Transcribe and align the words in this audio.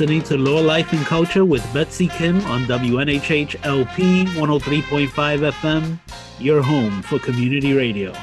Listening 0.00 0.22
to 0.22 0.38
Law 0.38 0.62
Life 0.62 0.94
and 0.94 1.04
Culture 1.04 1.44
with 1.44 1.62
Betsy 1.74 2.08
Kim 2.08 2.40
on 2.46 2.64
WNHH 2.64 3.66
LP 3.66 4.24
103.5 4.24 5.10
FM, 5.10 5.98
your 6.38 6.62
home 6.62 7.02
for 7.02 7.18
community 7.18 7.74
radio. 7.74 8.14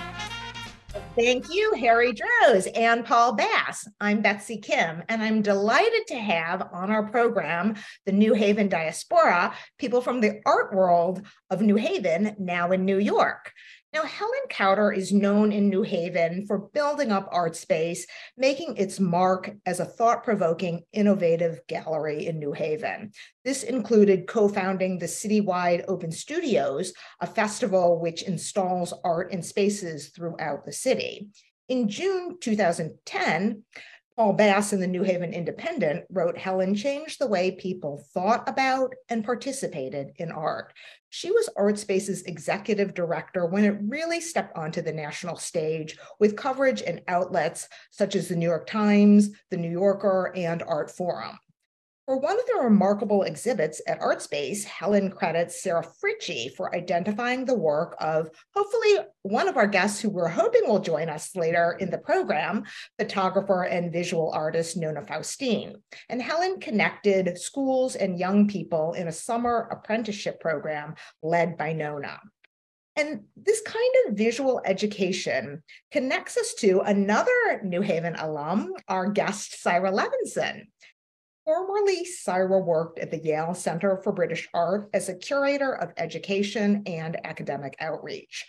Thank 1.16 1.54
you, 1.54 1.76
Harry 1.76 2.14
Droz 2.14 2.66
and 2.74 3.06
Paul 3.06 3.34
Bass. 3.34 3.88
I'm 4.02 4.22
Betsy 4.24 4.58
Kim, 4.58 5.04
and 5.08 5.22
I'm 5.22 5.44
delighted 5.44 6.08
to 6.08 6.16
have 6.16 6.68
on 6.74 6.90
our 6.90 7.04
program 7.04 7.76
the 8.08 8.12
New 8.12 8.34
Haven 8.34 8.70
diaspora, 8.70 9.54
people 9.78 10.02
from 10.02 10.20
the 10.20 10.42
art 10.48 10.74
world 10.74 11.22
of 11.52 11.62
New 11.62 11.76
Haven, 11.76 12.36
now 12.40 12.72
in 12.72 12.86
New 12.86 12.98
York. 12.98 13.54
Now, 13.94 14.04
Helen 14.04 14.34
Kauder 14.50 14.96
is 14.96 15.14
known 15.14 15.54
in 15.54 15.70
New 15.70 15.82
Haven 15.82 16.46
for 16.46 16.70
building 16.74 17.10
up 17.10 17.32
ArtSpace, 17.32 18.02
making 18.36 18.76
its 18.76 19.00
mark 19.00 19.50
as 19.66 19.80
a 19.80 19.86
thought 19.86 20.24
provoking, 20.24 20.84
innovative 20.92 21.62
gallery 21.68 22.28
in 22.28 22.38
New 22.38 22.52
Haven. 22.52 23.12
This 23.46 23.64
included 23.64 24.28
co 24.28 24.50
founding 24.50 25.00
the 25.00 25.06
Citywide 25.06 25.86
Open 25.88 26.12
Studios, 26.12 26.92
a 27.22 27.28
festival 27.28 28.00
which 28.02 28.24
installs 28.24 28.94
art 29.06 29.32
in 29.32 29.42
spaces 29.42 30.10
throughout 30.10 30.66
the 30.66 30.74
city. 30.74 31.30
In 31.70 31.88
June 31.88 32.38
2010, 32.42 33.64
Paul 34.18 34.34
Bass 34.34 34.74
in 34.74 34.80
the 34.80 34.88
New 34.88 35.04
Haven 35.04 35.32
Independent 35.32 36.06
wrote 36.10 36.40
Helen 36.40 36.74
changed 36.74 37.20
the 37.20 37.28
way 37.28 37.52
people 37.52 38.04
thought 38.16 38.50
about 38.50 38.96
and 39.10 39.24
participated 39.24 40.12
in 40.16 40.32
art. 40.32 40.74
She 41.10 41.32
was 41.32 41.50
ArtSpace's 41.58 42.24
executive 42.24 42.94
director 42.94 43.46
when 43.46 43.64
it 43.64 43.80
really 43.82 44.20
stepped 44.20 44.58
onto 44.58 44.82
the 44.82 44.92
national 44.92 45.38
stage 45.38 45.98
with 46.20 46.36
coverage 46.36 46.82
in 46.82 47.02
outlets 47.08 47.70
such 47.92 48.16
as 48.16 48.28
the 48.28 48.36
New 48.36 48.48
York 48.48 48.68
Times, 48.68 49.30
the 49.50 49.58
New 49.58 49.72
Yorker, 49.72 50.34
and 50.36 50.62
Artforum. 50.62 51.38
For 52.08 52.16
one 52.16 52.40
of 52.40 52.46
the 52.46 52.64
remarkable 52.64 53.24
exhibits 53.24 53.82
at 53.86 54.00
ArtSpace, 54.00 54.64
Helen 54.64 55.12
credits 55.12 55.62
Sarah 55.62 55.86
Fritchey 55.86 56.56
for 56.56 56.74
identifying 56.74 57.44
the 57.44 57.54
work 57.54 57.98
of 58.00 58.30
hopefully 58.56 59.06
one 59.24 59.50
of 59.50 59.58
our 59.58 59.68
guests 59.68 60.00
who 60.00 60.10
we're 60.10 60.30
hoping 60.30 60.62
will 60.66 60.80
join 60.80 61.10
us 61.10 61.36
later 61.36 61.76
in 61.82 61.90
the 61.90 61.98
program, 61.98 62.64
photographer 62.98 63.64
and 63.64 63.92
visual 63.92 64.32
artist 64.32 64.78
Nona 64.78 65.02
Faustine. 65.02 65.76
And 66.08 66.22
Helen 66.22 66.62
connected 66.62 67.38
schools 67.38 67.98
and 67.98 68.18
young 68.18 68.48
people 68.48 68.94
in 68.94 69.10
a 69.10 69.12
summer 69.12 69.68
apprenticeship 69.70 70.40
program 70.40 70.96
led 71.22 71.58
by 71.58 71.74
Nona. 71.74 72.22
And 72.96 73.26
this 73.36 73.62
kind 73.62 73.94
of 74.08 74.16
visual 74.16 74.62
education 74.64 75.62
connects 75.92 76.38
us 76.38 76.54
to 76.60 76.80
another 76.80 77.62
New 77.66 77.82
Haven 77.82 78.16
alum, 78.16 78.72
our 78.88 79.12
guest, 79.12 79.62
Syra 79.62 79.92
Levinson. 79.92 80.68
Formerly, 81.48 82.04
Syra 82.04 82.60
worked 82.60 83.00
at 83.00 83.10
the 83.10 83.20
Yale 83.20 83.54
Center 83.54 84.02
for 84.04 84.12
British 84.12 84.50
Art 84.54 84.90
as 84.94 85.08
a 85.08 85.16
curator 85.16 85.74
of 85.74 85.94
education 85.96 86.84
and 86.86 87.16
academic 87.26 87.74
outreach. 87.80 88.46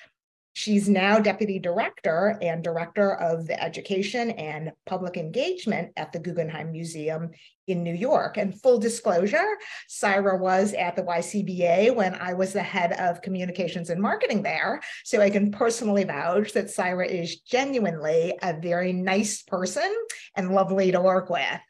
She's 0.54 0.88
now 0.88 1.20
deputy 1.20 1.60
director 1.60 2.36
and 2.42 2.64
director 2.64 3.14
of 3.14 3.46
the 3.46 3.62
education 3.62 4.32
and 4.32 4.72
public 4.84 5.16
engagement 5.16 5.92
at 5.96 6.10
the 6.10 6.18
Guggenheim 6.18 6.72
Museum 6.72 7.30
in 7.68 7.84
New 7.84 7.94
York. 7.94 8.36
And 8.36 8.60
full 8.60 8.80
disclosure, 8.80 9.46
Syra 9.86 10.36
was 10.36 10.74
at 10.74 10.96
the 10.96 11.04
YCBA 11.04 11.94
when 11.94 12.16
I 12.16 12.34
was 12.34 12.52
the 12.52 12.64
head 12.64 12.94
of 12.94 13.22
communications 13.22 13.90
and 13.90 14.02
marketing 14.02 14.42
there. 14.42 14.80
So 15.04 15.20
I 15.20 15.30
can 15.30 15.52
personally 15.52 16.02
vouch 16.02 16.52
that 16.54 16.68
Syra 16.68 17.06
is 17.06 17.38
genuinely 17.42 18.36
a 18.42 18.58
very 18.60 18.92
nice 18.92 19.42
person 19.42 19.94
and 20.34 20.52
lovely 20.52 20.90
to 20.90 21.00
work 21.00 21.30
with. 21.30 21.60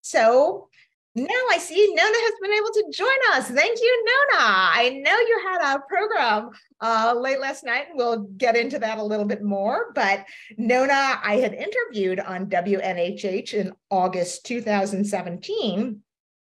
So 0.00 0.68
now 1.14 1.42
I 1.50 1.58
see 1.58 1.94
Nona 1.94 2.02
has 2.02 2.34
been 2.40 2.52
able 2.52 2.70
to 2.70 2.84
join 2.90 3.36
us. 3.36 3.48
Thank 3.48 3.78
you, 3.78 4.04
Nona. 4.06 4.44
I 4.44 5.00
know 5.04 5.18
you 5.18 5.42
had 5.46 5.74
a 5.76 5.80
program 5.80 6.50
uh, 6.80 7.14
late 7.18 7.38
last 7.38 7.64
night, 7.64 7.88
and 7.90 7.98
we'll 7.98 8.22
get 8.38 8.56
into 8.56 8.78
that 8.78 8.98
a 8.98 9.04
little 9.04 9.26
bit 9.26 9.42
more. 9.42 9.92
But 9.94 10.24
Nona, 10.56 11.20
I 11.22 11.36
had 11.36 11.52
interviewed 11.52 12.20
on 12.20 12.46
WNHH 12.46 13.52
in 13.52 13.72
August 13.90 14.46
2017 14.46 16.00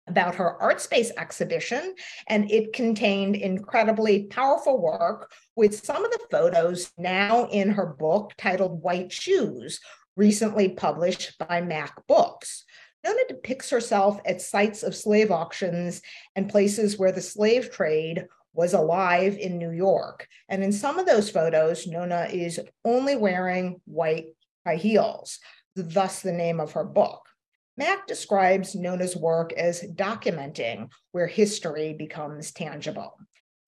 about 0.06 0.34
her 0.34 0.58
ArtSpace 0.60 1.10
exhibition, 1.16 1.94
and 2.28 2.50
it 2.50 2.74
contained 2.74 3.36
incredibly 3.36 4.24
powerful 4.24 4.82
work 4.82 5.32
with 5.56 5.84
some 5.84 6.04
of 6.04 6.10
the 6.10 6.20
photos 6.30 6.92
now 6.98 7.46
in 7.46 7.70
her 7.70 7.86
book 7.86 8.32
titled 8.36 8.82
White 8.82 9.12
Shoes, 9.12 9.80
recently 10.16 10.68
published 10.68 11.38
by 11.38 11.62
MACK 11.62 12.06
Books. 12.06 12.64
Nona 13.04 13.20
depicts 13.28 13.70
herself 13.70 14.20
at 14.26 14.42
sites 14.42 14.82
of 14.82 14.94
slave 14.94 15.30
auctions 15.30 16.02
and 16.36 16.50
places 16.50 16.98
where 16.98 17.12
the 17.12 17.22
slave 17.22 17.70
trade 17.70 18.26
was 18.52 18.74
alive 18.74 19.36
in 19.38 19.58
New 19.58 19.70
York. 19.70 20.26
And 20.48 20.62
in 20.62 20.72
some 20.72 20.98
of 20.98 21.06
those 21.06 21.30
photos, 21.30 21.86
Nona 21.86 22.28
is 22.30 22.60
only 22.84 23.16
wearing 23.16 23.80
white 23.84 24.26
high 24.66 24.76
heels, 24.76 25.38
thus 25.76 26.20
the 26.20 26.32
name 26.32 26.60
of 26.60 26.72
her 26.72 26.84
book. 26.84 27.26
MACK 27.76 28.06
describes 28.06 28.74
Nona's 28.74 29.16
work 29.16 29.52
as 29.54 29.82
documenting 29.82 30.90
where 31.12 31.26
history 31.26 31.94
becomes 31.94 32.52
tangible. 32.52 33.18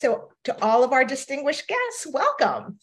So, 0.02 0.28
to 0.44 0.62
all 0.62 0.82
of 0.84 0.92
our 0.92 1.04
distinguished 1.04 1.68
guests, 1.68 2.06
welcome. 2.12 2.78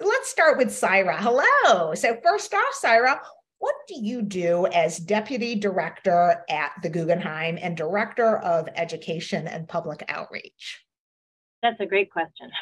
Let's 0.00 0.30
start 0.30 0.56
with 0.56 0.70
Syra. 0.70 1.16
Hello. 1.20 1.94
So, 1.94 2.16
first 2.22 2.54
off, 2.54 2.74
Syra, 2.74 3.20
what 3.64 3.76
do 3.88 3.94
you 3.98 4.20
do 4.20 4.66
as 4.74 4.98
deputy 4.98 5.54
director 5.54 6.44
at 6.50 6.72
the 6.82 6.90
Guggenheim 6.90 7.58
and 7.58 7.74
director 7.74 8.36
of 8.40 8.68
education 8.76 9.48
and 9.48 9.66
public 9.66 10.04
outreach? 10.08 10.84
That's 11.62 11.80
a 11.80 11.86
great 11.86 12.10
question. 12.10 12.50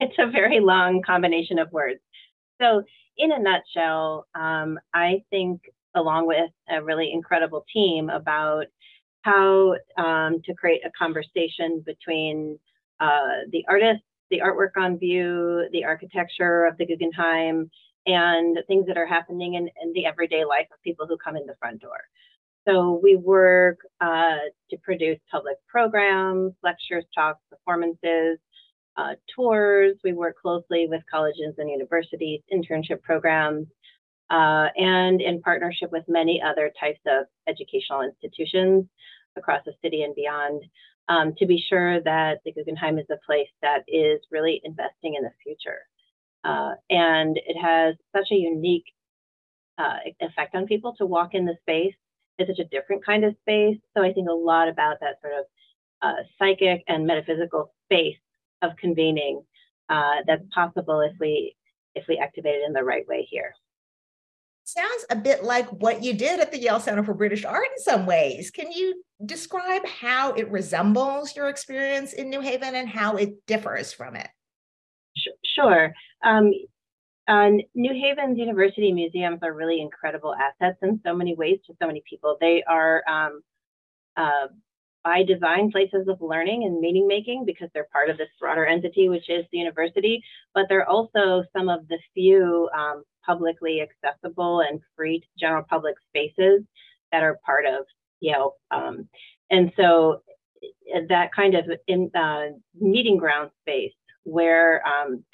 It's 0.00 0.18
a 0.18 0.28
very 0.32 0.58
long 0.58 1.00
combination 1.02 1.60
of 1.60 1.70
words. 1.70 2.00
So, 2.60 2.82
in 3.16 3.30
a 3.30 3.38
nutshell, 3.38 4.26
um, 4.34 4.80
I 4.92 5.22
think, 5.30 5.60
along 5.94 6.26
with 6.26 6.50
a 6.68 6.82
really 6.82 7.12
incredible 7.12 7.64
team, 7.72 8.10
about 8.10 8.64
how 9.20 9.76
um, 9.96 10.42
to 10.44 10.54
create 10.54 10.80
a 10.84 10.90
conversation 10.98 11.84
between 11.86 12.58
uh, 12.98 13.46
the 13.52 13.64
artists, 13.68 14.02
the 14.32 14.40
artwork 14.40 14.76
on 14.76 14.98
view, 14.98 15.68
the 15.70 15.84
architecture 15.84 16.66
of 16.66 16.76
the 16.78 16.86
Guggenheim, 16.86 17.70
and 18.06 18.58
things 18.66 18.86
that 18.86 18.96
are 18.96 19.06
happening 19.06 19.54
in, 19.54 19.68
in 19.82 19.92
the 19.92 20.06
everyday 20.06 20.44
life 20.44 20.66
of 20.72 20.82
people 20.82 21.06
who 21.06 21.16
come 21.16 21.36
in 21.36 21.46
the 21.46 21.54
front 21.58 21.80
door. 21.80 22.00
So 22.66 23.00
we 23.02 23.16
work 23.16 23.78
uh, 24.00 24.38
to 24.70 24.76
produce 24.82 25.18
public 25.30 25.56
programs, 25.66 26.52
lectures, 26.62 27.04
talks, 27.14 27.40
performances, 27.50 28.38
uh, 28.96 29.14
tours. 29.34 29.96
We 30.04 30.12
work 30.12 30.36
closely 30.40 30.86
with 30.88 31.02
colleges 31.10 31.54
and 31.58 31.70
universities, 31.70 32.40
internship 32.52 33.02
programs, 33.02 33.66
uh, 34.30 34.68
and 34.76 35.20
in 35.20 35.40
partnership 35.42 35.90
with 35.90 36.04
many 36.08 36.40
other 36.40 36.70
types 36.78 37.00
of 37.06 37.26
educational 37.48 38.02
institutions 38.02 38.86
across 39.36 39.62
the 39.64 39.72
city 39.82 40.02
and 40.02 40.14
beyond 40.14 40.62
um, 41.08 41.34
to 41.38 41.46
be 41.46 41.62
sure 41.68 42.00
that 42.02 42.40
the 42.44 42.52
Guggenheim 42.52 42.98
is 42.98 43.06
a 43.10 43.18
place 43.26 43.48
that 43.60 43.82
is 43.88 44.20
really 44.30 44.60
investing 44.64 45.14
in 45.16 45.22
the 45.22 45.32
future. 45.42 45.80
Uh, 46.44 46.72
and 46.90 47.36
it 47.36 47.56
has 47.60 47.94
such 48.14 48.28
a 48.32 48.34
unique 48.34 48.84
uh, 49.78 49.98
effect 50.20 50.54
on 50.54 50.66
people 50.66 50.94
to 50.96 51.06
walk 51.06 51.34
in 51.34 51.44
the 51.44 51.56
space. 51.60 51.94
It's 52.38 52.48
such 52.48 52.64
a 52.64 52.68
different 52.68 53.04
kind 53.04 53.24
of 53.24 53.34
space. 53.42 53.78
So 53.96 54.02
I 54.02 54.12
think 54.12 54.28
a 54.28 54.32
lot 54.32 54.68
about 54.68 54.98
that 55.00 55.20
sort 55.20 55.34
of 55.34 55.44
uh, 56.02 56.22
psychic 56.38 56.82
and 56.88 57.06
metaphysical 57.06 57.72
space 57.86 58.16
of 58.62 58.76
convening 58.76 59.42
uh, 59.88 60.16
that's 60.26 60.42
possible 60.54 61.00
if 61.00 61.12
we 61.20 61.54
if 61.94 62.04
we 62.08 62.16
activate 62.16 62.54
it 62.54 62.62
in 62.66 62.72
the 62.72 62.82
right 62.82 63.06
way 63.06 63.26
here. 63.30 63.54
Sounds 64.64 65.04
a 65.10 65.16
bit 65.16 65.44
like 65.44 65.68
what 65.68 66.02
you 66.02 66.14
did 66.14 66.40
at 66.40 66.50
the 66.50 66.58
Yale 66.58 66.80
Center 66.80 67.02
for 67.02 67.14
British 67.14 67.44
Art 67.44 67.66
in 67.76 67.82
some 67.82 68.06
ways. 68.06 68.50
Can 68.50 68.72
you 68.72 69.02
describe 69.26 69.84
how 69.86 70.32
it 70.32 70.50
resembles 70.50 71.36
your 71.36 71.48
experience 71.48 72.12
in 72.12 72.30
New 72.30 72.40
Haven 72.40 72.74
and 72.74 72.88
how 72.88 73.16
it 73.16 73.44
differs 73.46 73.92
from 73.92 74.16
it? 74.16 74.28
Sure. 75.54 75.92
Um, 76.24 76.52
New 77.74 77.94
Haven's 77.94 78.38
university 78.38 78.92
museums 78.92 79.40
are 79.42 79.52
really 79.52 79.80
incredible 79.80 80.34
assets 80.34 80.78
in 80.82 81.00
so 81.04 81.14
many 81.14 81.34
ways 81.34 81.58
to 81.66 81.74
so 81.80 81.86
many 81.86 82.02
people. 82.08 82.36
They 82.40 82.62
are, 82.68 83.02
um, 83.08 83.42
uh, 84.16 84.48
by 85.04 85.24
design, 85.24 85.70
places 85.72 86.06
of 86.08 86.20
learning 86.20 86.64
and 86.64 86.80
meaning 86.80 87.08
making 87.08 87.44
because 87.44 87.68
they're 87.74 87.88
part 87.92 88.08
of 88.10 88.18
this 88.18 88.28
broader 88.38 88.66
entity, 88.66 89.08
which 89.08 89.28
is 89.28 89.44
the 89.50 89.58
university, 89.58 90.22
but 90.54 90.66
they're 90.68 90.88
also 90.88 91.42
some 91.56 91.68
of 91.68 91.88
the 91.88 91.98
few 92.14 92.68
um, 92.76 93.02
publicly 93.24 93.80
accessible 93.80 94.60
and 94.60 94.80
free 94.96 95.22
general 95.38 95.64
public 95.68 95.94
spaces 96.08 96.62
that 97.10 97.22
are 97.22 97.40
part 97.44 97.66
of 97.66 97.84
Yale. 98.20 98.54
Um, 98.70 99.08
and 99.50 99.72
so 99.76 100.22
that 101.08 101.32
kind 101.34 101.54
of 101.54 101.64
in, 101.88 102.10
uh, 102.14 102.46
meeting 102.78 103.16
ground 103.16 103.50
space 103.60 103.92
where 104.24 104.82
um, 104.86 105.24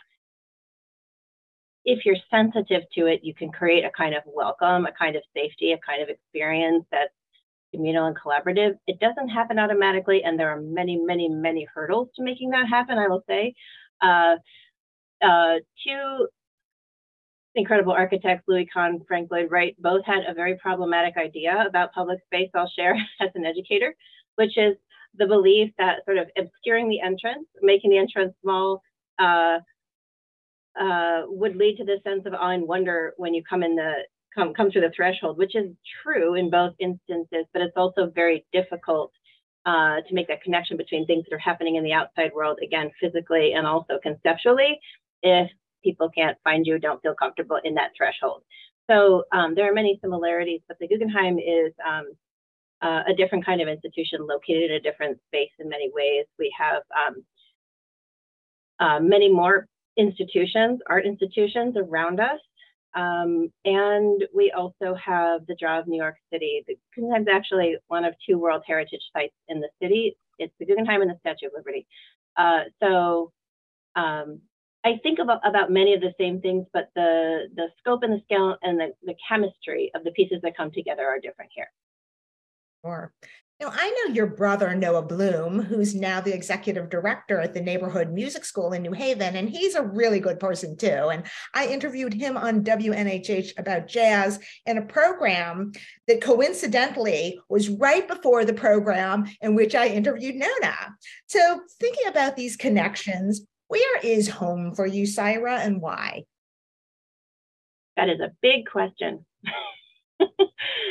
if 1.88 2.04
you're 2.04 2.16
sensitive 2.30 2.82
to 2.92 3.06
it, 3.06 3.20
you 3.22 3.34
can 3.34 3.50
create 3.50 3.82
a 3.82 3.90
kind 3.96 4.14
of 4.14 4.22
welcome, 4.26 4.84
a 4.84 4.92
kind 4.92 5.16
of 5.16 5.22
safety, 5.34 5.72
a 5.72 5.78
kind 5.78 6.02
of 6.02 6.10
experience 6.10 6.84
that's 6.92 7.14
communal 7.72 8.06
and 8.06 8.16
collaborative. 8.16 8.74
It 8.86 9.00
doesn't 9.00 9.30
happen 9.30 9.58
automatically, 9.58 10.22
and 10.22 10.38
there 10.38 10.50
are 10.50 10.60
many, 10.60 10.96
many, 10.96 11.30
many 11.30 11.66
hurdles 11.74 12.10
to 12.16 12.22
making 12.22 12.50
that 12.50 12.68
happen, 12.68 12.98
I 12.98 13.08
will 13.08 13.24
say. 13.26 13.54
Uh, 14.02 14.36
uh, 15.22 15.54
two 15.82 16.28
incredible 17.54 17.92
architects, 17.92 18.44
Louis 18.46 18.66
Kahn, 18.66 19.00
Frank 19.08 19.30
Lloyd 19.30 19.50
Wright, 19.50 19.74
both 19.78 20.04
had 20.04 20.24
a 20.28 20.34
very 20.34 20.58
problematic 20.58 21.16
idea 21.16 21.64
about 21.66 21.94
public 21.94 22.18
space 22.26 22.50
I'll 22.54 22.70
share 22.76 22.96
as 23.20 23.30
an 23.34 23.46
educator, 23.46 23.94
which 24.36 24.58
is 24.58 24.76
the 25.16 25.26
belief 25.26 25.72
that 25.78 26.04
sort 26.04 26.18
of 26.18 26.28
obscuring 26.36 26.90
the 26.90 27.00
entrance, 27.00 27.48
making 27.62 27.90
the 27.90 27.98
entrance 27.98 28.34
small, 28.42 28.82
uh, 29.18 29.60
uh, 30.80 31.22
would 31.26 31.56
lead 31.56 31.76
to 31.76 31.84
this 31.84 32.02
sense 32.04 32.22
of 32.26 32.34
awe 32.34 32.50
and 32.50 32.66
wonder 32.66 33.14
when 33.16 33.34
you 33.34 33.42
come 33.48 33.62
in 33.62 33.74
the 33.74 33.92
come 34.34 34.54
come 34.54 34.70
through 34.70 34.82
the 34.82 34.92
threshold, 34.94 35.38
which 35.38 35.54
is 35.54 35.70
true 36.02 36.34
in 36.34 36.50
both 36.50 36.74
instances, 36.78 37.46
but 37.52 37.62
it's 37.62 37.76
also 37.76 38.10
very 38.14 38.44
difficult 38.52 39.12
uh, 39.66 39.96
to 40.06 40.14
make 40.14 40.28
that 40.28 40.42
connection 40.42 40.76
between 40.76 41.06
things 41.06 41.24
that 41.28 41.34
are 41.34 41.38
happening 41.38 41.76
in 41.76 41.84
the 41.84 41.92
outside 41.92 42.30
world, 42.34 42.58
again, 42.62 42.90
physically 43.00 43.52
and 43.52 43.66
also 43.66 43.98
conceptually, 44.02 44.78
if 45.22 45.50
people 45.82 46.08
can't 46.10 46.36
find 46.44 46.66
you, 46.66 46.78
don't 46.78 47.02
feel 47.02 47.14
comfortable 47.14 47.58
in 47.64 47.74
that 47.74 47.90
threshold. 47.96 48.42
So 48.90 49.24
um, 49.32 49.54
there 49.54 49.70
are 49.70 49.74
many 49.74 49.98
similarities, 50.00 50.60
but 50.68 50.78
the 50.78 50.88
Guggenheim 50.88 51.38
is 51.38 51.72
um, 51.86 52.06
uh, 52.80 53.02
a 53.06 53.14
different 53.14 53.44
kind 53.44 53.60
of 53.60 53.68
institution 53.68 54.26
located 54.26 54.70
in 54.70 54.76
a 54.76 54.80
different 54.80 55.18
space 55.26 55.50
in 55.58 55.68
many 55.68 55.90
ways. 55.92 56.24
We 56.38 56.54
have 56.58 56.82
um, 56.96 57.24
uh, 58.80 59.00
many 59.00 59.28
more 59.28 59.66
institutions, 59.98 60.80
art 60.86 61.04
institutions 61.04 61.76
around 61.76 62.20
us. 62.20 62.40
Um, 62.94 63.52
and 63.64 64.24
we 64.34 64.50
also 64.56 64.94
have 64.94 65.46
the 65.46 65.56
Draw 65.60 65.80
of 65.80 65.88
New 65.88 66.00
York 66.00 66.16
City. 66.32 66.64
The 66.66 66.78
Guggenheim 66.94 67.22
is 67.22 67.28
actually 67.30 67.76
one 67.88 68.04
of 68.04 68.14
two 68.26 68.38
World 68.38 68.62
Heritage 68.66 69.02
Sites 69.12 69.34
in 69.48 69.60
the 69.60 69.68
city. 69.82 70.16
It's 70.38 70.54
the 70.58 70.64
Guggenheim 70.64 71.02
and 71.02 71.10
the 71.10 71.18
Statue 71.20 71.46
of 71.46 71.52
Liberty. 71.54 71.86
Uh, 72.36 72.62
so 72.82 73.32
um, 73.94 74.40
I 74.84 74.98
think 75.02 75.18
about, 75.18 75.40
about 75.46 75.70
many 75.70 75.92
of 75.92 76.00
the 76.00 76.14
same 76.18 76.40
things, 76.40 76.64
but 76.72 76.88
the, 76.94 77.48
the 77.56 77.66
scope 77.78 78.04
and 78.04 78.12
the 78.12 78.22
scale 78.24 78.56
and 78.62 78.80
the, 78.80 78.94
the 79.02 79.14
chemistry 79.28 79.90
of 79.94 80.04
the 80.04 80.12
pieces 80.12 80.38
that 80.42 80.56
come 80.56 80.70
together 80.70 81.06
are 81.06 81.20
different 81.20 81.50
here. 81.54 81.70
Sure. 82.84 83.12
Now, 83.60 83.72
I 83.72 83.90
know 83.90 84.14
your 84.14 84.26
brother, 84.26 84.72
Noah 84.76 85.02
Bloom, 85.02 85.60
who's 85.60 85.92
now 85.92 86.20
the 86.20 86.32
executive 86.32 86.90
director 86.90 87.40
at 87.40 87.54
the 87.54 87.60
Neighborhood 87.60 88.12
Music 88.12 88.44
School 88.44 88.72
in 88.72 88.82
New 88.82 88.92
Haven, 88.92 89.34
and 89.34 89.50
he's 89.50 89.74
a 89.74 89.82
really 89.82 90.20
good 90.20 90.38
person 90.38 90.76
too. 90.76 90.86
And 91.08 91.24
I 91.54 91.66
interviewed 91.66 92.14
him 92.14 92.36
on 92.36 92.62
WNHH 92.62 93.58
about 93.58 93.88
jazz 93.88 94.38
in 94.64 94.78
a 94.78 94.86
program 94.86 95.72
that 96.06 96.20
coincidentally 96.20 97.40
was 97.48 97.68
right 97.68 98.06
before 98.06 98.44
the 98.44 98.54
program 98.54 99.26
in 99.40 99.56
which 99.56 99.74
I 99.74 99.88
interviewed 99.88 100.36
Nona. 100.36 100.76
So, 101.26 101.60
thinking 101.80 102.06
about 102.06 102.36
these 102.36 102.56
connections, 102.56 103.44
where 103.66 103.98
is 104.04 104.28
home 104.28 104.72
for 104.76 104.86
you, 104.86 105.04
Syra, 105.04 105.58
and 105.58 105.82
why? 105.82 106.26
That 107.96 108.08
is 108.08 108.20
a 108.20 108.30
big 108.40 108.66
question. 108.70 109.26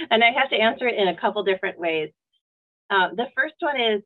and 0.10 0.22
I 0.22 0.32
have 0.38 0.50
to 0.50 0.58
answer 0.58 0.86
it 0.86 1.00
in 1.00 1.08
a 1.08 1.16
couple 1.16 1.46
different 1.46 1.80
ways. 1.80 2.10
Uh, 2.90 3.10
the 3.16 3.28
first 3.36 3.56
one 3.60 3.80
is 3.80 4.02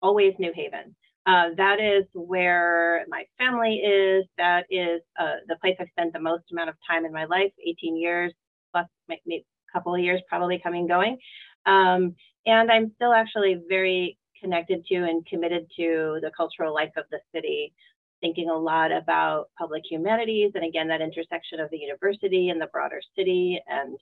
always 0.00 0.34
New 0.38 0.52
Haven. 0.54 0.94
Uh, 1.24 1.50
that 1.56 1.78
is 1.80 2.04
where 2.14 3.04
my 3.08 3.24
family 3.38 3.76
is. 3.76 4.24
That 4.38 4.64
is 4.70 5.00
uh, 5.18 5.36
the 5.46 5.56
place 5.60 5.76
I've 5.78 5.88
spent 5.90 6.12
the 6.12 6.20
most 6.20 6.44
amount 6.50 6.70
of 6.70 6.74
time 6.88 7.04
in 7.04 7.12
my 7.12 7.26
life 7.26 7.52
18 7.64 7.96
years, 7.96 8.32
plus 8.72 8.86
maybe 9.08 9.44
a 9.68 9.72
couple 9.72 9.94
of 9.94 10.00
years 10.00 10.20
probably 10.28 10.60
coming 10.62 10.88
going. 10.88 11.18
Um, 11.66 12.16
and 12.46 12.72
I'm 12.72 12.92
still 12.96 13.12
actually 13.12 13.60
very 13.68 14.18
connected 14.42 14.84
to 14.86 14.96
and 14.96 15.24
committed 15.26 15.66
to 15.76 16.18
the 16.20 16.32
cultural 16.36 16.74
life 16.74 16.90
of 16.96 17.04
the 17.12 17.20
city, 17.32 17.72
thinking 18.20 18.50
a 18.50 18.56
lot 18.56 18.90
about 18.90 19.50
public 19.56 19.82
humanities 19.88 20.50
and 20.56 20.64
again, 20.64 20.88
that 20.88 21.00
intersection 21.00 21.60
of 21.60 21.70
the 21.70 21.78
university 21.78 22.48
and 22.48 22.60
the 22.60 22.66
broader 22.66 23.00
city 23.16 23.60
and 23.68 23.96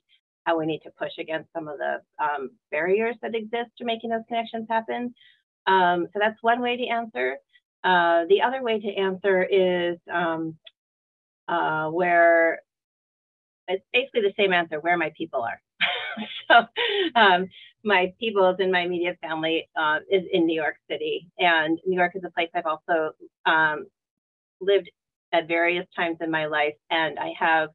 how 0.45 0.57
we 0.57 0.65
need 0.65 0.79
to 0.79 0.91
push 0.97 1.11
against 1.19 1.51
some 1.53 1.67
of 1.67 1.77
the 1.77 2.01
um, 2.23 2.51
barriers 2.71 3.15
that 3.21 3.35
exist 3.35 3.71
to 3.77 3.85
making 3.85 4.09
those 4.09 4.23
connections 4.27 4.67
happen. 4.69 5.13
Um, 5.67 6.07
so 6.13 6.19
that's 6.19 6.41
one 6.41 6.61
way 6.61 6.77
to 6.77 6.87
answer. 6.87 7.37
Uh, 7.83 8.25
the 8.29 8.41
other 8.41 8.61
way 8.61 8.79
to 8.79 8.95
answer 8.95 9.43
is 9.43 9.97
um, 10.11 10.57
uh, 11.47 11.89
where 11.89 12.59
it's 13.67 13.85
basically 13.93 14.21
the 14.21 14.33
same 14.37 14.53
answer 14.53 14.79
where 14.79 14.97
my 14.97 15.11
people 15.17 15.41
are. 15.43 15.61
so 16.47 17.19
um, 17.19 17.47
my 17.83 18.13
people 18.19 18.49
is 18.49 18.57
in 18.59 18.71
my 18.71 18.81
immediate 18.81 19.17
family 19.21 19.69
uh, 19.75 19.99
is 20.09 20.23
in 20.31 20.45
New 20.45 20.59
York 20.59 20.75
City, 20.89 21.27
and 21.39 21.79
New 21.85 21.97
York 21.97 22.13
is 22.15 22.23
a 22.25 22.31
place 22.31 22.49
I've 22.53 22.65
also 22.65 23.11
um, 23.45 23.87
lived 24.59 24.89
at 25.33 25.47
various 25.47 25.85
times 25.95 26.17
in 26.21 26.29
my 26.29 26.45
life, 26.47 26.75
and 26.89 27.17
I 27.17 27.33
have 27.39 27.69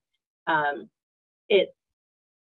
um, 0.47 0.89
it 1.49 1.75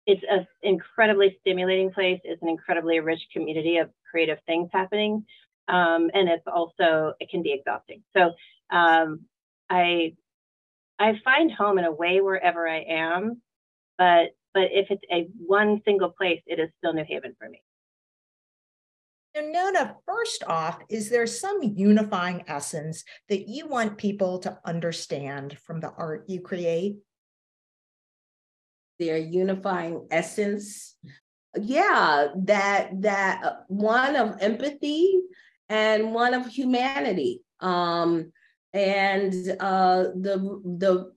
it's 0.05 0.23
an 0.29 0.47
incredibly 0.63 1.37
stimulating 1.41 1.91
place. 1.91 2.19
It's 2.23 2.41
an 2.41 2.49
incredibly 2.49 2.99
rich 2.99 3.21
community 3.31 3.77
of 3.77 3.89
creative 4.09 4.39
things 4.45 4.69
happening. 4.73 5.25
Um, 5.67 6.09
and 6.13 6.27
it's 6.27 6.43
also, 6.47 7.13
it 7.19 7.29
can 7.29 7.43
be 7.43 7.53
exhausting. 7.53 8.03
So 8.15 8.33
um, 8.75 9.21
I, 9.69 10.15
I 10.99 11.19
find 11.23 11.51
home 11.51 11.77
in 11.77 11.85
a 11.85 11.91
way 11.91 12.19
wherever 12.19 12.67
I 12.67 12.83
am, 12.89 13.41
but, 13.97 14.31
but 14.53 14.69
if 14.71 14.87
it's 14.89 15.03
a 15.11 15.27
one 15.37 15.81
single 15.85 16.09
place, 16.09 16.41
it 16.45 16.59
is 16.59 16.69
still 16.79 16.93
New 16.93 17.05
Haven 17.07 17.35
for 17.39 17.47
me. 17.47 17.61
And 19.33 19.53
Nona, 19.53 19.95
first 20.05 20.43
off, 20.45 20.79
is 20.89 21.09
there 21.09 21.25
some 21.25 21.61
unifying 21.63 22.43
essence 22.47 23.05
that 23.29 23.47
you 23.47 23.65
want 23.65 23.97
people 23.97 24.39
to 24.39 24.59
understand 24.65 25.57
from 25.59 25.79
the 25.79 25.91
art 25.91 26.25
you 26.27 26.41
create? 26.41 26.97
Their 29.01 29.17
unifying 29.17 30.07
essence. 30.11 30.95
Yeah 31.59 32.27
that 32.45 33.01
that 33.01 33.43
uh, 33.43 33.53
one 33.67 34.15
of 34.15 34.37
empathy 34.39 35.19
and 35.67 36.13
one 36.13 36.33
of 36.33 36.45
humanity. 36.47 37.41
Um 37.59 38.31
and 38.73 39.33
uh 39.59 40.03
the 40.15 40.37
the 40.63 41.11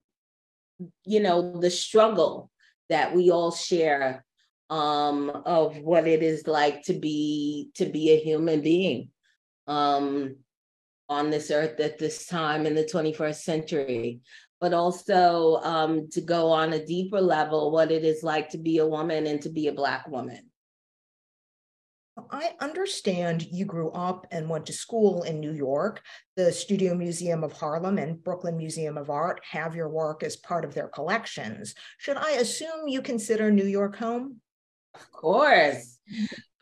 you 1.05 1.21
know 1.21 1.61
the 1.61 1.71
struggle 1.71 2.51
that 2.89 3.15
we 3.15 3.31
all 3.31 3.53
share 3.53 4.25
um 4.71 5.31
of 5.47 5.79
what 5.79 6.09
it 6.09 6.23
is 6.23 6.47
like 6.47 6.83
to 6.83 6.95
be 6.95 7.71
to 7.75 7.87
be 7.87 8.11
a 8.11 8.19
human 8.19 8.61
being 8.61 9.11
um 9.69 10.37
on 11.09 11.31
this 11.31 11.51
earth 11.51 11.79
at 11.81 11.99
this 11.99 12.27
time 12.27 12.67
in 12.67 12.75
the 12.75 12.85
21st 12.85 13.43
century 13.43 14.21
but 14.65 14.73
also 14.73 15.61
um, 15.63 16.09
to 16.09 16.23
go 16.23 16.51
on 16.51 16.73
a 16.73 16.87
deeper 16.87 17.21
level 17.21 17.71
what 17.71 17.93
it 17.93 18.03
is 18.03 18.23
like 18.23 18.49
to 18.49 18.57
be 18.57 18.79
a 18.79 18.87
woman 18.87 19.27
and 19.27 19.43
to 19.43 19.51
be 19.51 19.69
a 19.69 19.73
Black 19.75 20.09
woman. 20.09 20.41
I 22.31 22.53
understand 22.61 23.47
you 23.53 23.67
grew 23.67 23.91
up 23.91 24.27
and 24.31 24.49
went 24.49 24.65
to 24.65 24.73
school 24.73 25.25
in 25.25 25.39
New 25.39 25.53
York. 25.53 26.01
The 26.37 26.51
Studio 26.51 26.95
Museum 26.95 27.45
of 27.45 27.53
Harlem 27.53 27.99
and 27.99 28.25
Brooklyn 28.25 28.57
Museum 28.57 28.97
of 28.97 29.11
Art 29.11 29.43
have 29.51 29.77
your 29.77 29.91
work 29.91 30.23
as 30.23 30.37
part 30.37 30.65
of 30.65 30.73
their 30.73 30.89
collections. 30.89 31.75
Should 31.99 32.17
I 32.17 32.31
assume 32.31 32.89
you 32.89 33.03
consider 33.03 33.51
New 33.51 33.67
York 33.67 33.97
home? 33.97 34.41
Of 34.95 35.13
course. 35.13 35.99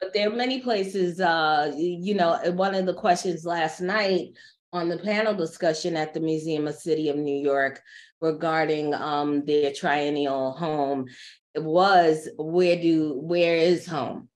But 0.01 0.13
there 0.13 0.29
are 0.29 0.35
many 0.35 0.61
places, 0.61 1.21
uh, 1.21 1.73
you 1.77 2.15
know, 2.15 2.37
one 2.55 2.75
of 2.75 2.85
the 2.85 2.95
questions 2.95 3.45
last 3.45 3.81
night 3.81 4.31
on 4.73 4.89
the 4.89 4.99
panel 4.99 5.35
discussion 5.35 5.97
at 5.97 6.15
the 6.15 6.21
Museum 6.21 6.67
of 6.67 6.75
City 6.75 7.09
of 7.09 7.17
New 7.17 7.37
York 7.37 7.83
regarding 8.21 8.95
um, 8.95 9.45
their 9.45 9.73
triennial 9.73 10.53
home 10.53 11.07
was 11.55 12.29
where 12.39 12.81
do 12.81 13.15
where 13.15 13.57
is 13.57 13.87
home? 13.87 14.29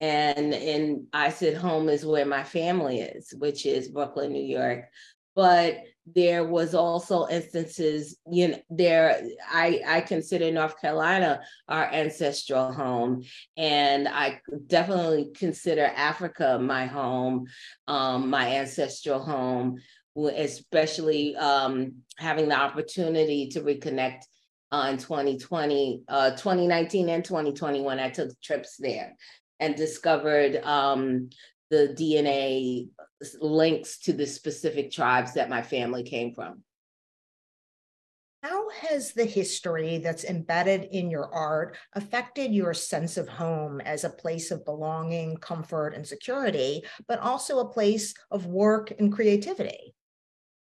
And 0.00 0.52
and 0.52 1.06
I 1.12 1.30
said 1.30 1.56
home 1.56 1.88
is 1.88 2.04
where 2.04 2.26
my 2.26 2.42
family 2.42 3.00
is, 3.00 3.32
which 3.36 3.64
is 3.64 3.88
Brooklyn, 3.88 4.32
New 4.32 4.44
York. 4.44 4.86
But 5.34 5.78
there 6.14 6.44
was 6.44 6.74
also 6.74 7.26
instances 7.28 8.16
you 8.30 8.48
know 8.48 8.58
there 8.70 9.20
i 9.50 9.80
i 9.86 10.00
consider 10.00 10.50
north 10.52 10.80
carolina 10.80 11.40
our 11.68 11.92
ancestral 11.92 12.72
home. 12.72 13.24
And 13.56 14.06
i 14.06 14.40
definitely 14.66 15.30
consider 15.34 15.84
africa 15.84 16.58
my 16.60 16.86
home 16.86 17.46
um, 17.88 18.30
my 18.30 18.56
ancestral 18.56 19.20
home 19.20 19.78
especially 20.16 21.36
um, 21.36 21.96
having 22.16 22.48
the 22.48 22.58
opportunity 22.58 23.48
to 23.48 23.60
reconnect 23.60 24.20
uh, 24.72 24.88
in 24.90 24.98
2020 24.98 26.02
uh, 26.08 26.30
2019 26.30 27.08
and 27.08 27.24
2020 27.24 27.82
when 27.82 27.98
i 27.98 28.10
took 28.10 28.30
trips 28.40 28.76
there 28.78 29.16
and 29.58 29.74
discovered 29.74 30.56
um, 30.64 31.30
the 31.70 31.94
DNA 31.98 32.88
links 33.40 33.98
to 34.00 34.12
the 34.12 34.26
specific 34.26 34.90
tribes 34.90 35.34
that 35.34 35.50
my 35.50 35.62
family 35.62 36.02
came 36.02 36.34
from. 36.34 36.62
How 38.42 38.70
has 38.70 39.12
the 39.12 39.24
history 39.24 39.98
that's 39.98 40.24
embedded 40.24 40.84
in 40.92 41.10
your 41.10 41.32
art 41.34 41.76
affected 41.94 42.52
your 42.52 42.74
sense 42.74 43.16
of 43.16 43.28
home 43.28 43.80
as 43.80 44.04
a 44.04 44.10
place 44.10 44.50
of 44.52 44.64
belonging, 44.64 45.38
comfort, 45.38 45.94
and 45.94 46.06
security, 46.06 46.84
but 47.08 47.18
also 47.18 47.58
a 47.58 47.68
place 47.68 48.14
of 48.30 48.46
work 48.46 48.92
and 48.98 49.12
creativity? 49.12 49.94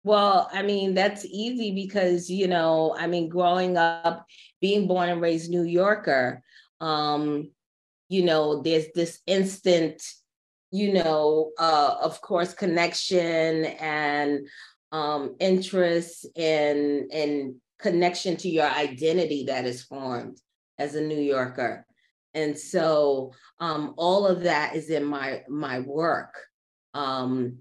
Well, 0.04 0.50
I 0.52 0.62
mean, 0.62 0.94
that's 0.94 1.24
easy 1.24 1.72
because, 1.72 2.28
you 2.28 2.48
know, 2.48 2.94
I 2.98 3.06
mean, 3.06 3.28
growing 3.28 3.76
up, 3.76 4.26
being 4.60 4.86
born 4.88 5.08
and 5.08 5.20
raised 5.20 5.50
New 5.50 5.62
Yorker, 5.62 6.42
um, 6.80 7.52
you 8.08 8.24
know, 8.24 8.60
there's 8.60 8.86
this 8.94 9.20
instant, 9.26 10.02
you 10.72 10.94
know, 10.94 11.52
uh, 11.58 11.96
of 12.02 12.20
course, 12.22 12.54
connection 12.54 13.66
and 13.66 14.48
um, 14.90 15.36
interest 15.38 16.26
and 16.34 17.12
and 17.12 17.54
connection 17.78 18.36
to 18.38 18.48
your 18.48 18.68
identity 18.68 19.44
that 19.44 19.66
is 19.66 19.82
formed 19.82 20.38
as 20.78 20.94
a 20.94 21.00
New 21.00 21.20
Yorker. 21.20 21.86
And 22.34 22.58
so 22.58 23.32
um, 23.60 23.94
all 23.98 24.26
of 24.26 24.44
that 24.44 24.74
is 24.74 24.88
in 24.88 25.04
my 25.04 25.42
my 25.48 25.80
work. 25.80 26.34
Um, 26.94 27.58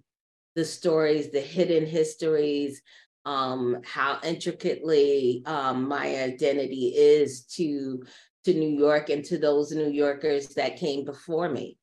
the 0.55 0.65
stories, 0.65 1.31
the 1.31 1.41
hidden 1.41 1.85
histories, 1.85 2.81
um, 3.25 3.77
how 3.85 4.19
intricately 4.23 5.43
um, 5.45 5.87
my 5.87 6.15
identity 6.15 6.93
is 6.95 7.43
to 7.57 8.03
to 8.45 8.53
New 8.53 8.69
York 8.69 9.09
and 9.09 9.23
to 9.25 9.37
those 9.37 9.71
New 9.73 9.89
Yorkers 9.89 10.47
that 10.55 10.77
came 10.77 11.03
before 11.03 11.49
me. 11.49 11.77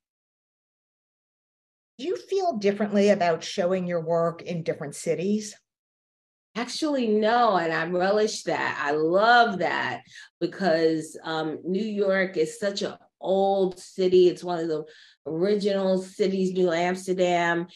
Do 1.99 2.05
you 2.05 2.17
feel 2.17 2.59
differently 2.59 3.09
about 3.09 3.43
showing 3.43 3.87
your 3.87 4.01
work 4.01 4.43
in 4.43 4.63
different 4.63 4.95
cities? 4.95 5.57
Actually, 6.55 7.09
no, 7.09 7.57
and 7.57 7.73
I 7.73 7.87
relish 7.87 8.45
that. 8.45 8.81
I 8.81 8.93
love 8.93 9.59
that 9.59 10.03
because 10.41 11.19
um, 11.25 11.59
New 11.65 11.85
York 11.85 12.37
is 12.37 12.59
such 12.59 12.83
an 12.83 12.95
old 13.21 13.81
city. 13.81 14.29
It's 14.29 14.45
one 14.45 14.61
of 14.61 14.69
the 14.69 14.85
original 15.27 16.01
cities, 16.01 16.53
New 16.53 16.73
Amsterdam. 16.73 17.67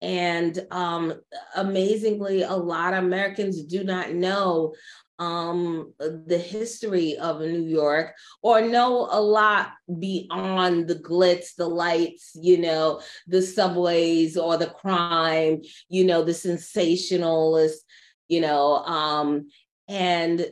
And 0.00 0.64
um, 0.70 1.14
amazingly, 1.56 2.42
a 2.42 2.54
lot 2.54 2.94
of 2.94 3.04
Americans 3.04 3.64
do 3.64 3.82
not 3.82 4.12
know 4.12 4.74
um, 5.22 5.92
the 5.98 6.38
history 6.38 7.16
of 7.16 7.40
New 7.40 7.62
York 7.62 8.14
or 8.42 8.60
know 8.60 9.08
a 9.10 9.20
lot 9.20 9.72
beyond 9.98 10.88
the 10.88 10.96
glitz, 10.96 11.54
the 11.56 11.68
lights, 11.68 12.32
you 12.34 12.58
know, 12.58 13.00
the 13.26 13.42
subways 13.42 14.36
or 14.36 14.56
the 14.56 14.70
crime, 14.70 15.62
you 15.88 16.04
know, 16.04 16.24
the 16.24 16.34
sensationalist, 16.34 17.84
you 18.28 18.40
know, 18.40 18.76
um, 18.78 19.48
and 19.88 20.46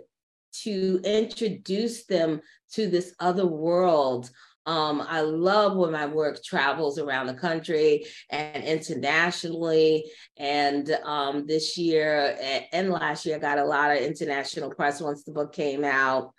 to 0.52 1.00
introduce 1.04 2.06
them 2.06 2.40
to 2.72 2.88
this 2.88 3.14
other 3.18 3.46
world 3.46 4.30
um, 4.70 5.04
I 5.08 5.22
love 5.22 5.76
when 5.76 5.90
my 5.90 6.06
work 6.06 6.44
travels 6.44 6.96
around 6.96 7.26
the 7.26 7.34
country 7.34 8.06
and 8.30 8.62
internationally. 8.62 10.04
And 10.36 10.88
um, 11.02 11.48
this 11.48 11.76
year 11.76 12.38
and 12.72 12.88
last 12.90 13.26
year, 13.26 13.34
I 13.34 13.40
got 13.40 13.58
a 13.58 13.64
lot 13.64 13.90
of 13.90 13.96
international 13.96 14.70
press 14.70 15.00
once 15.00 15.24
the 15.24 15.32
book 15.32 15.52
came 15.52 15.82
out. 15.82 16.32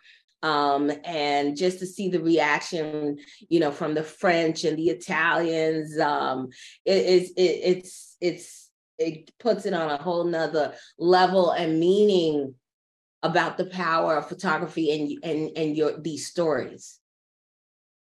Um, 0.44 0.90
and 1.04 1.58
just 1.58 1.80
to 1.80 1.86
see 1.86 2.08
the 2.08 2.22
reaction, 2.22 3.18
you 3.50 3.60
know, 3.60 3.70
from 3.70 3.96
the 3.96 4.04
French 4.04 4.64
and 4.64 4.78
the 4.78 4.92
Italians, 4.92 6.00
um, 6.00 6.48
it, 6.86 6.94
it, 6.94 7.30
it, 7.36 7.42
it's 7.42 8.16
it's 8.22 8.70
it 8.98 9.38
puts 9.40 9.66
it 9.66 9.74
on 9.74 9.90
a 9.90 10.02
whole 10.02 10.24
nother 10.24 10.74
level 10.98 11.52
and 11.52 11.82
meaning 11.82 12.56
about 13.24 13.58
the 13.58 13.66
power 13.66 14.16
of 14.16 14.30
photography 14.30 14.90
and 14.90 15.24
and 15.26 15.58
and 15.58 15.76
your 15.76 16.00
these 16.00 16.28
stories. 16.28 17.01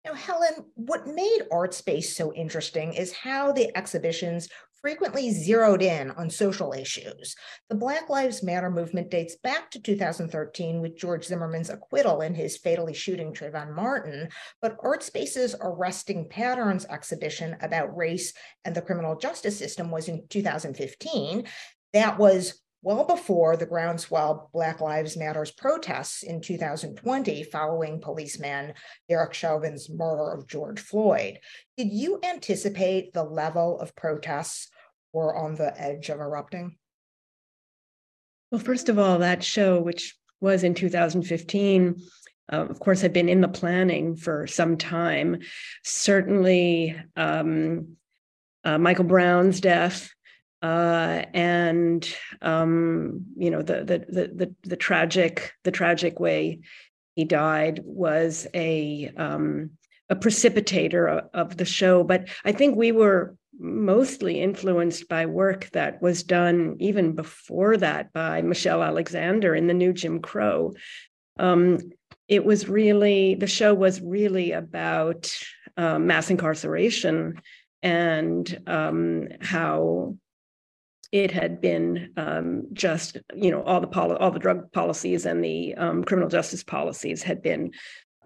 Now, 0.07 0.15
Helen, 0.15 0.67
what 0.77 1.09
made 1.09 1.41
ArtSpace 1.51 2.05
so 2.05 2.33
interesting 2.33 2.93
is 2.93 3.13
how 3.13 3.51
the 3.51 3.77
exhibitions 3.77 4.49
frequently 4.81 5.33
zeroed 5.33 5.83
in 5.83 6.13
on 6.13 6.31
social 6.31 6.73
issues. 6.73 7.35
The 7.69 7.75
Black 7.75 8.09
Lives 8.09 8.41
Matter 8.41 8.71
movement 8.71 9.11
dates 9.11 9.35
back 9.43 9.69
to 9.73 9.81
2013 9.81 10.81
with 10.81 10.97
George 10.97 11.25
Zimmerman's 11.25 11.71
acquittal 11.71 12.21
in 12.21 12.37
his 12.37 12.57
fatally 12.57 12.95
shooting 12.95 13.35
Trayvon 13.35 13.75
Martin, 13.75 14.29
but 14.63 14.79
ArtSpace's 14.79 15.57
Arresting 15.61 16.29
Patterns 16.29 16.87
exhibition 16.89 17.57
about 17.61 17.97
race 17.97 18.33
and 18.65 18.77
the 18.77 18.83
criminal 18.83 19.17
justice 19.17 19.59
system 19.59 19.91
was 19.91 20.07
in 20.07 20.25
2015. 20.29 21.49
That 21.95 22.17
was 22.17 22.63
well 22.87 23.05
before 23.05 23.57
the 23.57 23.67
groundswell 23.67 24.49
Black 24.53 24.81
Lives 24.81 25.17
Matters 25.17 25.51
protests 25.51 26.23
in 26.23 26.41
2020 26.41 27.43
following 27.43 28.01
policeman 28.01 28.75
Derek 29.09 29.35
Chauvin's 29.35 29.91
murder 29.91 30.31
of 30.31 30.47
George 30.47 30.79
Floyd. 30.79 31.41
Did 31.77 31.89
you 31.93 32.21
anticipate 32.23 33.13
the 33.13 33.25
level 33.25 33.81
of 33.81 33.97
protests 33.97 34.69
were 35.13 35.35
on 35.35 35.57
the 35.57 35.77
edge 35.77 36.11
of 36.11 36.21
erupting? 36.21 36.77
Well, 38.53 38.61
first 38.61 38.89
of 38.89 39.01
all, 39.01 39.19
that 39.19 39.43
show, 39.43 39.81
which 39.81 40.15
was 40.41 40.63
in 40.63 40.75
2015, 40.75 42.01
uh, 42.53 42.57
of 42.57 42.79
course, 42.79 43.01
had 43.01 43.13
been 43.13 43.29
in 43.29 43.41
the 43.41 43.49
planning 43.49 44.15
for 44.15 44.47
some 44.47 44.77
time. 44.77 45.41
Certainly, 45.83 46.97
um, 47.17 47.97
uh, 48.63 48.79
Michael 48.79 49.07
Brown's 49.07 49.61
death 49.61 50.13
uh, 50.63 51.23
and 51.35 52.09
um, 52.43 53.27
you 53.37 53.51
know 53.51 53.63
the, 53.63 53.85
the, 53.85 53.99
the 54.09 54.31
the 54.35 54.55
the 54.63 54.77
tragic 54.77 55.53
the 55.65 55.71
tragic 55.71 56.19
way 56.19 56.61
he 57.15 57.25
died 57.25 57.81
was 57.85 58.47
a 58.55 59.11
um, 59.17 59.71
a 60.09 60.17
precipitator 60.17 61.29
of 61.35 61.57
the 61.57 61.65
show. 61.65 62.05
But 62.05 62.29
I 62.45 62.53
think 62.53 62.77
we 62.77 62.93
were 62.93 63.37
mostly 63.59 64.41
influenced 64.41 65.09
by 65.09 65.27
work 65.27 65.71
that 65.73 66.01
was 66.03 66.23
done 66.23 66.77
even 66.79 67.15
before 67.15 67.77
that 67.79 68.13
by 68.13 68.43
Michelle 68.43 68.83
Alexander 68.83 69.55
in 69.55 69.67
the 69.67 69.75
New 69.75 69.93
Jim 69.93 70.21
Crow. 70.21 70.75
Um, 71.39 71.79
it 72.29 72.45
was 72.45 72.69
really 72.69 73.35
the 73.35 73.47
show 73.47 73.73
was 73.73 74.01
really 74.01 74.53
about 74.53 75.33
uh, 75.77 75.99
mass 75.99 76.31
incarceration 76.31 77.41
and 77.83 78.63
um, 78.67 79.29
how 79.41 80.17
it 81.13 81.31
had 81.31 81.61
been 81.61 82.13
um, 82.17 82.65
just 82.73 83.19
you 83.35 83.51
know 83.51 83.63
all 83.63 83.81
the 83.81 84.19
all 84.19 84.31
the 84.31 84.39
drug 84.39 84.73
policies 84.73 85.27
and 85.27 85.43
the 85.43 85.75
um, 85.77 86.05
criminal 86.05 86.29
justice 86.29 86.65
policies 86.65 87.23
had 87.23 87.43
been 87.43 87.71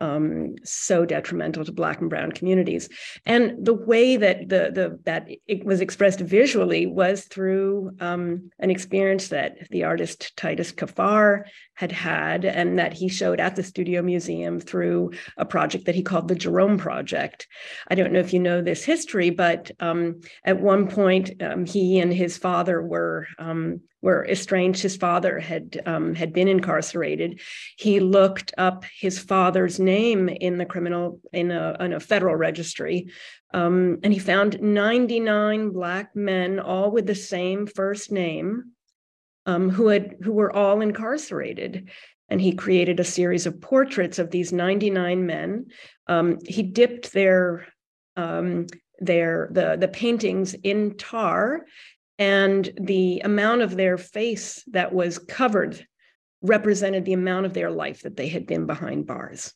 um, 0.00 0.54
so 0.64 1.04
detrimental 1.04 1.64
to 1.64 1.72
Black 1.72 2.00
and 2.00 2.10
Brown 2.10 2.32
communities. 2.32 2.88
And 3.26 3.64
the 3.64 3.74
way 3.74 4.16
that 4.16 4.48
the 4.48 4.70
the 4.72 4.98
that 5.04 5.28
it 5.46 5.64
was 5.64 5.80
expressed 5.80 6.20
visually 6.20 6.86
was 6.86 7.24
through 7.24 7.92
um, 8.00 8.50
an 8.58 8.70
experience 8.70 9.28
that 9.28 9.68
the 9.70 9.84
artist 9.84 10.36
Titus 10.36 10.72
Kaphar 10.72 11.44
had 11.74 11.92
had, 11.92 12.44
and 12.44 12.78
that 12.78 12.92
he 12.92 13.08
showed 13.08 13.40
at 13.40 13.56
the 13.56 13.62
Studio 13.62 14.02
Museum 14.02 14.60
through 14.60 15.12
a 15.36 15.44
project 15.44 15.86
that 15.86 15.94
he 15.94 16.02
called 16.02 16.28
the 16.28 16.34
Jerome 16.34 16.78
Project. 16.78 17.46
I 17.88 17.94
don't 17.94 18.12
know 18.12 18.20
if 18.20 18.32
you 18.32 18.40
know 18.40 18.62
this 18.62 18.84
history, 18.84 19.30
but 19.30 19.70
um, 19.80 20.20
at 20.44 20.60
one 20.60 20.88
point 20.88 21.42
um, 21.42 21.64
he 21.66 21.98
and 21.98 22.12
his 22.12 22.36
father 22.36 22.82
were 22.82 23.26
um, 23.38 23.80
were 24.02 24.26
estranged. 24.26 24.82
His 24.82 24.96
father 24.96 25.38
had 25.38 25.80
um, 25.86 26.14
had 26.14 26.32
been 26.32 26.48
incarcerated. 26.48 27.40
He 27.76 28.00
looked 28.00 28.52
up 28.56 28.84
his 28.98 29.18
father's 29.18 29.78
name 29.78 30.28
in 30.28 30.58
the 30.58 30.66
criminal 30.66 31.20
in 31.32 31.50
a, 31.50 31.76
in 31.80 31.92
a 31.92 32.00
federal 32.00 32.36
registry, 32.36 33.08
um, 33.52 33.98
and 34.02 34.12
he 34.12 34.18
found 34.18 34.60
99 34.60 35.70
black 35.70 36.14
men, 36.14 36.58
all 36.60 36.90
with 36.90 37.06
the 37.06 37.14
same 37.14 37.66
first 37.66 38.10
name, 38.10 38.72
um, 39.46 39.68
who 39.68 39.88
had 39.88 40.16
who 40.22 40.32
were 40.32 40.54
all 40.54 40.80
incarcerated. 40.80 41.90
And 42.28 42.40
he 42.40 42.52
created 42.52 43.00
a 43.00 43.04
series 43.04 43.44
of 43.46 43.60
portraits 43.60 44.20
of 44.20 44.30
these 44.30 44.52
99 44.52 45.26
men. 45.26 45.66
Um, 46.06 46.38
he 46.46 46.62
dipped 46.62 47.12
their 47.12 47.66
um, 48.16 48.66
their 49.00 49.48
the 49.52 49.76
the 49.76 49.88
paintings 49.88 50.54
in 50.54 50.96
tar 50.96 51.66
and 52.20 52.70
the 52.76 53.20
amount 53.24 53.62
of 53.62 53.76
their 53.76 53.96
face 53.96 54.62
that 54.70 54.92
was 54.92 55.18
covered 55.18 55.84
represented 56.42 57.06
the 57.06 57.14
amount 57.14 57.46
of 57.46 57.54
their 57.54 57.70
life 57.70 58.02
that 58.02 58.16
they 58.16 58.28
had 58.28 58.46
been 58.46 58.66
behind 58.66 59.06
bars. 59.06 59.54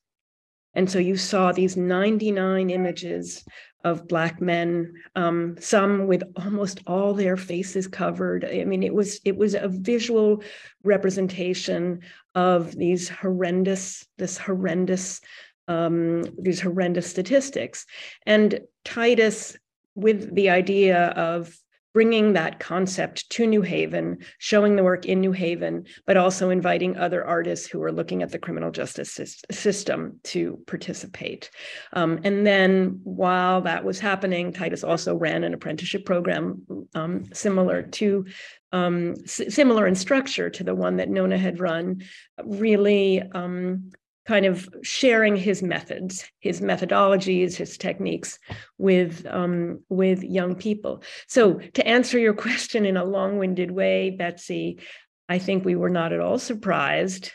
And 0.75 0.91
so 0.91 0.99
you 0.99 1.17
saw 1.17 1.53
these 1.53 1.77
99 1.77 2.71
images 2.71 3.45
of 3.85 4.09
Black 4.09 4.41
men, 4.41 4.95
um, 5.15 5.57
some 5.61 6.07
with 6.07 6.23
almost 6.37 6.81
all 6.87 7.13
their 7.13 7.37
faces 7.37 7.87
covered. 7.87 8.45
I 8.47 8.65
mean, 8.65 8.83
it 8.83 8.95
was 8.95 9.21
it 9.25 9.37
was 9.37 9.55
a 9.55 9.69
visual 9.69 10.43
representation 10.83 12.01
of 12.35 12.75
these 12.75 13.11
horrendous, 13.11 14.07
this 14.17 14.39
horrendous, 14.39 15.21
um, 15.69 16.25
these 16.41 16.63
horrendous 16.63 17.09
statistics. 17.09 17.85
And 18.27 18.61
Titus, 18.85 19.57
with 19.95 20.35
the 20.35 20.49
idea 20.49 21.09
of 21.09 21.55
bringing 21.95 22.33
that 22.33 22.59
concept 22.59 23.31
to 23.31 23.47
New 23.47 23.63
Haven, 23.63 24.19
showing 24.39 24.75
the 24.75 24.83
work 24.83 25.07
in 25.07 25.21
New 25.21 25.31
Haven, 25.31 25.87
but 26.07 26.17
also 26.17 26.51
inviting 26.51 26.97
other 26.97 27.25
artists 27.25 27.69
who 27.69 27.81
are 27.85 27.93
looking 27.93 28.23
at 28.23 28.33
the 28.33 28.39
criminal 28.39 28.73
justice 28.73 29.19
system 29.51 30.19
to 30.25 30.59
participate. 30.67 31.51
Um, 31.93 32.21
and 32.25 32.45
then 32.45 33.01
while 33.05 33.61
that 33.63 33.85
was 33.85 34.01
happening, 34.01 34.53
Titus 34.53 34.83
also 34.83 35.15
ran 35.15 35.45
an 35.45 35.55
apprenticeship 35.55 36.05
program 36.05 36.67
um, 36.95 37.25
similar 37.33 37.83
to 37.83 38.27
um, 38.73 39.15
similar 39.25 39.87
in 39.87 39.95
structure 39.95 40.51
to 40.51 40.65
the 40.65 40.75
one 40.75 40.97
that 40.97 41.09
Nona 41.09 41.39
had 41.39 41.61
run, 41.61 42.03
really 42.43 43.23
um, 43.23 43.93
kind 44.27 44.47
of 44.47 44.69
sharing 44.83 45.37
his 45.37 45.63
methods, 45.63 46.31
his 46.41 46.61
methodologies, 46.61 47.57
his 47.57 47.77
techniques 47.77 48.39
with 48.79 49.27
um, 49.29 49.81
with 49.89 50.23
young 50.23 50.55
people. 50.55 51.03
So 51.29 51.55
to 51.75 51.87
answer 51.87 52.19
your 52.19 52.35
question 52.35 52.87
in 52.87 52.97
a 52.97 53.05
long-winded 53.05 53.71
way, 53.71 54.11
Betsy, 54.11 54.81
I 55.29 55.39
think 55.39 55.65
we 55.65 55.77
were 55.77 55.91
not 55.91 56.13
at 56.13 56.21
all 56.21 56.39
surprised 56.39 57.33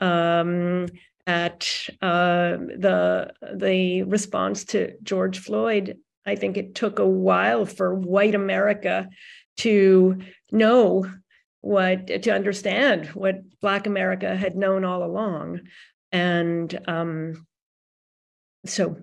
um, 0.00 0.86
at 1.26 1.88
uh, 2.00 2.56
the 2.78 3.32
the 3.54 4.02
response 4.02 4.64
to 4.64 4.92
George 5.02 5.38
Floyd. 5.38 5.98
I 6.26 6.36
think 6.36 6.56
it 6.56 6.74
took 6.74 6.98
a 6.98 7.06
while 7.06 7.66
for 7.66 7.94
white 7.94 8.34
America 8.34 9.08
to 9.58 10.18
know 10.50 11.06
what 11.60 12.06
to 12.06 12.30
understand 12.30 13.06
what 13.08 13.36
Black 13.60 13.86
America 13.86 14.34
had 14.36 14.56
known 14.56 14.84
all 14.84 15.04
along. 15.04 15.60
And 16.12 16.78
um, 16.86 17.46
so. 18.66 18.96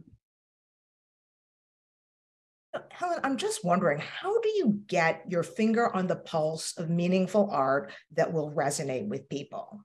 Helen, 2.92 3.20
I'm 3.24 3.38
just 3.38 3.66
wondering, 3.66 4.00
how 4.00 4.39
do 4.42 4.50
you 4.50 4.82
get 4.86 5.24
your 5.28 5.42
finger 5.42 5.94
on 5.94 6.06
the 6.06 6.16
pulse 6.16 6.78
of 6.78 6.89
meaningful 6.89 7.50
art 7.51 7.92
that 8.13 8.32
will 8.32 8.51
resonate 8.51 9.08
with 9.08 9.28
people? 9.28 9.84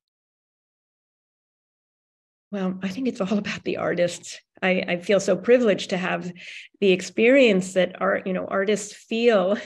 Well, 2.54 2.78
I 2.83 2.88
think 2.88 3.09
it's 3.09 3.21
all 3.21 3.38
about 3.38 3.64
the 3.64 3.78
artists. 3.78 4.38
I, 4.62 4.85
I, 4.87 4.97
feel 4.99 5.19
so 5.19 5.37
privileged 5.37 5.90
to 5.90 5.97
have 5.97 6.33
the 6.81 6.93
experience 6.93 7.73
that 7.73 8.00
art, 8.00 8.26
you 8.26 8.33
know, 8.33 8.47
artists 8.47 8.95
feel 8.95 9.59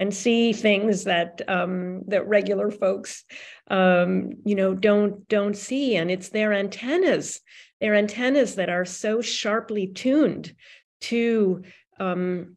and 0.00 0.14
see 0.14 0.54
things 0.54 1.04
that 1.04 1.42
um, 1.46 2.02
that 2.08 2.26
regular 2.26 2.70
folks, 2.70 3.22
um, 3.68 4.32
you 4.44 4.54
know, 4.54 4.74
don't 4.74 5.28
don't 5.28 5.56
see. 5.56 5.94
And 5.94 6.10
it's 6.10 6.30
their 6.30 6.54
antennas, 6.54 7.40
their 7.80 7.94
antennas 7.94 8.54
that 8.54 8.70
are 8.70 8.86
so 8.86 9.20
sharply 9.20 9.86
tuned 9.86 10.54
to 11.02 11.62
um, 12.00 12.56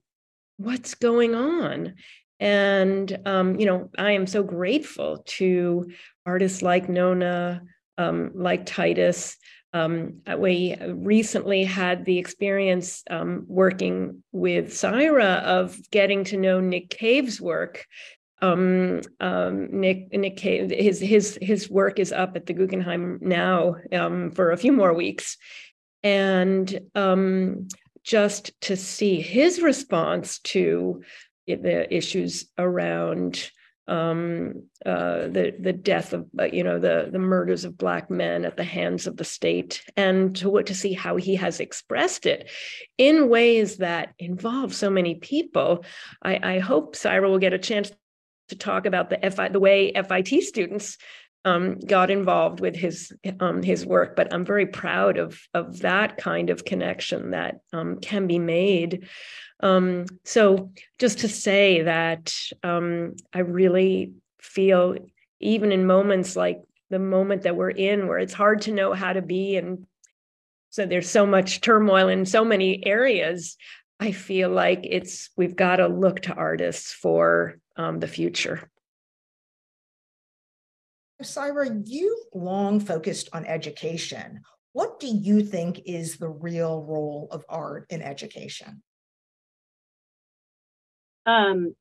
what's 0.55 0.95
going 0.95 1.35
on. 1.35 1.95
And 2.39 3.19
um, 3.25 3.59
you 3.59 3.65
know, 3.65 3.89
I 3.97 4.13
am 4.13 4.25
so 4.25 4.41
grateful 4.41 5.23
to 5.37 5.91
artists 6.25 6.61
like 6.61 6.87
Nona, 6.87 7.61
um, 7.97 8.31
like 8.35 8.65
Titus, 8.65 9.35
um, 9.73 10.21
we 10.37 10.75
recently 10.79 11.63
had 11.63 12.05
the 12.05 12.19
experience 12.19 13.03
um, 13.09 13.45
working 13.47 14.23
with 14.31 14.75
Syra 14.75 15.41
of 15.45 15.77
getting 15.89 16.23
to 16.25 16.37
know 16.37 16.59
Nick 16.59 16.89
Cave's 16.89 17.41
work. 17.41 17.85
Um, 18.41 19.01
um 19.21 19.79
Nick 19.79 20.11
Nick 20.11 20.35
Cave, 20.35 20.69
his 20.69 20.99
his 20.99 21.39
his 21.41 21.69
work 21.69 21.97
is 21.97 22.11
up 22.11 22.35
at 22.35 22.45
the 22.45 22.53
Guggenheim 22.53 23.19
now 23.21 23.77
um, 23.93 24.31
for 24.31 24.51
a 24.51 24.57
few 24.57 24.73
more 24.73 24.93
weeks, 24.93 25.37
and 26.03 26.79
um, 26.93 27.69
just 28.03 28.51
to 28.61 28.75
see 28.75 29.21
his 29.21 29.61
response 29.61 30.39
to 30.39 31.01
the 31.47 31.93
issues 31.93 32.45
around 32.57 33.49
um, 33.87 34.63
uh, 34.85 35.27
the 35.27 35.53
the 35.59 35.73
death 35.73 36.13
of 36.13 36.25
uh, 36.39 36.45
you 36.45 36.63
know 36.63 36.79
the 36.79 37.09
the 37.11 37.19
murders 37.19 37.65
of 37.65 37.77
black 37.77 38.09
men 38.09 38.45
at 38.45 38.55
the 38.55 38.63
hands 38.63 39.07
of 39.07 39.17
the 39.17 39.25
state, 39.25 39.83
and 39.97 40.35
to 40.37 40.49
what 40.49 40.67
to 40.67 40.75
see 40.75 40.93
how 40.93 41.17
he 41.17 41.35
has 41.35 41.59
expressed 41.59 42.25
it 42.25 42.49
in 42.97 43.29
ways 43.29 43.77
that 43.77 44.13
involve 44.19 44.73
so 44.73 44.89
many 44.89 45.15
people. 45.15 45.83
I, 46.21 46.55
I 46.55 46.59
hope 46.59 46.95
Saira 46.95 47.29
will 47.29 47.39
get 47.39 47.53
a 47.53 47.59
chance 47.59 47.91
to 48.49 48.55
talk 48.55 48.85
about 48.85 49.09
the 49.09 49.31
FI, 49.31 49.49
the 49.49 49.59
way 49.59 49.91
FIT 49.93 50.43
students 50.43 50.97
um, 51.45 51.79
got 51.79 52.09
involved 52.09 52.59
with 52.59 52.75
his 52.75 53.11
um, 53.39 53.61
his 53.63 53.85
work. 53.85 54.15
But 54.15 54.33
I'm 54.33 54.45
very 54.45 54.65
proud 54.65 55.17
of 55.17 55.39
of 55.53 55.79
that 55.79 56.17
kind 56.17 56.49
of 56.49 56.65
connection 56.65 57.31
that 57.31 57.59
um, 57.71 57.99
can 57.99 58.27
be 58.27 58.39
made. 58.39 59.07
Um, 59.59 60.05
so 60.23 60.71
just 60.99 61.19
to 61.19 61.29
say 61.29 61.83
that 61.83 62.33
um, 62.63 63.15
I 63.33 63.39
really 63.39 64.13
feel 64.41 64.97
even 65.39 65.71
in 65.71 65.87
moments 65.87 66.35
like 66.35 66.61
the 66.89 66.99
moment 66.99 67.43
that 67.43 67.55
we're 67.55 67.69
in, 67.69 68.07
where 68.07 68.19
it's 68.19 68.33
hard 68.33 68.61
to 68.61 68.71
know 68.71 68.93
how 68.93 69.13
to 69.13 69.21
be, 69.21 69.57
and 69.57 69.85
so 70.69 70.85
there's 70.85 71.09
so 71.09 71.25
much 71.25 71.61
turmoil 71.61 72.07
in 72.07 72.25
so 72.25 72.43
many 72.43 72.85
areas. 72.85 73.57
I 73.99 74.11
feel 74.11 74.49
like 74.49 74.81
it's 74.83 75.29
we've 75.37 75.55
got 75.55 75.77
to 75.77 75.87
look 75.87 76.21
to 76.21 76.33
artists 76.33 76.91
for 76.91 77.59
um, 77.77 77.99
the 77.99 78.07
future. 78.07 78.69
Saira, 81.21 81.81
you 81.85 82.25
long 82.33 82.79
focused 82.79 83.29
on 83.33 83.45
education. 83.45 84.41
What 84.73 84.99
do 84.99 85.07
you 85.07 85.43
think 85.43 85.81
is 85.85 86.17
the 86.17 86.29
real 86.29 86.83
role 86.83 87.27
of 87.31 87.45
art 87.47 87.85
in 87.89 88.01
education? 88.01 88.81
Um, 91.25 91.75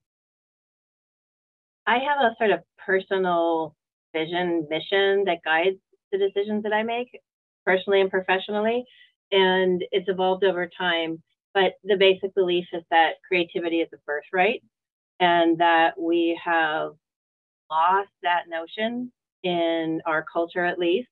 I 1.87 1.99
have 1.99 2.21
a 2.21 2.37
sort 2.38 2.51
of 2.51 2.61
personal 2.85 3.75
vision, 4.14 4.66
mission 4.68 5.25
that 5.25 5.38
guides 5.45 5.79
the 6.12 6.18
decisions 6.18 6.62
that 6.64 6.73
I 6.73 6.83
make 6.83 7.09
personally 7.64 8.01
and 8.01 8.11
professionally. 8.11 8.85
And 9.31 9.83
it's 9.90 10.09
evolved 10.09 10.45
over 10.45 10.68
time. 10.79 11.23
But 11.55 11.73
the 11.85 11.97
basic 11.97 12.35
belief 12.35 12.66
is 12.73 12.83
that 12.90 13.14
creativity 13.27 13.81
is 13.81 13.88
a 13.92 13.99
birthright 14.07 14.62
and 15.18 15.59
that 15.59 15.99
we 15.99 16.38
have 16.45 16.92
lost 17.71 18.11
that 18.23 18.45
notion 18.49 19.11
in 19.43 20.01
our 20.07 20.25
culture 20.31 20.65
at 20.65 20.79
least 20.79 21.09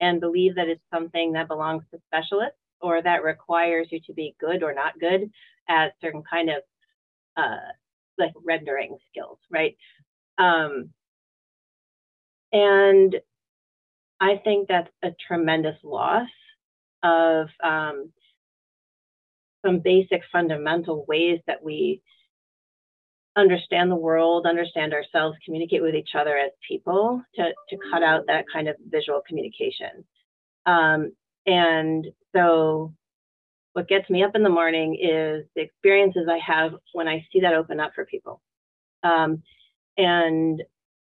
and 0.00 0.20
believe 0.20 0.54
that 0.56 0.68
it's 0.68 0.82
something 0.92 1.32
that 1.32 1.48
belongs 1.48 1.82
to 1.90 2.00
specialists 2.06 2.58
or 2.80 3.02
that 3.02 3.22
requires 3.24 3.88
you 3.90 4.00
to 4.06 4.12
be 4.12 4.34
good 4.38 4.62
or 4.62 4.74
not 4.74 4.98
good 4.98 5.30
at 5.68 5.94
certain 6.00 6.22
kind 6.28 6.50
of 6.50 6.56
uh, 7.36 7.72
like 8.18 8.32
rendering 8.44 8.96
skills, 9.10 9.38
right? 9.50 9.76
Um, 10.38 10.90
and 12.52 13.16
I 14.20 14.40
think 14.42 14.68
that's 14.68 14.90
a 15.02 15.10
tremendous 15.26 15.76
loss 15.82 16.28
of 17.02 17.48
um, 17.62 18.12
some 19.64 19.80
basic 19.80 20.22
fundamental 20.32 21.04
ways 21.08 21.40
that 21.46 21.62
we 21.62 22.02
understand 23.36 23.90
the 23.90 23.96
world, 23.96 24.46
understand 24.46 24.94
ourselves, 24.94 25.36
communicate 25.44 25.82
with 25.82 25.94
each 25.94 26.10
other 26.14 26.36
as 26.36 26.50
people 26.66 27.22
to, 27.34 27.50
to 27.68 27.76
cut 27.90 28.02
out 28.02 28.24
that 28.26 28.46
kind 28.52 28.68
of 28.68 28.76
visual 28.88 29.20
communication. 29.26 30.04
Um, 30.64 31.12
and 31.46 32.06
so 32.34 32.94
what 33.74 33.88
gets 33.88 34.08
me 34.08 34.24
up 34.24 34.34
in 34.34 34.42
the 34.42 34.48
morning 34.48 34.94
is 34.94 35.44
the 35.54 35.62
experiences 35.62 36.28
I 36.30 36.38
have 36.38 36.72
when 36.94 37.08
I 37.08 37.26
see 37.30 37.40
that 37.40 37.54
open 37.54 37.78
up 37.78 37.92
for 37.94 38.06
people. 38.06 38.40
Um, 39.02 39.42
and 39.98 40.62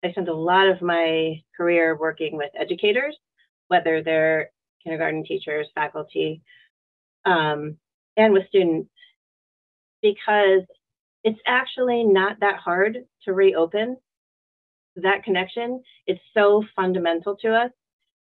I 0.02 0.11
spent 0.12 0.29
a 0.29 0.35
lot 0.35 0.68
of 0.68 0.81
my 0.81 1.42
career 1.57 1.96
working 1.96 2.37
with 2.37 2.50
educators, 2.59 3.16
whether 3.68 4.02
they're 4.02 4.50
kindergarten 4.83 5.24
teachers, 5.24 5.68
faculty, 5.74 6.42
um, 7.24 7.76
and 8.16 8.33
with 8.33 8.48
students, 8.48 8.88
because 10.00 10.62
it's 11.26 11.40
actually 11.44 12.04
not 12.04 12.38
that 12.38 12.56
hard 12.56 12.98
to 13.24 13.32
reopen 13.32 13.96
that 14.94 15.24
connection. 15.24 15.82
It's 16.06 16.20
so 16.32 16.64
fundamental 16.76 17.36
to 17.42 17.52
us. 17.52 17.72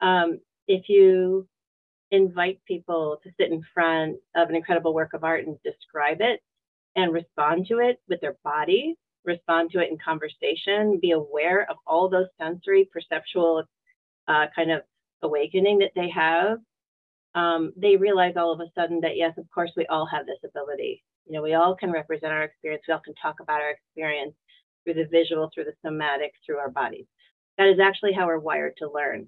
Um, 0.01 0.41
if 0.67 0.89
you 0.89 1.47
invite 2.11 2.59
people 2.67 3.17
to 3.23 3.29
sit 3.39 3.49
in 3.49 3.63
front 3.73 4.17
of 4.35 4.49
an 4.49 4.55
incredible 4.57 4.93
work 4.93 5.13
of 5.13 5.23
art 5.23 5.47
and 5.47 5.55
describe 5.63 6.17
it 6.19 6.41
and 6.97 7.13
respond 7.13 7.65
to 7.67 7.79
it 7.79 8.01
with 8.09 8.19
their 8.19 8.35
body, 8.43 8.95
respond 9.23 9.71
to 9.71 9.79
it 9.79 9.89
in 9.89 9.97
conversation, 9.97 10.99
be 11.01 11.11
aware 11.11 11.65
of 11.71 11.77
all 11.87 12.09
those 12.09 12.27
sensory, 12.41 12.89
perceptual 12.91 13.63
uh, 14.27 14.47
kind 14.53 14.69
of 14.69 14.81
awakening 15.21 15.79
that 15.79 15.91
they 15.95 16.09
have, 16.09 16.57
um, 17.35 17.71
they 17.77 17.95
realize 17.95 18.33
all 18.35 18.51
of 18.51 18.59
a 18.59 18.69
sudden 18.75 18.99
that, 18.99 19.15
yes, 19.15 19.31
of 19.37 19.49
course, 19.49 19.71
we 19.77 19.85
all 19.85 20.05
have 20.05 20.25
this 20.25 20.39
ability. 20.43 21.01
You 21.25 21.33
know, 21.33 21.41
we 21.41 21.53
all 21.53 21.75
can 21.75 21.91
represent 21.91 22.33
our 22.33 22.43
experience. 22.43 22.83
We 22.87 22.93
all 22.93 23.01
can 23.03 23.13
talk 23.15 23.39
about 23.39 23.61
our 23.61 23.71
experience 23.71 24.33
through 24.83 24.95
the 24.95 25.07
visual, 25.11 25.49
through 25.53 25.65
the 25.65 25.73
somatic, 25.85 26.33
through 26.45 26.57
our 26.57 26.69
bodies. 26.69 27.05
That 27.57 27.67
is 27.67 27.79
actually 27.79 28.13
how 28.13 28.27
we're 28.27 28.39
wired 28.39 28.73
to 28.77 28.91
learn. 28.91 29.27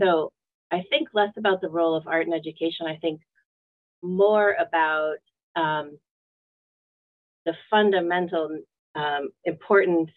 So 0.00 0.32
I 0.70 0.82
think 0.90 1.08
less 1.14 1.32
about 1.36 1.60
the 1.60 1.68
role 1.68 1.94
of 1.94 2.06
art 2.06 2.26
in 2.26 2.32
education. 2.32 2.86
I 2.86 2.96
think 2.96 3.20
more 4.02 4.54
about 4.58 5.16
um, 5.56 5.98
the 7.44 7.54
fundamental 7.70 8.58
um, 8.94 9.30
importance 9.44 10.10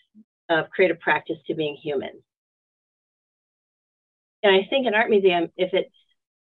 of 0.49 0.69
creative 0.69 0.99
practice 0.99 1.37
to 1.47 1.55
being 1.55 1.75
human. 1.75 2.11
And 4.43 4.55
I 4.55 4.67
think 4.69 4.85
an 4.85 4.93
art 4.93 5.09
museum, 5.09 5.49
if 5.57 5.73
it's 5.73 5.95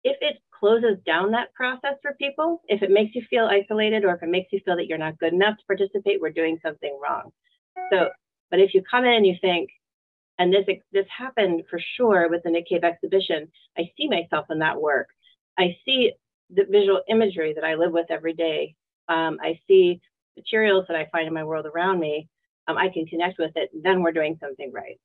if 0.03 0.17
it 0.21 0.37
closes 0.61 0.97
down 1.05 1.31
that 1.31 1.53
process 1.55 1.95
for 2.03 2.13
people, 2.13 2.61
if 2.67 2.83
it 2.83 2.91
makes 2.91 3.15
you 3.15 3.23
feel 3.29 3.45
isolated 3.45 4.05
or 4.05 4.13
if 4.15 4.21
it 4.21 4.29
makes 4.29 4.53
you 4.53 4.61
feel 4.63 4.77
that 4.77 4.85
you're 4.85 4.97
not 4.97 5.17
good 5.17 5.33
enough 5.33 5.57
to 5.57 5.65
participate, 5.65 6.21
we're 6.21 6.29
doing 6.29 6.59
something 6.63 6.97
wrong. 7.03 7.31
So, 7.91 8.09
but 8.51 8.59
if 8.59 8.75
you 8.75 8.83
come 8.89 9.03
in 9.03 9.13
and 9.13 9.25
you 9.25 9.35
think, 9.41 9.71
and 10.37 10.53
this 10.53 10.65
this 10.91 11.05
happened 11.15 11.63
for 11.69 11.79
sure 11.97 12.29
with 12.29 12.43
the 12.43 12.51
Nick 12.51 12.67
Cave 12.67 12.83
exhibition, 12.83 13.51
I 13.77 13.91
see 13.97 14.07
myself 14.07 14.45
in 14.51 14.59
that 14.59 14.79
work. 14.79 15.07
I 15.57 15.75
see 15.83 16.13
the 16.53 16.65
visual 16.69 17.01
imagery 17.09 17.53
that 17.55 17.63
I 17.63 17.75
live 17.75 17.91
with 17.91 18.07
every 18.09 18.33
day. 18.33 18.75
Um, 19.09 19.39
I 19.41 19.59
see 19.67 19.99
materials 20.37 20.85
that 20.87 20.97
I 20.97 21.09
find 21.11 21.27
in 21.27 21.33
my 21.33 21.43
world 21.43 21.65
around 21.65 21.99
me. 21.99 22.29
Um, 22.67 22.77
I 22.77 22.89
can 22.89 23.05
connect 23.07 23.39
with 23.39 23.51
it. 23.55 23.71
Then 23.73 24.01
we're 24.01 24.11
doing 24.11 24.37
something 24.39 24.71
right. 24.71 24.99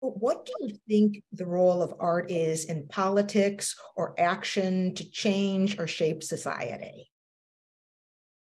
What 0.00 0.46
do 0.46 0.52
you 0.60 0.78
think 0.88 1.22
the 1.32 1.46
role 1.46 1.82
of 1.82 1.94
art 1.98 2.30
is 2.30 2.66
in 2.66 2.86
politics 2.88 3.74
or 3.96 4.18
action 4.18 4.94
to 4.94 5.10
change 5.10 5.78
or 5.78 5.86
shape 5.86 6.22
society? 6.22 7.10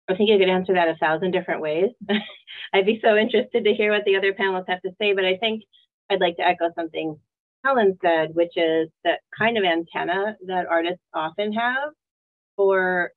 I 0.09 0.15
think 0.15 0.31
you 0.31 0.39
could 0.39 0.49
answer 0.49 0.75
that 0.75 0.89
a 0.89 0.97
thousand 0.97 1.33
different 1.33 1.61
ways. 1.61 1.91
I'd 2.73 2.87
be 2.87 3.01
so 3.03 3.17
interested 3.17 3.65
to 3.65 3.75
hear 3.75 3.93
what 3.93 4.05
the 4.05 4.17
other 4.17 4.33
panelists 4.33 4.69
have 4.69 4.83
to 4.83 4.91
say, 5.01 5.15
but 5.15 5.25
I 5.25 5.37
think 5.37 5.63
I'd 6.11 6.21
like 6.21 6.37
to 6.37 6.47
echo 6.47 6.71
something 6.75 7.19
Helen 7.65 7.99
said, 8.03 8.35
which 8.35 8.57
is 8.57 8.89
that 9.05 9.21
kind 9.37 9.59
of 9.59 9.65
antenna 9.65 10.37
that 10.47 10.67
artists 10.67 11.03
often 11.13 11.53
have 11.53 11.91
for 12.57 13.11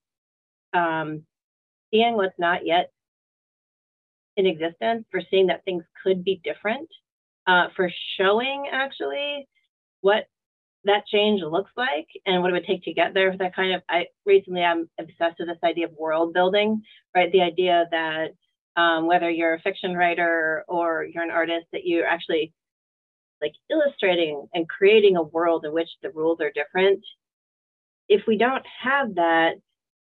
um, 0.74 1.24
seeing 1.92 2.16
what's 2.16 2.38
not 2.40 2.66
yet 2.66 2.92
in 4.38 4.46
existence, 4.46 5.06
for 5.12 5.22
seeing 5.30 5.48
that 5.48 5.64
things 5.64 5.84
could 6.04 6.24
be 6.24 6.42
different, 6.44 6.90
uh, 7.52 7.68
for 7.76 7.90
showing 8.18 8.70
actually 8.72 9.48
what 10.02 10.24
that 10.86 11.06
change 11.06 11.42
looks 11.42 11.72
like 11.76 12.08
and 12.26 12.42
what 12.42 12.50
it 12.50 12.54
would 12.54 12.66
take 12.66 12.84
to 12.84 12.94
get 12.94 13.14
there. 13.14 13.36
That 13.38 13.56
kind 13.56 13.74
of, 13.74 13.82
I 13.90 14.06
recently 14.26 14.64
I'm 14.64 14.90
obsessed 15.00 15.38
with 15.40 15.50
this 15.50 15.58
idea 15.64 15.88
of 15.88 15.94
world 15.94 16.34
building, 16.34 16.82
right? 17.16 17.32
The 17.32 17.42
idea 17.42 17.86
that 17.92 18.28
um, 18.82 19.06
whether 19.06 19.30
you're 19.30 19.56
a 19.56 19.62
fiction 19.62 19.94
writer 19.94 20.64
or 20.68 21.06
you're 21.12 21.24
an 21.24 21.30
artist, 21.30 21.66
that 21.74 21.86
you're 21.86 22.08
actually 22.08 22.54
like 23.42 23.54
illustrating 23.70 24.48
and 24.54 24.70
creating 24.70 25.18
a 25.18 25.24
world 25.24 25.66
in 25.66 25.74
which 25.74 25.90
the 26.02 26.12
rules 26.12 26.40
are 26.40 26.52
different. 26.52 27.04
If 28.08 28.22
we 28.28 28.38
don't 28.38 28.66
have 28.82 29.16
that, 29.16 29.56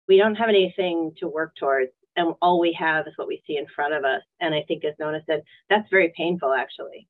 we 0.07 0.17
don't 0.17 0.35
have 0.35 0.49
anything 0.49 1.13
to 1.19 1.27
work 1.27 1.53
towards. 1.59 1.91
And 2.15 2.35
all 2.41 2.59
we 2.59 2.73
have 2.79 3.07
is 3.07 3.13
what 3.15 3.27
we 3.27 3.41
see 3.47 3.57
in 3.57 3.65
front 3.75 3.93
of 3.93 4.03
us. 4.03 4.21
And 4.39 4.53
I 4.53 4.63
think, 4.67 4.83
as 4.85 4.93
Nona 4.99 5.21
said, 5.25 5.41
that's 5.69 5.89
very 5.89 6.13
painful 6.15 6.53
actually, 6.53 7.07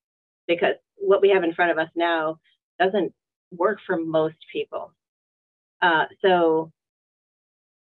because 0.50 0.74
what 0.96 1.22
we 1.22 1.30
have 1.30 1.44
in 1.44 1.54
front 1.54 1.70
of 1.70 1.78
us 1.78 1.88
now 1.94 2.40
doesn't 2.78 3.14
work 3.52 3.78
for 3.86 3.96
most 3.96 4.36
people. 4.52 4.92
Uh, 5.80 6.06
so 6.22 6.72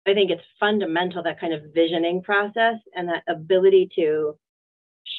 I 0.06 0.14
think 0.14 0.30
it's 0.30 0.42
fundamental 0.58 1.22
that 1.22 1.38
kind 1.38 1.52
of 1.52 1.74
visioning 1.74 2.22
process 2.22 2.76
and 2.94 3.08
that 3.08 3.22
ability 3.28 3.90
to 3.96 4.36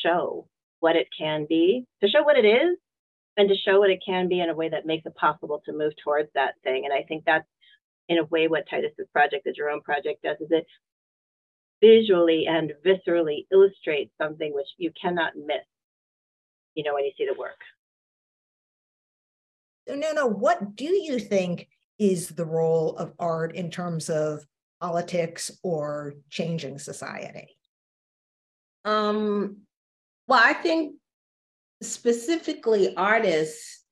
show 0.03 0.47
what 0.79 0.95
it 0.95 1.07
can 1.17 1.45
be, 1.47 1.85
to 2.01 2.09
show 2.09 2.23
what 2.23 2.37
it 2.37 2.45
is, 2.45 2.77
and 3.37 3.47
to 3.49 3.55
show 3.55 3.79
what 3.79 3.91
it 3.91 4.03
can 4.05 4.27
be 4.27 4.39
in 4.39 4.49
a 4.49 4.55
way 4.55 4.69
that 4.69 4.85
makes 4.85 5.05
it 5.05 5.15
possible 5.15 5.61
to 5.65 5.73
move 5.73 5.93
towards 6.03 6.29
that 6.33 6.55
thing. 6.63 6.85
And 6.85 6.93
I 6.93 7.03
think 7.03 7.25
that's 7.25 7.47
in 8.09 8.17
a 8.17 8.25
way 8.25 8.47
what 8.47 8.67
Titus's 8.69 9.07
project, 9.13 9.43
the 9.45 9.51
Jerome 9.51 9.81
Project, 9.81 10.23
does 10.23 10.37
is 10.39 10.51
it 10.51 10.65
visually 11.81 12.45
and 12.47 12.73
viscerally 12.85 13.45
illustrates 13.51 14.11
something 14.19 14.53
which 14.53 14.69
you 14.77 14.91
cannot 14.99 15.33
miss, 15.35 15.65
you 16.75 16.83
know, 16.83 16.93
when 16.93 17.05
you 17.05 17.11
see 17.17 17.25
the 17.25 17.39
work. 17.39 17.59
So, 19.87 19.95
Nona, 19.95 20.27
what 20.27 20.75
do 20.75 20.85
you 20.85 21.19
think 21.19 21.67
is 21.97 22.29
the 22.29 22.45
role 22.45 22.95
of 22.97 23.13
art 23.19 23.55
in 23.55 23.69
terms 23.69 24.09
of 24.09 24.45
politics 24.81 25.51
or 25.63 26.15
changing 26.29 26.79
society? 26.79 27.57
Um, 28.83 29.57
well, 30.27 30.41
I 30.43 30.53
think 30.53 30.95
specifically 31.81 32.95
artists 32.95 33.83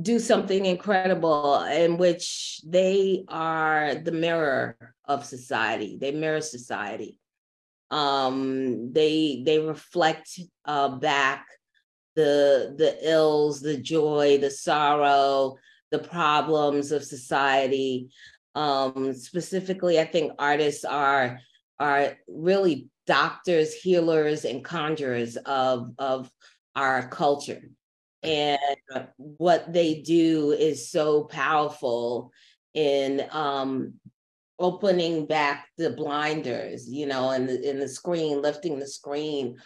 do 0.00 0.18
something 0.18 0.66
incredible 0.66 1.62
in 1.62 1.96
which 1.96 2.60
they 2.66 3.24
are 3.28 3.94
the 3.94 4.12
mirror 4.12 4.76
of 5.06 5.24
society 5.24 5.96
they 5.98 6.12
mirror 6.12 6.42
society 6.42 7.18
um 7.90 8.92
they 8.92 9.42
they 9.46 9.58
reflect 9.58 10.38
uh 10.66 10.88
back 10.88 11.46
the 12.16 12.74
the 12.76 12.98
ills 13.08 13.60
the 13.60 13.76
joy 13.76 14.38
the 14.38 14.50
sorrow 14.50 15.56
the 15.90 15.98
problems 15.98 16.90
of 16.90 17.04
society 17.04 18.08
um 18.54 19.12
specifically 19.14 20.00
i 20.00 20.04
think 20.04 20.32
artists 20.38 20.84
are 20.84 21.38
are 21.78 22.16
really 22.26 22.88
doctors 23.06 23.74
healers 23.74 24.44
and 24.44 24.64
conjurers 24.64 25.36
of 25.36 25.90
of 25.98 26.30
our 26.76 27.08
culture. 27.08 27.62
And 28.22 28.58
what 29.16 29.72
they 29.72 30.02
do 30.02 30.52
is 30.52 30.90
so 30.90 31.24
powerful 31.24 32.32
in 32.74 33.24
um, 33.30 33.94
opening 34.58 35.26
back 35.26 35.68
the 35.78 35.90
blinders, 35.90 36.88
you 36.88 37.06
know, 37.06 37.30
and 37.30 37.48
the, 37.48 37.68
in 37.68 37.78
the 37.78 37.88
screen, 37.88 38.42
lifting 38.42 38.78
the 38.78 38.86
screen, 38.86 39.56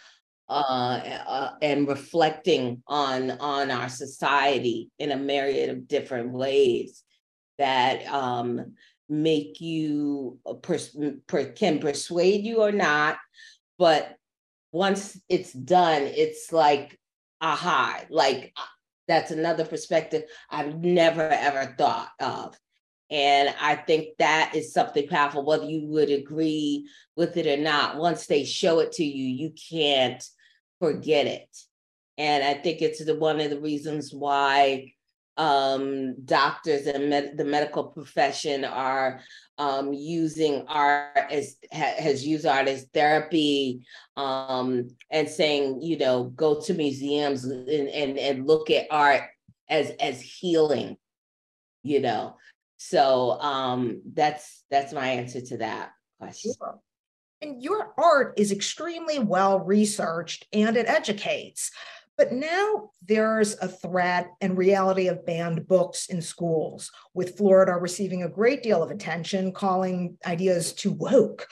uh, 0.51 0.99
uh, 1.27 1.51
and 1.61 1.87
reflecting 1.87 2.83
on 2.85 3.31
on 3.31 3.71
our 3.71 3.87
society 3.87 4.91
in 4.99 5.11
a 5.11 5.15
myriad 5.15 5.69
of 5.69 5.87
different 5.87 6.31
ways 6.31 7.03
that 7.57 8.05
um, 8.07 8.73
make 9.07 9.61
you 9.61 10.39
pers- 10.61 10.97
per- 11.27 11.53
can 11.53 11.79
persuade 11.79 12.43
you 12.43 12.61
or 12.61 12.73
not, 12.73 13.17
but 13.79 14.17
once 14.73 15.17
it's 15.29 15.53
done, 15.53 16.01
it's 16.01 16.51
like 16.51 16.99
aha, 17.39 18.01
like 18.09 18.51
uh, 18.57 18.63
that's 19.07 19.31
another 19.31 19.63
perspective 19.63 20.23
I've 20.49 20.83
never 20.83 21.29
ever 21.29 21.73
thought 21.77 22.09
of. 22.19 22.57
And 23.09 23.55
I 23.59 23.75
think 23.75 24.17
that 24.19 24.51
is 24.53 24.73
something 24.73 25.07
powerful, 25.07 25.45
whether 25.45 25.65
you 25.65 25.87
would 25.87 26.09
agree 26.09 26.89
with 27.15 27.37
it 27.37 27.47
or 27.47 27.61
not. 27.61 27.97
Once 27.97 28.25
they 28.25 28.43
show 28.43 28.79
it 28.79 28.91
to 28.93 29.03
you, 29.05 29.25
you 29.25 29.53
can't 29.69 30.21
forget 30.81 31.27
it. 31.27 31.55
And 32.17 32.43
I 32.43 32.55
think 32.55 32.81
it's 32.81 33.05
the, 33.05 33.15
one 33.15 33.39
of 33.39 33.51
the 33.51 33.61
reasons 33.61 34.13
why 34.13 34.91
um, 35.37 36.15
doctors 36.25 36.87
and 36.87 37.09
med- 37.09 37.37
the 37.37 37.45
medical 37.45 37.85
profession 37.85 38.65
are 38.65 39.21
um, 39.57 39.93
using 39.93 40.65
art 40.67 41.31
as 41.31 41.55
ha, 41.71 41.93
has 41.97 42.25
used 42.25 42.45
art 42.45 42.67
as 42.67 42.87
therapy 42.93 43.85
um, 44.17 44.89
and 45.09 45.29
saying 45.29 45.81
you 45.81 45.97
know 45.97 46.25
go 46.25 46.59
to 46.61 46.73
museums 46.73 47.45
and, 47.45 47.69
and 47.69 48.17
and 48.17 48.47
look 48.47 48.69
at 48.69 48.87
art 48.91 49.23
as 49.69 49.91
as 50.01 50.19
healing 50.19 50.97
you 51.83 52.01
know 52.01 52.35
so 52.77 53.39
um 53.39 54.01
that's 54.13 54.63
that's 54.69 54.93
my 54.93 55.07
answer 55.07 55.41
to 55.41 55.57
that 55.57 55.91
question 56.19 56.53
sure. 56.57 56.79
And 57.41 57.61
your 57.61 57.93
art 57.97 58.33
is 58.37 58.51
extremely 58.51 59.19
well 59.19 59.59
researched 59.59 60.45
and 60.53 60.77
it 60.77 60.87
educates 60.87 61.71
but 62.21 62.31
now 62.31 62.91
there's 63.07 63.57
a 63.63 63.67
threat 63.67 64.29
and 64.41 64.55
reality 64.55 65.07
of 65.07 65.25
banned 65.25 65.67
books 65.67 66.05
in 66.05 66.21
schools, 66.21 66.91
with 67.15 67.35
Florida 67.35 67.73
receiving 67.73 68.21
a 68.21 68.29
great 68.29 68.61
deal 68.61 68.83
of 68.83 68.91
attention, 68.91 69.51
calling 69.51 70.19
ideas 70.23 70.73
too 70.73 70.91
woke. 70.91 71.47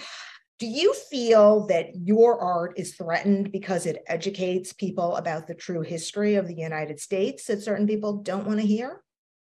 Do 0.60 0.68
you 0.68 0.94
feel 0.94 1.66
that 1.68 1.96
your 1.96 2.40
art 2.40 2.74
is 2.78 2.94
threatened 2.94 3.52
because 3.52 3.88
it 3.88 4.04
educates 4.06 4.72
people 4.72 5.16
about 5.16 5.48
the 5.48 5.56
true 5.56 5.82
history 5.82 6.36
of 6.36 6.48
the 6.48 6.58
United 6.58 7.00
States 7.00 7.46
that 7.46 7.64
certain 7.64 7.88
people 7.88 8.18
don't 8.18 8.46
want 8.46 8.60
to 8.60 8.66
hear? 8.68 9.02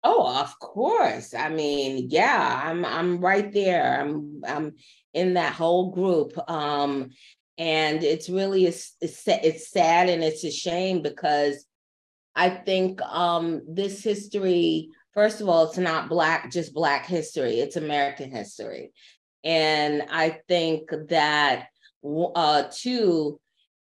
Oh, 0.09 0.39
of 0.39 0.57
course. 0.59 1.33
I 1.33 1.49
mean, 1.49 2.07
yeah, 2.09 2.61
I'm 2.63 2.85
I'm 2.85 3.19
right 3.19 3.51
there. 3.51 3.99
I'm 3.99 4.41
I'm 4.47 4.75
in 5.13 5.33
that 5.33 5.51
whole 5.51 5.91
group. 5.91 6.31
Um, 6.49 7.09
and 7.57 8.01
it's 8.03 8.29
really 8.29 8.65
it's, 8.67 8.93
it's 9.01 9.69
sad 9.69 10.07
and 10.07 10.23
it's 10.23 10.45
a 10.45 10.51
shame 10.51 11.01
because 11.01 11.65
I 12.35 12.49
think 12.49 13.01
um, 13.01 13.63
this 13.67 14.01
history, 14.01 14.89
first 15.13 15.41
of 15.41 15.49
all, 15.49 15.67
it's 15.67 15.77
not 15.77 16.07
black 16.07 16.51
just 16.51 16.73
black 16.73 17.05
history; 17.05 17.59
it's 17.59 17.75
American 17.75 18.31
history, 18.31 18.93
and 19.43 20.03
I 20.09 20.39
think 20.47 20.89
that 21.09 21.67
uh, 22.05 22.63
two, 22.71 23.41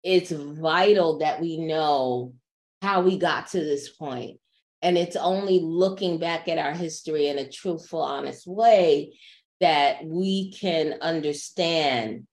it's 0.01 0.31
vital 0.31 1.17
that 1.19 1.41
we 1.41 1.57
know 1.57 2.33
how 2.81 3.01
we 3.01 3.17
got 3.17 3.47
to 3.47 3.59
this 3.59 3.89
point, 3.89 4.39
and 4.85 4.99
it's 4.99 5.15
only 5.15 5.59
looking 5.63 6.19
back 6.19 6.47
at 6.47 6.59
our 6.59 6.73
history 6.73 7.27
in 7.27 7.39
a 7.39 7.49
truthful, 7.49 8.03
honest 8.03 8.45
way 8.45 9.17
that 9.59 10.05
we 10.05 10.51
can 10.51 10.99
understand 11.01 12.27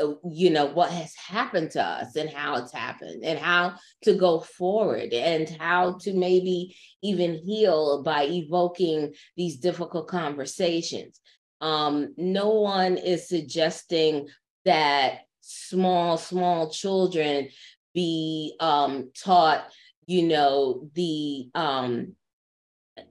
uh, 0.00 0.12
you 0.30 0.50
know 0.50 0.66
what 0.66 0.92
has 0.92 1.16
happened 1.16 1.72
to 1.72 1.82
us 1.82 2.14
and 2.14 2.30
how 2.30 2.54
it's 2.56 2.72
happened 2.72 3.24
and 3.24 3.40
how 3.40 3.74
to 4.02 4.14
go 4.14 4.38
forward 4.38 5.12
and 5.12 5.48
how 5.58 5.98
to 5.98 6.12
maybe 6.12 6.76
even 7.02 7.34
heal 7.44 8.04
by 8.04 8.24
evoking 8.24 9.12
these 9.36 9.56
difficult 9.56 10.06
conversations. 10.06 11.18
Um, 11.60 12.14
no 12.16 12.50
one 12.50 12.98
is 12.98 13.28
suggesting 13.28 14.28
that 14.64 15.22
small 15.40 16.18
small 16.18 16.70
children 16.70 17.48
be 17.94 18.54
um, 18.60 19.10
taught 19.18 19.66
you 20.06 20.22
know 20.22 20.88
the 20.94 21.48
um, 21.54 22.14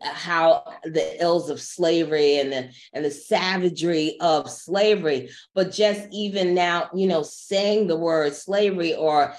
how 0.02 0.64
the 0.84 1.22
ills 1.22 1.50
of 1.50 1.62
slavery 1.62 2.40
and 2.40 2.52
the 2.52 2.70
and 2.94 3.06
the 3.06 3.12
savagery 3.12 4.18
of 4.20 4.50
slavery. 4.50 5.30
But 5.54 5.72
just 5.72 6.08
even 6.12 6.54
now 6.54 6.90
you 6.94 7.08
know 7.08 7.24
saying 7.24 7.88
the 7.88 7.98
word 7.98 8.34
slavery 8.34 8.96
or 8.96 9.34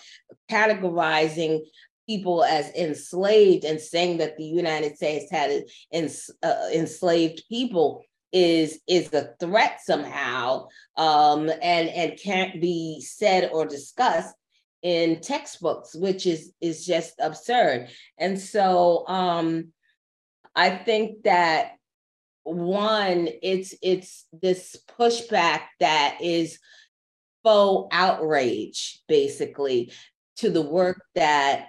categorizing 0.50 1.60
people 2.06 2.44
as 2.44 2.70
enslaved 2.74 3.64
and 3.64 3.80
saying 3.80 4.18
that 4.18 4.36
the 4.36 4.44
united 4.44 4.96
states 4.96 5.28
had 5.28 5.64
ens, 5.92 6.30
uh, 6.42 6.68
enslaved 6.72 7.42
people 7.48 8.04
is 8.32 8.80
is 8.86 9.12
a 9.12 9.30
threat 9.40 9.80
somehow 9.82 10.66
um, 10.96 11.48
and 11.48 11.88
and 11.88 12.18
can't 12.18 12.60
be 12.60 13.00
said 13.00 13.50
or 13.52 13.66
discussed 13.66 14.34
in 14.86 15.20
textbooks 15.20 15.96
which 15.96 16.26
is 16.26 16.52
is 16.60 16.86
just 16.86 17.14
absurd. 17.18 17.88
And 18.18 18.38
so 18.38 19.06
um 19.08 19.72
I 20.54 20.70
think 20.70 21.24
that 21.24 21.72
one, 22.44 23.28
it's 23.42 23.74
it's 23.82 24.26
this 24.32 24.76
pushback 24.98 25.62
that 25.80 26.18
is 26.20 26.58
faux 27.42 27.88
outrage, 27.92 29.02
basically, 29.08 29.92
to 30.36 30.50
the 30.50 30.62
work 30.62 31.02
that 31.16 31.68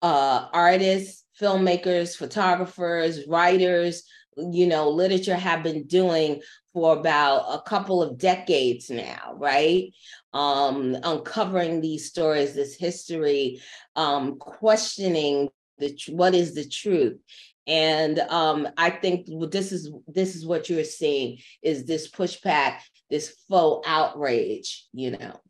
uh, 0.00 0.48
artists, 0.52 1.24
filmmakers, 1.40 2.16
photographers, 2.16 3.26
writers, 3.28 4.04
you 4.36 4.66
know, 4.66 4.90
literature 4.90 5.34
have 5.36 5.62
been 5.62 5.86
doing 5.86 6.42
for 6.72 6.96
about 6.96 7.54
a 7.54 7.62
couple 7.62 8.02
of 8.02 8.18
decades 8.18 8.90
now, 8.90 9.34
right? 9.36 9.92
Um, 10.32 10.96
uncovering 11.02 11.80
these 11.80 12.06
stories, 12.06 12.54
this 12.54 12.76
history, 12.76 13.60
um, 13.94 14.38
questioning 14.38 15.48
the 15.78 15.98
what 16.08 16.34
is 16.34 16.54
the 16.54 16.66
truth 16.66 17.18
and 17.66 18.20
um, 18.20 18.68
I 18.76 18.90
think 18.90 19.26
this 19.50 19.72
is 19.72 19.90
this 20.06 20.36
is 20.36 20.46
what 20.46 20.70
you're 20.70 20.84
seeing 20.84 21.38
is 21.62 21.84
this 21.84 22.10
pushback, 22.10 22.80
this 23.10 23.34
faux 23.48 23.86
outrage, 23.88 24.86
you 24.92 25.12
know. 25.12 25.40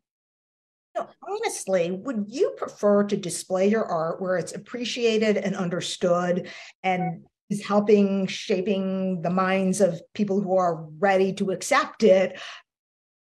honestly, 1.27 1.91
would 1.91 2.25
you 2.27 2.55
prefer 2.57 3.03
to 3.03 3.15
display 3.15 3.69
your 3.69 3.85
art 3.85 4.19
where 4.19 4.37
it's 4.37 4.55
appreciated 4.55 5.37
and 5.37 5.55
understood 5.55 6.49
and 6.83 7.25
is 7.49 7.65
helping 7.65 8.27
shaping 8.27 9.21
the 9.21 9.29
minds 9.29 9.81
of 9.81 10.01
people 10.13 10.41
who 10.41 10.57
are 10.57 10.85
ready 10.99 11.33
to 11.33 11.51
accept 11.51 12.03
it 12.03 12.39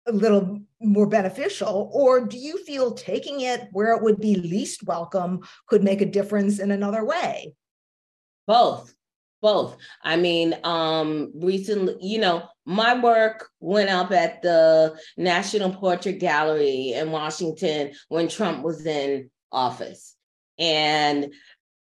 a 0.08 0.12
little 0.12 0.60
more 0.82 1.08
beneficial? 1.08 1.90
Or 1.94 2.22
do 2.22 2.38
you 2.38 2.64
feel 2.64 2.94
taking 2.94 3.42
it 3.42 3.68
where 3.72 3.94
it 3.94 4.04
would 4.04 4.20
be 4.20 4.36
least 4.36 4.84
welcome 4.84 5.42
could 5.68 5.84
make 5.84 6.02
a 6.02 6.06
difference 6.06 6.60
in 6.60 6.72
another 6.72 7.04
way? 7.04 7.56
Both. 8.48 8.94
Both. 9.42 9.78
I 10.02 10.16
mean, 10.18 10.56
um, 10.64 11.32
recently, 11.36 11.98
you 12.02 12.20
know, 12.20 12.48
my 12.66 13.00
work 13.00 13.50
went 13.60 13.90
up 13.90 14.12
at 14.12 14.42
the 14.42 15.00
National 15.18 15.72
Portrait 15.72 16.20
Gallery 16.20 16.94
in 16.94 17.12
Washington 17.12 17.92
when 18.08 18.28
Trump 18.28 18.64
was 18.64 18.86
in 18.86 19.30
office. 19.52 20.16
And 20.58 21.34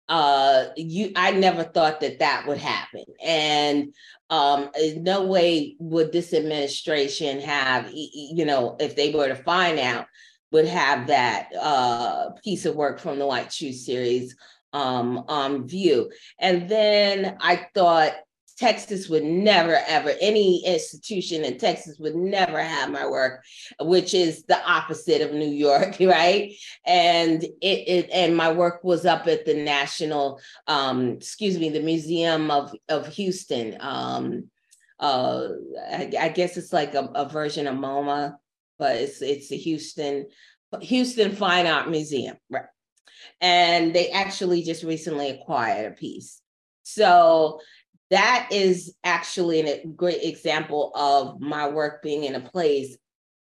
uh 0.09 0.65
you 0.75 1.11
i 1.15 1.31
never 1.31 1.63
thought 1.63 2.01
that 2.01 2.19
that 2.19 2.45
would 2.47 2.57
happen 2.57 3.03
and 3.23 3.93
um 4.29 4.69
no 4.97 5.25
way 5.25 5.75
would 5.79 6.11
this 6.11 6.33
administration 6.33 7.39
have 7.39 7.89
you 7.93 8.45
know 8.45 8.75
if 8.79 8.95
they 8.95 9.11
were 9.11 9.29
to 9.29 9.35
find 9.35 9.79
out 9.79 10.05
would 10.51 10.67
have 10.67 11.07
that 11.07 11.47
uh 11.59 12.29
piece 12.43 12.65
of 12.65 12.75
work 12.75 12.99
from 12.99 13.17
the 13.17 13.25
white 13.25 13.51
shoe 13.51 13.71
series 13.71 14.35
um, 14.73 15.23
um, 15.29 15.67
view. 15.67 16.11
And 16.39 16.67
then 16.67 17.37
I 17.39 17.67
thought 17.73 18.13
Texas 18.57 19.09
would 19.09 19.23
never, 19.23 19.77
ever, 19.87 20.13
any 20.21 20.65
institution 20.65 21.43
in 21.43 21.57
Texas 21.57 21.97
would 21.99 22.15
never 22.15 22.61
have 22.61 22.91
my 22.91 23.07
work, 23.07 23.43
which 23.79 24.13
is 24.13 24.43
the 24.43 24.61
opposite 24.69 25.21
of 25.21 25.33
New 25.33 25.49
York, 25.49 25.97
right? 25.99 26.53
And 26.85 27.43
it, 27.43 27.57
it 27.61 28.09
and 28.11 28.35
my 28.35 28.51
work 28.51 28.83
was 28.83 29.05
up 29.05 29.27
at 29.27 29.45
the 29.45 29.55
National, 29.55 30.39
um, 30.67 31.11
excuse 31.11 31.57
me, 31.57 31.69
the 31.69 31.81
Museum 31.81 32.51
of, 32.51 32.73
of 32.89 33.07
Houston. 33.07 33.77
Um, 33.79 34.49
uh, 34.99 35.49
I, 35.91 36.11
I 36.19 36.29
guess 36.29 36.57
it's 36.57 36.71
like 36.71 36.93
a, 36.93 37.09
a 37.15 37.27
version 37.27 37.67
of 37.67 37.75
MoMA, 37.75 38.35
but 38.79 38.95
it's 38.95 39.21
it's 39.21 39.49
the 39.49 39.57
Houston, 39.57 40.27
Houston 40.81 41.35
Fine 41.35 41.67
Art 41.67 41.89
Museum, 41.89 42.37
right? 42.49 42.65
and 43.41 43.93
they 43.93 44.09
actually 44.09 44.63
just 44.63 44.83
recently 44.83 45.29
acquired 45.29 45.91
a 45.91 45.95
piece. 45.95 46.41
So 46.83 47.59
that 48.13 48.47
is 48.51 48.93
actually 49.03 49.61
a 49.61 49.87
great 49.87 50.21
example 50.21 50.91
of 50.93 51.41
my 51.41 51.67
work 51.67 52.03
being 52.03 52.25
in 52.25 52.35
a 52.35 52.39
place 52.39 52.95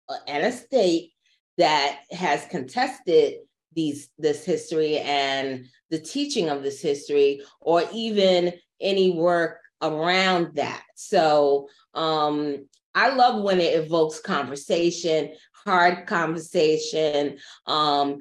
uh, 0.08 0.14
and 0.28 0.46
a 0.46 0.52
state 0.52 1.10
that 1.58 1.98
has 2.12 2.44
contested 2.46 3.38
these 3.74 4.10
this 4.18 4.44
history 4.44 4.98
and 4.98 5.66
the 5.90 5.98
teaching 5.98 6.48
of 6.48 6.62
this 6.62 6.80
history 6.80 7.42
or 7.60 7.82
even 7.92 8.52
any 8.80 9.10
work 9.10 9.58
around 9.80 10.54
that 10.54 10.84
so 10.94 11.66
um 11.94 12.64
i 12.94 13.12
love 13.12 13.42
when 13.42 13.60
it 13.60 13.74
evokes 13.74 14.20
conversation 14.20 15.32
hard 15.64 16.06
conversation 16.06 17.36
um 17.66 18.20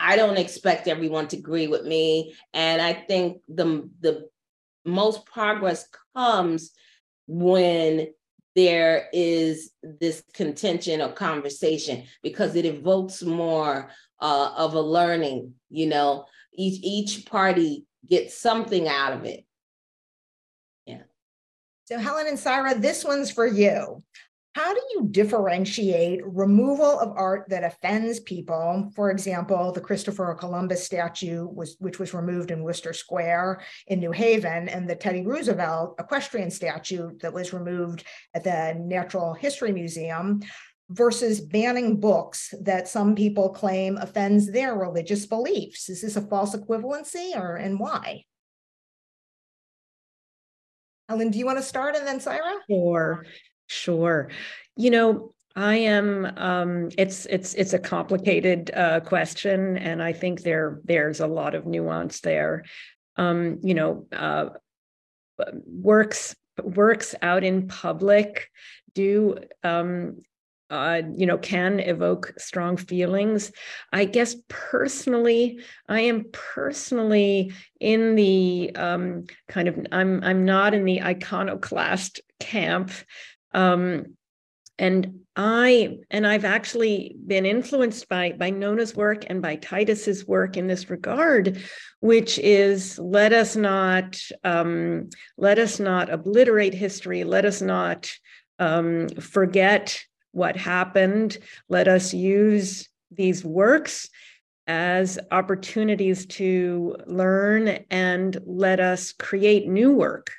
I 0.00 0.14
don't 0.14 0.38
expect 0.38 0.86
everyone 0.86 1.26
to 1.28 1.36
agree 1.36 1.66
with 1.66 1.84
me. 1.84 2.36
And 2.54 2.80
I 2.80 2.92
think 2.92 3.38
the, 3.48 3.90
the 4.00 4.28
most 4.88 5.24
progress 5.26 5.88
comes 6.16 6.72
when 7.26 8.08
there 8.56 9.08
is 9.12 9.70
this 9.82 10.22
contention 10.34 11.00
or 11.00 11.12
conversation 11.12 12.04
because 12.22 12.56
it 12.56 12.64
evokes 12.64 13.22
more 13.22 13.90
uh, 14.20 14.52
of 14.56 14.74
a 14.74 14.80
learning, 14.80 15.54
you 15.70 15.86
know, 15.86 16.24
each, 16.54 16.80
each 16.82 17.26
party 17.26 17.86
gets 18.08 18.36
something 18.36 18.88
out 18.88 19.12
of 19.12 19.24
it. 19.24 19.44
Yeah. 20.86 21.02
So 21.84 21.98
Helen 21.98 22.26
and 22.26 22.38
Saira, 22.38 22.80
this 22.80 23.04
one's 23.04 23.30
for 23.30 23.46
you. 23.46 24.02
How 24.54 24.74
do 24.74 24.80
you 24.94 25.08
differentiate 25.10 26.20
removal 26.26 26.98
of 26.98 27.12
art 27.16 27.48
that 27.48 27.64
offends 27.64 28.18
people? 28.20 28.90
For 28.96 29.10
example, 29.10 29.70
the 29.72 29.80
Christopher 29.80 30.34
Columbus 30.34 30.84
statue 30.84 31.46
was 31.46 31.76
which 31.78 31.98
was 31.98 32.14
removed 32.14 32.50
in 32.50 32.64
Wooster 32.64 32.92
Square 32.92 33.60
in 33.86 34.00
New 34.00 34.10
Haven, 34.10 34.68
and 34.68 34.88
the 34.88 34.96
Teddy 34.96 35.22
Roosevelt 35.22 35.94
equestrian 36.00 36.50
statue 36.50 37.16
that 37.20 37.32
was 37.32 37.52
removed 37.52 38.04
at 38.34 38.42
the 38.42 38.74
Natural 38.80 39.34
History 39.34 39.70
Museum 39.72 40.40
versus 40.90 41.40
banning 41.40 42.00
books 42.00 42.54
that 42.62 42.88
some 42.88 43.14
people 43.14 43.50
claim 43.50 43.98
offends 43.98 44.50
their 44.50 44.74
religious 44.74 45.26
beliefs. 45.26 45.88
Is 45.88 46.00
this 46.00 46.16
a 46.16 46.22
false 46.22 46.56
equivalency 46.56 47.36
or 47.36 47.56
and 47.56 47.78
why? 47.78 48.24
Ellen, 51.10 51.30
do 51.30 51.38
you 51.38 51.46
want 51.46 51.58
to 51.58 51.64
start 51.64 51.96
and 51.96 52.06
then 52.06 52.20
Saira? 52.20 52.58
Sure. 52.68 53.24
Sure. 53.68 54.30
You 54.76 54.90
know, 54.90 55.34
I 55.54 55.76
am. 55.76 56.32
Um, 56.36 56.88
it's 56.98 57.26
it's 57.26 57.54
it's 57.54 57.72
a 57.72 57.78
complicated 57.78 58.70
uh, 58.74 59.00
question, 59.00 59.76
and 59.76 60.02
I 60.02 60.12
think 60.12 60.42
there 60.42 60.80
there's 60.84 61.20
a 61.20 61.26
lot 61.26 61.54
of 61.54 61.66
nuance 61.66 62.20
there. 62.20 62.64
Um, 63.16 63.58
you 63.62 63.74
know, 63.74 64.06
uh, 64.12 64.50
works 65.66 66.34
works 66.62 67.14
out 67.22 67.44
in 67.44 67.68
public 67.68 68.48
do 68.94 69.36
um, 69.62 70.22
uh, 70.70 71.00
you 71.16 71.24
know, 71.26 71.38
can 71.38 71.80
evoke 71.80 72.34
strong 72.38 72.76
feelings. 72.76 73.50
I 73.92 74.04
guess 74.04 74.36
personally, 74.48 75.60
I 75.88 76.00
am 76.00 76.26
personally 76.32 77.52
in 77.80 78.16
the 78.16 78.72
um, 78.74 79.24
kind 79.48 79.68
of 79.68 79.78
I'm 79.92 80.22
I'm 80.22 80.44
not 80.44 80.74
in 80.74 80.84
the 80.84 81.02
iconoclast 81.02 82.20
camp. 82.38 82.90
Um, 83.52 84.16
and 84.78 85.20
I 85.34 85.98
and 86.10 86.26
I've 86.26 86.44
actually 86.44 87.16
been 87.26 87.46
influenced 87.46 88.08
by 88.08 88.32
by 88.32 88.50
Nona's 88.50 88.94
work 88.94 89.24
and 89.28 89.42
by 89.42 89.56
Titus's 89.56 90.26
work 90.26 90.56
in 90.56 90.66
this 90.66 90.90
regard, 90.90 91.62
which 92.00 92.38
is 92.38 92.98
let 92.98 93.32
us 93.32 93.56
not 93.56 94.20
um, 94.44 95.10
let 95.36 95.58
us 95.58 95.80
not 95.80 96.10
obliterate 96.10 96.74
history. 96.74 97.24
Let 97.24 97.44
us 97.44 97.60
not 97.60 98.10
um, 98.58 99.08
forget 99.08 100.00
what 100.32 100.56
happened. 100.56 101.38
Let 101.68 101.88
us 101.88 102.14
use 102.14 102.88
these 103.10 103.44
works 103.44 104.08
as 104.66 105.18
opportunities 105.30 106.26
to 106.26 106.96
learn 107.06 107.84
and 107.90 108.36
let 108.44 108.80
us 108.80 109.12
create 109.12 109.66
new 109.66 109.92
work 109.92 110.30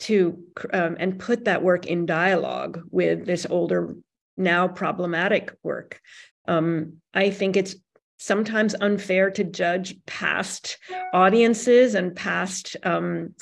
to 0.00 0.38
um, 0.72 0.96
and 0.98 1.18
put 1.18 1.44
that 1.44 1.62
work 1.62 1.86
in 1.86 2.06
dialogue 2.06 2.80
with 2.90 3.26
this 3.26 3.46
older 3.48 3.94
now 4.36 4.68
problematic 4.68 5.52
work. 5.62 6.00
Um, 6.46 6.94
i 7.12 7.30
think 7.30 7.56
it's 7.56 7.76
sometimes 8.18 8.74
unfair 8.80 9.30
to 9.30 9.44
judge 9.44 9.96
past 10.06 10.78
audiences 11.12 11.94
and 11.94 12.14
past 12.14 12.76
um, 12.82 13.34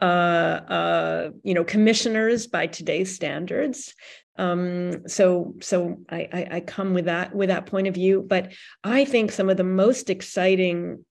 uh, 0.00 0.04
uh, 0.04 1.30
you 1.44 1.54
know 1.54 1.64
commissioners 1.64 2.46
by 2.46 2.66
today's 2.66 3.14
standards. 3.14 3.94
Um, 4.36 5.06
so 5.06 5.54
so 5.60 5.98
I, 6.08 6.28
I, 6.32 6.48
I 6.52 6.60
come 6.60 6.94
with 6.94 7.04
that 7.04 7.34
with 7.34 7.50
that 7.50 7.66
point 7.66 7.86
of 7.86 7.94
view. 7.94 8.24
But 8.26 8.52
i 8.82 9.04
think 9.04 9.30
some 9.30 9.50
of 9.50 9.56
the 9.56 9.64
most 9.64 10.10
exciting 10.10 11.04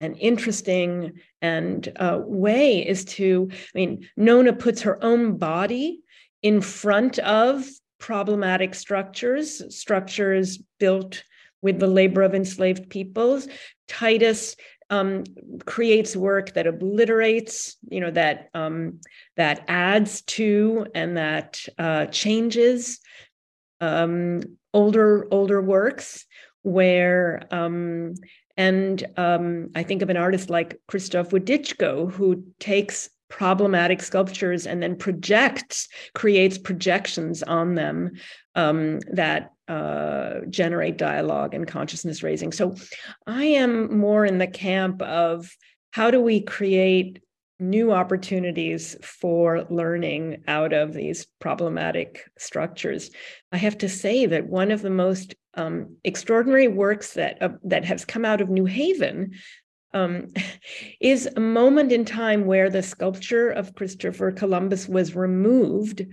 and 0.00 0.16
interesting 0.18 1.12
and 1.42 1.92
uh, 1.96 2.20
way 2.24 2.86
is 2.86 3.04
to 3.04 3.48
i 3.52 3.56
mean 3.74 4.08
nona 4.16 4.52
puts 4.52 4.82
her 4.82 5.02
own 5.04 5.36
body 5.36 6.00
in 6.42 6.60
front 6.60 7.18
of 7.20 7.66
problematic 7.98 8.74
structures 8.74 9.62
structures 9.74 10.58
built 10.78 11.22
with 11.62 11.78
the 11.78 11.86
labor 11.86 12.22
of 12.22 12.34
enslaved 12.34 12.88
peoples 12.88 13.46
titus 13.88 14.56
um, 14.90 15.22
creates 15.64 16.16
work 16.16 16.54
that 16.54 16.66
obliterates, 16.66 17.76
you 17.88 18.00
know, 18.00 18.10
that 18.10 18.50
um, 18.54 19.00
that 19.36 19.64
adds 19.68 20.22
to 20.22 20.86
and 20.94 21.16
that 21.16 21.64
uh, 21.78 22.06
changes 22.06 22.98
um, 23.80 24.42
older 24.74 25.26
older 25.30 25.62
works. 25.62 26.26
Where 26.62 27.46
um, 27.50 28.14
and 28.56 29.04
um, 29.16 29.70
I 29.74 29.82
think 29.82 30.02
of 30.02 30.10
an 30.10 30.16
artist 30.16 30.50
like 30.50 30.80
Krzysztof 30.88 31.30
Wodiczko 31.30 32.10
who 32.10 32.44
takes 32.58 33.08
problematic 33.28 34.02
sculptures 34.02 34.66
and 34.66 34.82
then 34.82 34.96
projects, 34.96 35.88
creates 36.14 36.58
projections 36.58 37.42
on 37.42 37.74
them 37.76 38.12
um, 38.56 38.98
that 39.12 39.52
uh, 39.68 40.40
generate 40.50 40.98
dialogue 40.98 41.54
and 41.54 41.66
consciousness 41.66 42.22
raising. 42.22 42.52
So 42.52 42.74
I 43.26 43.44
am 43.44 43.96
more 43.96 44.26
in 44.26 44.38
the 44.38 44.48
camp 44.48 45.00
of 45.00 45.48
how 45.92 46.10
do 46.10 46.20
we 46.20 46.40
create 46.40 47.22
new 47.60 47.92
opportunities 47.92 48.96
for 49.02 49.66
learning 49.70 50.42
out 50.48 50.72
of 50.72 50.92
these 50.92 51.26
problematic 51.40 52.24
structures. 52.38 53.10
I 53.52 53.58
have 53.58 53.78
to 53.78 53.88
say 53.88 54.26
that 54.26 54.46
one 54.46 54.70
of 54.70 54.82
the 54.82 54.90
most 54.90 55.34
um, 55.54 55.96
extraordinary 56.04 56.68
works 56.68 57.14
that 57.14 57.42
uh, 57.42 57.50
that 57.64 57.84
has 57.84 58.04
come 58.04 58.24
out 58.24 58.40
of 58.40 58.48
New 58.48 58.66
Haven 58.66 59.32
um, 59.92 60.28
is 61.00 61.28
a 61.36 61.40
moment 61.40 61.92
in 61.92 62.04
time 62.04 62.46
where 62.46 62.70
the 62.70 62.82
sculpture 62.82 63.50
of 63.50 63.74
Christopher 63.74 64.32
Columbus 64.32 64.88
was 64.88 65.14
removed, 65.14 66.06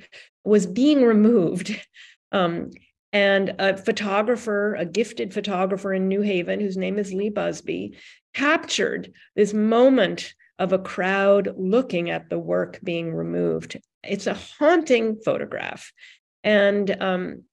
was 0.44 0.66
being 0.66 1.04
removed. 1.04 1.80
Um, 2.34 2.72
and 3.14 3.56
a 3.58 3.78
photographer, 3.78 4.76
a 4.76 4.86
gifted 4.86 5.34
photographer 5.34 5.94
in 5.94 6.10
New 6.10 6.22
Haven, 6.22 6.60
whose 6.60 6.76
name 6.76 7.00
is 7.00 7.14
Lee 7.14 7.30
Busby, 7.30 7.96
captured 8.34 9.14
this 9.36 9.54
moment 9.54 10.34
of 10.60 10.74
a 10.74 10.80
crowd 10.80 11.54
looking 11.58 12.10
at 12.10 12.30
the 12.30 12.40
work 12.40 12.80
being 12.84 13.14
removed. 13.14 13.80
It's 14.04 14.28
a 14.28 14.34
haunting 14.34 15.18
photograph. 15.24 15.92
And 16.44 17.02
um, 17.02 17.44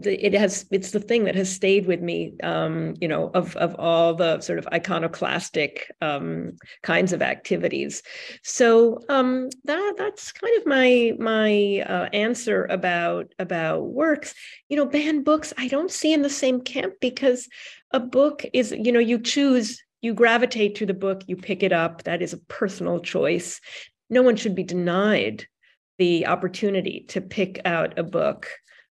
the, 0.00 0.24
it 0.24 0.34
has 0.34 0.66
it's 0.72 0.90
the 0.90 1.00
thing 1.00 1.24
that 1.24 1.36
has 1.36 1.52
stayed 1.52 1.86
with 1.86 2.00
me 2.00 2.34
um, 2.42 2.94
you 3.00 3.06
know 3.06 3.30
of 3.32 3.54
of 3.56 3.76
all 3.78 4.14
the 4.14 4.40
sort 4.40 4.58
of 4.58 4.66
iconoclastic 4.72 5.90
um, 6.00 6.56
kinds 6.82 7.12
of 7.12 7.22
activities 7.22 8.02
so 8.42 8.98
um, 9.08 9.48
that 9.64 9.94
that's 9.96 10.32
kind 10.32 10.56
of 10.58 10.66
my 10.66 11.12
my 11.18 11.84
uh, 11.88 12.08
answer 12.12 12.64
about 12.70 13.32
about 13.38 13.84
works 13.84 14.34
you 14.68 14.76
know 14.76 14.86
banned 14.86 15.24
books 15.24 15.52
i 15.58 15.68
don't 15.68 15.92
see 15.92 16.12
in 16.12 16.22
the 16.22 16.30
same 16.30 16.60
camp 16.60 16.94
because 17.00 17.48
a 17.92 18.00
book 18.00 18.44
is 18.52 18.72
you 18.72 18.90
know 18.90 18.98
you 18.98 19.20
choose 19.20 19.80
you 20.04 20.14
gravitate 20.14 20.74
to 20.76 20.86
the 20.86 20.94
book 20.94 21.22
you 21.26 21.36
pick 21.36 21.62
it 21.62 21.72
up 21.72 22.02
that 22.04 22.22
is 22.22 22.32
a 22.32 22.38
personal 22.48 23.00
choice 23.00 23.60
no 24.10 24.22
one 24.22 24.36
should 24.36 24.54
be 24.54 24.62
denied 24.62 25.46
the 25.98 26.26
opportunity 26.26 27.04
to 27.08 27.20
pick 27.20 27.60
out 27.64 27.98
a 27.98 28.02
book 28.02 28.48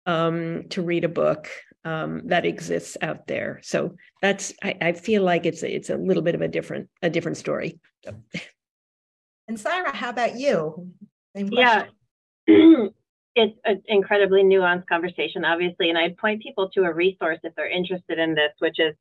um, 0.05 0.63
to 0.69 0.81
read 0.81 1.03
a 1.03 1.09
book 1.09 1.49
um, 1.85 2.21
that 2.25 2.45
exists 2.45 2.97
out 3.01 3.27
there. 3.27 3.59
So 3.63 3.95
that's 4.21 4.53
I, 4.63 4.75
I, 4.81 4.91
feel 4.93 5.23
like 5.23 5.45
it's 5.45 5.63
a, 5.63 5.73
it's 5.73 5.89
a 5.89 5.95
little 5.95 6.23
bit 6.23 6.35
of 6.35 6.41
a 6.41 6.47
different 6.47 6.89
a 7.01 7.09
different 7.09 7.37
story. 7.37 7.79
And 8.05 9.57
Saira, 9.57 9.93
how 9.93 10.09
about 10.09 10.37
you? 10.37 10.91
Yeah, 11.35 11.85
it's 12.47 13.57
an 13.65 13.81
incredibly 13.87 14.43
nuanced 14.43 14.87
conversation, 14.87 15.45
obviously, 15.45 15.89
and 15.89 15.97
I'd 15.97 16.17
point 16.17 16.43
people 16.43 16.69
to 16.71 16.83
a 16.83 16.93
resource 16.93 17.39
if 17.43 17.55
they're 17.55 17.69
interested 17.69 18.19
in 18.19 18.35
this, 18.35 18.51
which 18.59 18.79
is 18.79 18.95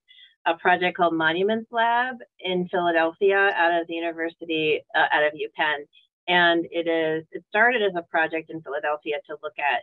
a 0.47 0.55
project 0.55 0.97
called 0.97 1.15
Monuments 1.15 1.69
Lab 1.71 2.17
in 2.41 2.69
Philadelphia, 2.69 3.51
out 3.57 3.81
of 3.81 3.87
the 3.87 3.95
University 3.95 4.81
uh, 4.95 5.07
out 5.13 5.25
of 5.25 5.33
UPenn, 5.33 5.85
and 6.29 6.67
it 6.71 6.89
is 6.89 7.27
it 7.33 7.45
started 7.49 7.83
as 7.83 7.93
a 7.97 8.03
project 8.03 8.51
in 8.51 8.63
Philadelphia 8.63 9.17
to 9.27 9.37
look 9.43 9.55
at 9.59 9.83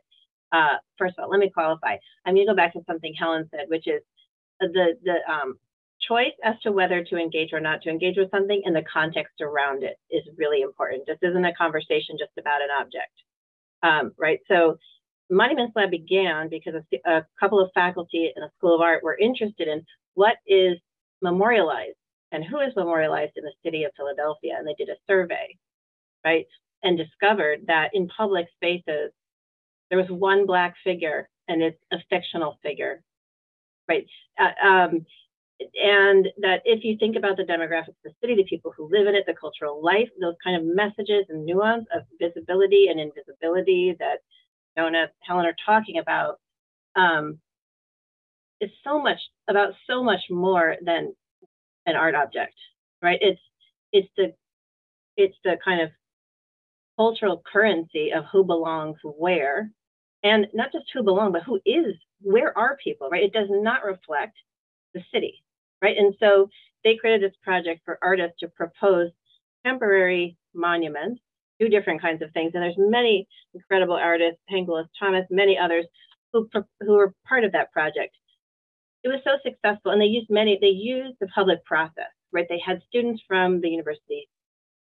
uh, 0.51 0.77
first 0.97 1.15
of 1.17 1.23
all, 1.23 1.29
let 1.29 1.39
me 1.39 1.49
qualify. 1.49 1.97
I'm 2.25 2.35
going 2.35 2.45
to 2.47 2.51
go 2.51 2.55
back 2.55 2.73
to 2.73 2.81
something 2.87 3.13
Helen 3.17 3.47
said, 3.51 3.65
which 3.67 3.87
is 3.87 4.01
the 4.59 4.93
the 5.03 5.31
um, 5.31 5.57
choice 6.07 6.35
as 6.43 6.55
to 6.63 6.71
whether 6.71 7.03
to 7.03 7.17
engage 7.17 7.53
or 7.53 7.59
not 7.59 7.81
to 7.81 7.89
engage 7.89 8.17
with 8.17 8.31
something 8.31 8.61
and 8.65 8.75
the 8.75 8.83
context 8.91 9.41
around 9.41 9.83
it 9.83 9.97
is 10.09 10.23
really 10.37 10.61
important. 10.61 11.05
This 11.07 11.17
isn't 11.21 11.45
a 11.45 11.53
conversation 11.53 12.15
just 12.17 12.31
about 12.37 12.61
an 12.61 12.69
object, 12.79 13.13
um, 13.83 14.11
right? 14.17 14.39
So 14.47 14.77
Monuments 15.29 15.73
Lab 15.75 15.91
began 15.91 16.49
because 16.49 16.75
a, 16.75 17.11
a 17.11 17.27
couple 17.39 17.59
of 17.59 17.71
faculty 17.73 18.31
in 18.35 18.41
the 18.41 18.49
School 18.57 18.75
of 18.75 18.81
Art 18.81 19.03
were 19.03 19.17
interested 19.17 19.67
in 19.67 19.85
what 20.13 20.37
is 20.47 20.77
memorialized 21.21 21.97
and 22.31 22.43
who 22.43 22.59
is 22.59 22.73
memorialized 22.75 23.33
in 23.35 23.43
the 23.43 23.53
city 23.63 23.83
of 23.83 23.91
Philadelphia. 23.97 24.55
And 24.57 24.67
they 24.67 24.75
did 24.77 24.89
a 24.89 24.97
survey, 25.07 25.57
right? 26.25 26.45
And 26.83 26.97
discovered 26.97 27.61
that 27.67 27.89
in 27.93 28.07
public 28.09 28.47
spaces, 28.55 29.11
there 29.89 29.99
was 29.99 30.09
one 30.09 30.45
black 30.45 30.75
figure 30.83 31.29
and 31.47 31.61
it's 31.61 31.79
a 31.91 31.97
fictional 32.09 32.57
figure 32.63 33.01
right 33.87 34.05
uh, 34.39 34.67
um, 34.67 35.05
and 35.75 36.27
that 36.41 36.61
if 36.65 36.83
you 36.83 36.97
think 36.97 37.15
about 37.15 37.37
the 37.37 37.43
demographics 37.43 37.89
of 37.89 37.95
the 38.03 38.11
city 38.21 38.35
the 38.35 38.43
people 38.43 38.73
who 38.75 38.89
live 38.91 39.07
in 39.07 39.15
it 39.15 39.23
the 39.27 39.33
cultural 39.39 39.83
life 39.83 40.09
those 40.19 40.35
kind 40.43 40.55
of 40.55 40.75
messages 40.75 41.25
and 41.29 41.45
nuance 41.45 41.85
of 41.95 42.03
visibility 42.19 42.87
and 42.89 42.99
invisibility 42.99 43.95
that 43.99 44.19
Nona 44.77 45.09
Helen 45.21 45.45
are 45.45 45.55
talking 45.65 45.97
about 45.99 46.39
um, 46.95 47.39
is 48.61 48.71
so 48.83 49.01
much 49.01 49.19
about 49.49 49.73
so 49.87 50.03
much 50.03 50.21
more 50.29 50.75
than 50.83 51.13
an 51.85 51.95
art 51.95 52.15
object 52.15 52.53
right? 53.01 53.19
It's 53.21 53.41
it's 53.93 54.09
the 54.17 54.33
it's 55.17 55.37
the 55.43 55.57
kind 55.63 55.81
of 55.81 55.89
cultural 56.97 57.41
currency 57.51 58.11
of 58.11 58.25
who 58.31 58.43
belongs 58.43 58.97
where. 59.03 59.71
And 60.23 60.47
not 60.53 60.71
just 60.71 60.85
who 60.93 61.03
belong 61.03 61.31
but 61.31 61.43
who 61.43 61.59
is 61.65 61.95
where 62.21 62.57
are 62.57 62.77
people 62.83 63.09
right? 63.09 63.23
It 63.23 63.33
does 63.33 63.49
not 63.49 63.85
reflect 63.85 64.35
the 64.93 65.01
city 65.13 65.43
right? 65.81 65.97
And 65.97 66.15
so 66.19 66.49
they 66.83 66.95
created 66.95 67.21
this 67.29 67.37
project 67.43 67.81
for 67.85 67.99
artists 68.01 68.39
to 68.39 68.47
propose 68.47 69.11
temporary 69.65 70.37
monuments 70.53 71.21
do 71.59 71.69
different 71.69 72.01
kinds 72.01 72.21
of 72.21 72.31
things. 72.31 72.51
And 72.53 72.63
there's 72.63 72.75
many 72.77 73.27
incredible 73.53 73.95
artists 73.95 74.41
Hank 74.49 74.67
Willis 74.67 74.87
Thomas 74.99 75.25
many 75.29 75.57
others 75.57 75.85
who 76.33 76.49
who 76.81 76.93
were 76.93 77.13
part 77.27 77.43
of 77.43 77.51
that 77.53 77.71
project. 77.71 78.15
It 79.03 79.09
was 79.09 79.21
so 79.23 79.37
successful 79.43 79.91
and 79.91 80.01
they 80.01 80.05
used 80.05 80.29
many 80.29 80.57
they 80.59 80.67
used 80.67 81.17
the 81.19 81.27
public 81.27 81.63
process 81.65 82.11
right? 82.35 82.45
They 82.49 82.61
had 82.63 82.81
students 82.87 83.23
from 83.27 83.61
the 83.61 83.69
university 83.69 84.27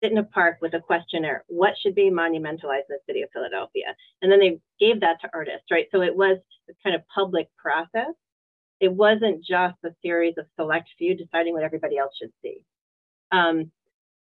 sit 0.02 0.12
in 0.12 0.18
a 0.18 0.24
park 0.24 0.56
with 0.62 0.72
a 0.72 0.80
questionnaire 0.80 1.44
what 1.48 1.74
should 1.82 1.94
be 1.94 2.10
monumentalized 2.10 2.88
in 2.88 2.96
the 2.96 2.98
city 3.06 3.20
of 3.20 3.28
philadelphia? 3.32 3.94
And 4.22 4.32
then 4.32 4.40
they 4.40 4.58
gave 4.78 5.00
that 5.00 5.20
to 5.20 5.30
artists 5.34 5.66
right? 5.70 5.86
So 5.92 6.00
it 6.00 6.16
was 6.16 6.38
kind 6.82 6.96
of 6.96 7.02
public 7.14 7.48
process. 7.58 8.14
It 8.78 8.92
wasn't 8.92 9.44
just 9.44 9.76
a 9.84 9.90
series 10.02 10.34
of 10.38 10.46
select 10.58 10.88
few 10.96 11.14
deciding 11.14 11.52
what 11.52 11.64
everybody 11.64 11.98
else 11.98 12.12
should 12.18 12.32
see. 12.42 12.64
Um, 13.30 13.70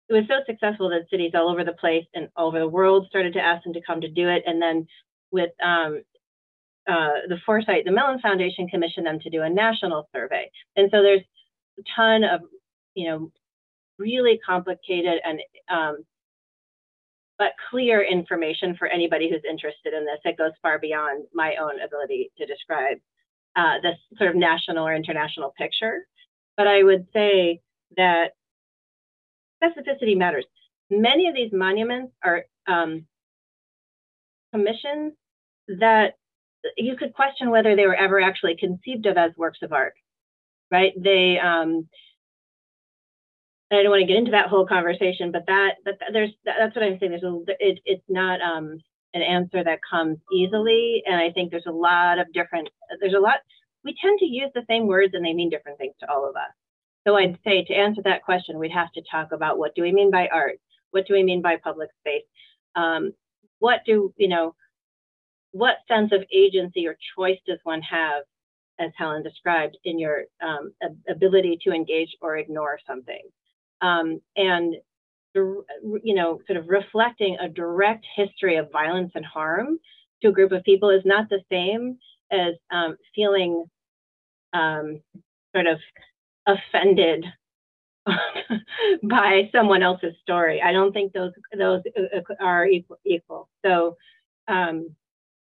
it 0.09 0.13
was 0.13 0.23
so 0.27 0.41
successful 0.45 0.89
that 0.89 1.09
cities 1.09 1.31
all 1.35 1.49
over 1.49 1.63
the 1.63 1.73
place 1.73 2.05
and 2.13 2.29
all 2.35 2.47
over 2.47 2.59
the 2.59 2.67
world 2.67 3.05
started 3.07 3.33
to 3.33 3.39
ask 3.39 3.63
them 3.63 3.73
to 3.73 3.81
come 3.85 4.01
to 4.01 4.09
do 4.09 4.27
it 4.27 4.43
and 4.45 4.61
then 4.61 4.87
with 5.31 5.51
um, 5.63 6.01
uh, 6.87 7.27
the 7.27 7.37
foresight 7.45 7.85
the 7.85 7.91
mellon 7.91 8.19
foundation 8.19 8.67
commissioned 8.67 9.05
them 9.05 9.19
to 9.19 9.29
do 9.29 9.41
a 9.41 9.49
national 9.49 10.09
survey 10.13 10.49
and 10.75 10.89
so 10.91 11.01
there's 11.01 11.21
a 11.79 11.83
ton 11.95 12.23
of 12.23 12.41
you 12.95 13.09
know 13.09 13.31
really 13.99 14.39
complicated 14.45 15.19
and 15.23 15.39
um, 15.69 16.05
but 17.39 17.53
clear 17.69 18.03
information 18.03 18.75
for 18.77 18.87
anybody 18.87 19.29
who's 19.29 19.41
interested 19.49 19.93
in 19.93 20.05
this. 20.05 20.19
It 20.25 20.37
goes 20.37 20.51
far 20.61 20.77
beyond 20.77 21.25
my 21.33 21.55
own 21.55 21.81
ability 21.81 22.31
to 22.37 22.45
describe 22.45 22.97
uh, 23.55 23.75
this 23.81 23.95
sort 24.17 24.29
of 24.29 24.35
national 24.35 24.85
or 24.85 24.93
international 24.93 25.53
picture. 25.57 26.05
But 26.57 26.67
I 26.67 26.83
would 26.83 27.07
say 27.13 27.61
that 27.95 28.33
specificity 29.61 30.17
matters. 30.17 30.45
Many 30.89 31.27
of 31.27 31.35
these 31.35 31.51
monuments 31.53 32.13
are 32.23 32.45
um, 32.67 33.05
commissions 34.53 35.13
that 35.79 36.15
you 36.77 36.95
could 36.97 37.13
question 37.13 37.49
whether 37.49 37.75
they 37.75 37.85
were 37.85 37.95
ever 37.95 38.19
actually 38.19 38.57
conceived 38.57 39.05
of 39.05 39.17
as 39.17 39.31
works 39.37 39.59
of 39.61 39.71
art, 39.71 39.93
right? 40.71 40.93
They, 40.97 41.39
um, 41.39 41.87
I 43.71 43.83
don't 43.83 43.91
want 43.91 44.01
to 44.01 44.07
get 44.07 44.17
into 44.17 44.31
that 44.31 44.47
whole 44.47 44.65
conversation, 44.65 45.31
but 45.31 45.45
that, 45.47 45.75
but 45.85 45.99
there's, 46.11 46.31
that's 46.43 46.75
what 46.75 46.83
I'm 46.83 46.97
saying. 46.99 47.11
There's 47.11 47.23
a, 47.23 47.39
it, 47.59 47.79
it's 47.85 48.03
not 48.09 48.41
um, 48.41 48.79
an 49.13 49.21
answer 49.21 49.63
that 49.63 49.79
comes 49.89 50.17
easily. 50.33 51.03
And 51.05 51.15
I 51.15 51.31
think 51.31 51.51
there's 51.51 51.67
a 51.67 51.71
lot 51.71 52.17
of 52.17 52.31
different, 52.33 52.69
there's 52.99 53.13
a 53.13 53.19
lot, 53.19 53.37
we 53.83 53.95
tend 54.01 54.19
to 54.19 54.25
use 54.25 54.49
the 54.55 54.65
same 54.67 54.87
words 54.87 55.13
and 55.13 55.23
they 55.23 55.33
mean 55.33 55.49
different 55.49 55.77
things 55.77 55.93
to 55.99 56.09
all 56.11 56.27
of 56.27 56.35
us. 56.35 56.51
So 57.07 57.15
I'd 57.15 57.39
say 57.43 57.63
to 57.63 57.73
answer 57.73 58.01
that 58.03 58.23
question, 58.23 58.59
we'd 58.59 58.71
have 58.71 58.91
to 58.93 59.01
talk 59.09 59.31
about 59.31 59.57
what 59.57 59.75
do 59.75 59.81
we 59.81 59.91
mean 59.91 60.11
by 60.11 60.27
art? 60.27 60.59
What 60.91 61.07
do 61.07 61.13
we 61.13 61.23
mean 61.23 61.41
by 61.41 61.57
public 61.57 61.89
space? 61.99 62.23
Um, 62.75 63.13
what 63.59 63.81
do, 63.85 64.13
you 64.17 64.27
know, 64.27 64.55
what 65.51 65.77
sense 65.87 66.11
of 66.11 66.23
agency 66.33 66.87
or 66.87 66.97
choice 67.17 67.39
does 67.47 67.59
one 67.63 67.81
have, 67.81 68.23
as 68.79 68.91
Helen 68.97 69.23
described, 69.23 69.77
in 69.83 69.97
your 69.97 70.23
um, 70.41 70.71
ability 71.09 71.59
to 71.63 71.71
engage 71.71 72.15
or 72.21 72.37
ignore 72.37 72.79
something? 72.85 73.21
Um, 73.81 74.21
and, 74.35 74.75
you 75.35 76.15
know, 76.15 76.39
sort 76.47 76.57
of 76.57 76.67
reflecting 76.67 77.37
a 77.39 77.49
direct 77.49 78.05
history 78.15 78.57
of 78.57 78.71
violence 78.71 79.11
and 79.15 79.25
harm 79.25 79.79
to 80.21 80.29
a 80.29 80.33
group 80.33 80.51
of 80.51 80.63
people 80.63 80.89
is 80.89 81.03
not 81.05 81.29
the 81.29 81.41
same 81.51 81.97
as 82.31 82.53
um, 82.71 82.97
feeling 83.15 83.65
um, 84.53 85.01
sort 85.55 85.67
of 85.67 85.79
offended 86.55 87.25
by 89.03 89.49
someone 89.53 89.83
else's 89.83 90.15
story. 90.21 90.61
I 90.61 90.71
don't 90.71 90.93
think 90.93 91.13
those 91.13 91.31
those 91.57 91.81
uh, 91.97 92.17
uh, 92.17 92.35
are 92.43 92.67
equal. 92.67 93.49
So 93.65 93.97
um, 94.47 94.95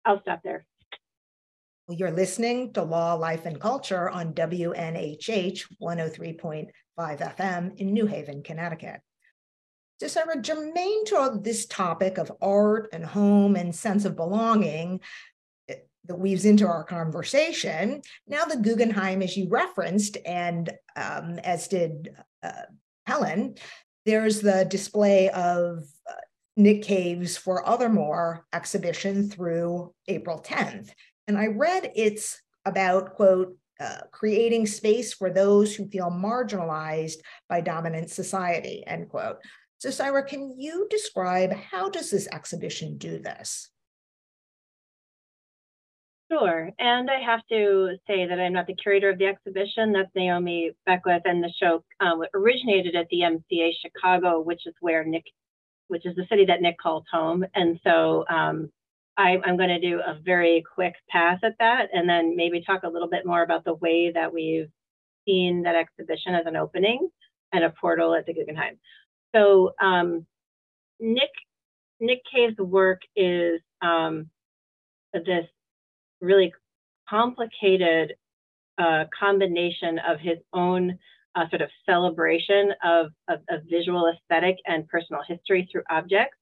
I'll 0.05 0.21
stop 0.21 0.41
there. 0.43 0.65
You're 1.89 2.11
listening 2.11 2.71
to 2.73 2.83
Law, 2.83 3.15
Life, 3.15 3.45
and 3.45 3.59
Culture 3.59 4.09
on 4.09 4.33
WNHH 4.33 5.65
103.5 5.81 6.67
FM 6.97 7.77
in 7.77 7.93
New 7.93 8.05
Haven, 8.05 8.41
Connecticut. 8.41 9.01
So, 9.99 10.07
Sarah, 10.07 10.41
germane 10.41 11.05
to 11.05 11.39
this 11.41 11.65
topic 11.65 12.17
of 12.17 12.31
art 12.41 12.89
and 12.93 13.05
home 13.05 13.55
and 13.55 13.75
sense 13.75 14.05
of 14.05 14.15
belonging 14.15 15.01
that 16.05 16.19
weaves 16.19 16.45
into 16.45 16.67
our 16.67 16.83
conversation. 16.83 18.01
Now, 18.27 18.45
the 18.45 18.57
Guggenheim, 18.57 19.21
as 19.21 19.37
you 19.37 19.47
referenced, 19.49 20.17
and 20.25 20.71
um, 20.95 21.39
as 21.39 21.67
did 21.67 22.09
uh, 22.41 22.63
Helen, 23.05 23.55
there's 24.05 24.41
the 24.41 24.65
display 24.69 25.29
of 25.29 25.85
uh, 26.09 26.13
Nick 26.57 26.83
Cave's 26.83 27.37
Forothermore 27.37 28.45
exhibition 28.53 29.29
through 29.29 29.93
April 30.07 30.41
10th. 30.41 30.89
And 31.27 31.37
I 31.37 31.47
read 31.47 31.91
it's 31.95 32.41
about, 32.65 33.13
quote, 33.13 33.55
uh, 33.79 34.01
creating 34.11 34.67
space 34.67 35.13
for 35.13 35.29
those 35.29 35.75
who 35.75 35.89
feel 35.89 36.09
marginalized 36.09 37.17
by 37.49 37.59
dominant 37.59 38.09
society, 38.09 38.83
end 38.85 39.09
quote. 39.09 39.37
So, 39.79 39.89
Syra, 39.89 40.23
can 40.23 40.55
you 40.57 40.87
describe 40.89 41.51
how 41.51 41.89
does 41.89 42.09
this 42.09 42.27
exhibition 42.31 42.97
do 42.97 43.19
this? 43.19 43.69
Sure. 46.33 46.71
And 46.79 47.11
I 47.11 47.19
have 47.23 47.41
to 47.49 47.95
say 48.07 48.25
that 48.27 48.39
I'm 48.39 48.53
not 48.53 48.65
the 48.65 48.75
curator 48.75 49.09
of 49.09 49.19
the 49.19 49.25
exhibition. 49.27 49.91
That's 49.91 50.09
Naomi 50.15 50.71
Beckwith, 50.85 51.21
and 51.25 51.43
the 51.43 51.53
show 51.61 51.83
uh, 51.99 52.15
originated 52.33 52.95
at 52.95 53.07
the 53.09 53.19
MCA 53.19 53.71
Chicago, 53.79 54.41
which 54.41 54.65
is 54.65 54.73
where 54.79 55.03
Nick, 55.03 55.25
which 55.89 56.05
is 56.05 56.15
the 56.15 56.25
city 56.29 56.45
that 56.45 56.61
Nick 56.61 56.77
calls 56.79 57.03
home. 57.11 57.45
And 57.53 57.79
so 57.83 58.25
um, 58.29 58.71
I, 59.15 59.37
I'm 59.45 59.57
going 59.57 59.69
to 59.69 59.79
do 59.79 59.99
a 59.99 60.19
very 60.25 60.63
quick 60.73 60.95
pass 61.07 61.39
at 61.43 61.53
that, 61.59 61.89
and 61.93 62.09
then 62.09 62.35
maybe 62.35 62.63
talk 62.63 62.81
a 62.81 62.89
little 62.89 63.09
bit 63.09 63.27
more 63.27 63.43
about 63.43 63.63
the 63.63 63.75
way 63.75 64.11
that 64.11 64.33
we've 64.33 64.69
seen 65.27 65.61
that 65.63 65.75
exhibition 65.75 66.33
as 66.33 66.47
an 66.47 66.55
opening 66.55 67.09
and 67.51 67.63
a 67.63 67.69
portal 67.79 68.15
at 68.15 68.25
the 68.25 68.33
Guggenheim. 68.33 68.79
So 69.35 69.73
um, 69.79 70.25
Nick 70.99 71.29
Nick 71.99 72.21
Cave's 72.33 72.57
work 72.57 73.01
is 73.15 73.61
um, 73.83 74.29
this 75.13 75.45
really 76.23 76.53
complicated 77.09 78.13
uh, 78.77 79.03
combination 79.17 79.99
of 79.99 80.19
his 80.19 80.37
own 80.53 80.97
uh, 81.35 81.49
sort 81.49 81.61
of 81.61 81.69
celebration 81.85 82.71
of, 82.83 83.07
of, 83.27 83.39
visual 83.69 84.11
aesthetic 84.11 84.55
and 84.65 84.87
personal 84.87 85.21
history 85.27 85.67
through 85.71 85.83
objects. 85.89 86.37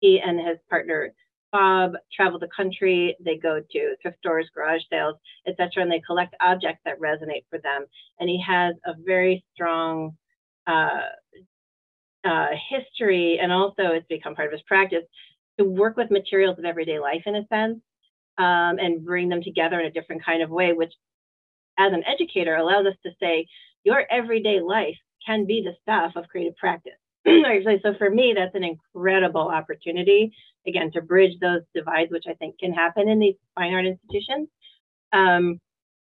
He 0.00 0.20
and 0.20 0.38
his 0.38 0.58
partner 0.68 1.12
Bob 1.52 1.92
travel 2.14 2.38
the 2.38 2.48
country. 2.54 3.16
They 3.24 3.36
go 3.36 3.60
to 3.60 3.96
thrift 4.02 4.18
stores, 4.18 4.48
garage 4.54 4.82
sales, 4.90 5.16
etc., 5.46 5.82
and 5.82 5.90
they 5.90 6.00
collect 6.00 6.34
objects 6.40 6.80
that 6.84 7.00
resonate 7.00 7.44
for 7.48 7.58
them. 7.58 7.86
And 8.18 8.28
he 8.28 8.42
has 8.46 8.74
a 8.84 8.94
very 9.04 9.44
strong 9.54 10.16
uh, 10.66 11.00
uh 12.24 12.46
history, 12.70 13.38
and 13.40 13.52
also 13.52 13.92
it's 13.92 14.06
become 14.08 14.34
part 14.34 14.48
of 14.48 14.52
his 14.52 14.62
practice 14.62 15.04
to 15.58 15.64
work 15.64 15.96
with 15.96 16.10
materials 16.10 16.58
of 16.58 16.64
everyday 16.64 16.98
life 16.98 17.22
in 17.26 17.36
a 17.36 17.46
sense 17.46 17.78
um, 18.38 18.78
and 18.78 19.04
bring 19.04 19.28
them 19.28 19.42
together 19.42 19.80
in 19.80 19.86
a 19.86 19.90
different 19.90 20.24
kind 20.24 20.42
of 20.42 20.50
way, 20.50 20.72
which 20.72 20.92
as 21.78 21.92
an 21.92 22.04
educator 22.04 22.56
allows 22.56 22.86
us 22.86 22.94
to 23.04 23.10
say 23.20 23.46
your 23.84 24.04
everyday 24.10 24.60
life 24.60 24.96
can 25.26 25.46
be 25.46 25.62
the 25.62 25.74
stuff 25.82 26.12
of 26.16 26.28
creative 26.28 26.56
practice. 26.56 26.92
so 27.26 27.94
for 27.98 28.10
me, 28.10 28.34
that's 28.36 28.54
an 28.54 28.64
incredible 28.64 29.48
opportunity, 29.48 30.32
again, 30.66 30.90
to 30.92 31.00
bridge 31.00 31.38
those 31.40 31.62
divides, 31.74 32.10
which 32.10 32.24
I 32.28 32.34
think 32.34 32.58
can 32.58 32.72
happen 32.72 33.08
in 33.08 33.18
these 33.18 33.36
fine 33.54 33.72
art 33.72 33.86
institutions. 33.86 34.48
Um, 35.12 35.60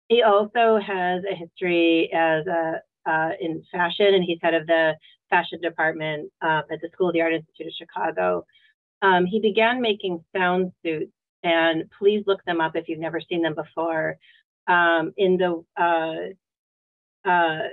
he 0.10 0.22
also 0.22 0.80
has 0.80 1.24
a 1.30 1.36
history 1.36 2.12
as 2.14 2.46
a, 2.48 2.82
uh, 3.10 3.32
in 3.42 3.64
fashion, 3.72 4.14
and 4.14 4.24
he's 4.24 4.40
head 4.42 4.54
of 4.54 4.68
the 4.68 4.96
fashion 5.30 5.60
department 5.62 6.32
uh, 6.42 6.62
at 6.72 6.80
the 6.82 6.90
School 6.94 7.10
of 7.10 7.14
the 7.14 7.22
Art 7.22 7.34
Institute 7.34 7.68
of 7.68 7.74
Chicago. 7.74 8.46
Um, 9.02 9.26
he 9.26 9.40
began 9.40 9.82
making 9.82 10.24
sound 10.36 10.72
suits 10.84 11.12
and 11.44 11.84
please 11.98 12.24
look 12.28 12.44
them 12.46 12.62
up 12.62 12.76
if 12.76 12.88
you've 12.88 13.00
never 13.00 13.22
seen 13.22 13.42
them 13.42 13.56
before. 13.56 14.18
Um, 14.68 15.14
in 15.18 15.38
the 15.38 15.64
uh, 15.82 17.30
uh, 17.30 17.68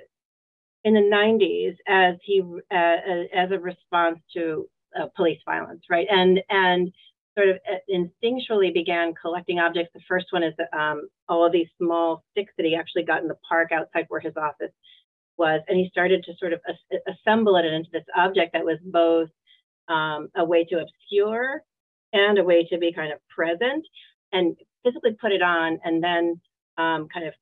in 0.84 0.94
the 0.94 1.00
90s, 1.00 1.76
as 1.88 2.16
he 2.22 2.42
uh, 2.42 2.74
uh, 2.74 3.24
as 3.34 3.50
a 3.50 3.58
response 3.58 4.18
to 4.34 4.68
uh, 4.98 5.06
police 5.16 5.40
violence, 5.44 5.82
right, 5.90 6.06
and 6.10 6.40
and 6.50 6.92
sort 7.36 7.48
of 7.48 7.56
uh, 7.70 7.76
instinctually 7.90 8.72
began 8.72 9.14
collecting 9.20 9.58
objects. 9.58 9.92
The 9.94 10.00
first 10.06 10.26
one 10.30 10.42
is 10.42 10.54
um, 10.72 11.08
all 11.28 11.44
of 11.44 11.52
these 11.52 11.68
small 11.78 12.22
sticks 12.30 12.52
that 12.56 12.66
he 12.66 12.76
actually 12.76 13.04
got 13.04 13.22
in 13.22 13.28
the 13.28 13.38
park 13.48 13.72
outside 13.72 14.06
where 14.08 14.20
his 14.20 14.36
office 14.36 14.72
was, 15.36 15.62
and 15.66 15.78
he 15.78 15.88
started 15.88 16.22
to 16.24 16.32
sort 16.38 16.52
of 16.52 16.60
assemble 17.08 17.56
it 17.56 17.64
into 17.64 17.90
this 17.92 18.04
object 18.16 18.52
that 18.52 18.64
was 18.64 18.78
both 18.84 19.30
um, 19.88 20.28
a 20.36 20.44
way 20.44 20.64
to 20.64 20.80
obscure 20.80 21.62
and 22.14 22.38
a 22.38 22.44
way 22.44 22.64
to 22.64 22.78
be 22.78 22.92
kind 22.92 23.12
of 23.12 23.18
present 23.28 23.84
and 24.32 24.56
physically 24.82 25.14
put 25.20 25.32
it 25.32 25.42
on 25.42 25.78
and 25.84 26.02
then 26.02 26.40
um, 26.78 27.08
kind 27.12 27.26
of 27.26 27.34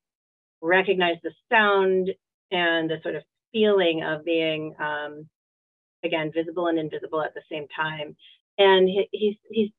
recognize 0.60 1.16
the 1.22 1.30
sound 1.50 2.10
and 2.50 2.90
the 2.90 2.98
sort 3.02 3.14
of 3.14 3.22
feeling 3.52 4.02
of 4.02 4.24
being 4.24 4.74
um, 4.80 5.28
again 6.02 6.32
visible 6.34 6.66
and 6.66 6.78
invisible 6.78 7.22
at 7.22 7.34
the 7.34 7.42
same 7.50 7.66
time 7.74 8.16
and 8.58 8.88
he, 8.88 9.08
he's 9.12 9.36
he's 9.50 9.70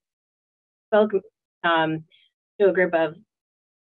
spoke 0.87 1.11
um, 1.63 2.03
to 2.59 2.69
a 2.69 2.73
group 2.73 2.93
of 2.93 3.15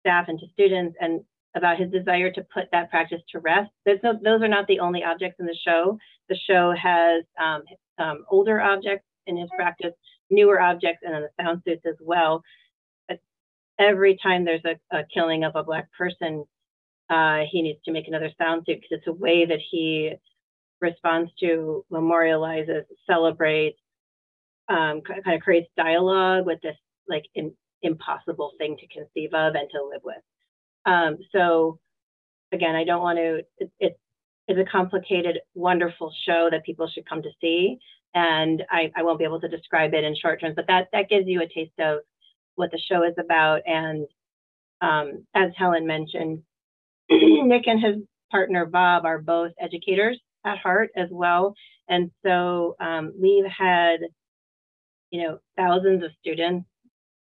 staff 0.01 0.27
and 0.29 0.39
to 0.41 0.47
students 0.53 0.97
and 1.01 1.21
about 1.55 1.79
his 1.79 1.91
desire 1.91 2.31
to 2.33 2.47
put 2.53 2.65
that 2.73 2.91
practice 2.91 3.21
to 3.31 3.39
rest. 3.41 3.71
No, 3.87 4.19
those 4.25 4.43
are 4.43 4.49
not 4.49 4.67
the 4.67 4.81
only 4.81 5.05
objects 5.05 5.37
in 5.39 5.47
the 5.47 5.57
show. 5.67 5.99
The 6.29 6.37
show 6.49 6.73
has 6.81 7.25
um, 7.39 7.63
um, 7.99 8.25
older 8.31 8.61
objects 8.61 9.07
in 9.27 9.37
his 9.37 9.51
practice 9.55 9.93
newer 10.33 10.61
objects 10.61 11.03
and 11.05 11.15
then 11.15 11.23
the 11.23 11.43
sound 11.43 11.63
suits 11.65 11.83
as 11.87 11.97
well. 12.01 12.43
But 13.09 13.21
every 13.79 14.19
time 14.23 14.45
there's 14.45 14.65
a, 14.65 14.97
a 14.97 15.05
killing 15.13 15.45
of 15.45 15.55
a 15.55 15.63
black 15.63 15.89
person, 15.97 16.45
uh, 17.11 17.41
he 17.51 17.63
needs 17.63 17.79
to 17.85 17.93
make 17.93 18.09
another 18.09 18.31
sound 18.39 18.65
suit 18.67 18.81
because 18.81 18.99
it's 18.99 19.07
a 19.07 19.13
way 19.13 19.45
that 19.45 19.61
he 19.71 20.13
responds 20.81 21.31
to, 21.41 21.85
memorializes, 21.93 22.83
celebrates, 23.07 23.79
um, 24.69 25.03
kind 25.03 25.21
of 25.27 25.41
creates 25.41 25.69
dialogue 25.77 26.47
with 26.47 26.61
this 26.63 26.77
like 27.09 27.25
in, 27.35 27.53
impossible 27.83 28.53
thing 28.59 28.77
to 28.77 28.87
conceive 28.87 29.35
of 29.35 29.55
and 29.55 29.69
to 29.71 29.85
live 29.85 30.03
with. 30.05 30.23
Um, 30.87 31.19
so 31.33 31.79
again, 32.53 32.75
I 32.75 32.85
don't 32.85 33.03
want 33.03 33.19
to. 33.19 33.43
It, 33.59 33.71
it, 33.81 33.99
it's 34.49 34.59
a 34.59 34.71
complicated, 34.71 35.39
wonderful 35.55 36.13
show 36.27 36.49
that 36.51 36.65
people 36.65 36.89
should 36.93 37.09
come 37.09 37.23
to 37.23 37.31
see. 37.41 37.79
And 38.15 38.63
I, 38.71 38.91
I 38.97 39.03
won't 39.03 39.19
be 39.19 39.25
able 39.25 39.41
to 39.41 39.49
describe 39.49 39.95
it 39.95 40.05
in 40.05 40.15
short 40.15 40.41
terms, 40.41 40.55
but 40.57 40.67
that 40.69 40.89
that 40.93 41.09
gives 41.09 41.27
you 41.27 41.41
a 41.41 41.49
taste 41.49 41.79
of 41.79 42.01
what 42.57 42.71
the 42.71 42.79
show 42.79 43.03
is 43.05 43.15
about. 43.19 43.63
And 43.67 44.07
um, 44.81 45.27
as 45.35 45.51
Helen 45.57 45.87
mentioned, 45.87 46.43
Nick 47.11 47.67
and 47.67 47.83
his 47.83 47.97
partner 48.31 48.67
Bob 48.67 49.05
are 49.05 49.21
both 49.21 49.53
educators 49.61 50.19
at 50.45 50.59
heart 50.59 50.91
as 50.97 51.09
well, 51.11 51.55
and 51.89 52.11
so 52.25 52.77
um, 52.81 53.13
we've 53.19 53.47
had 53.47 54.01
you 55.11 55.23
know 55.23 55.39
thousands 55.57 56.05
of 56.05 56.11
students 56.21 56.67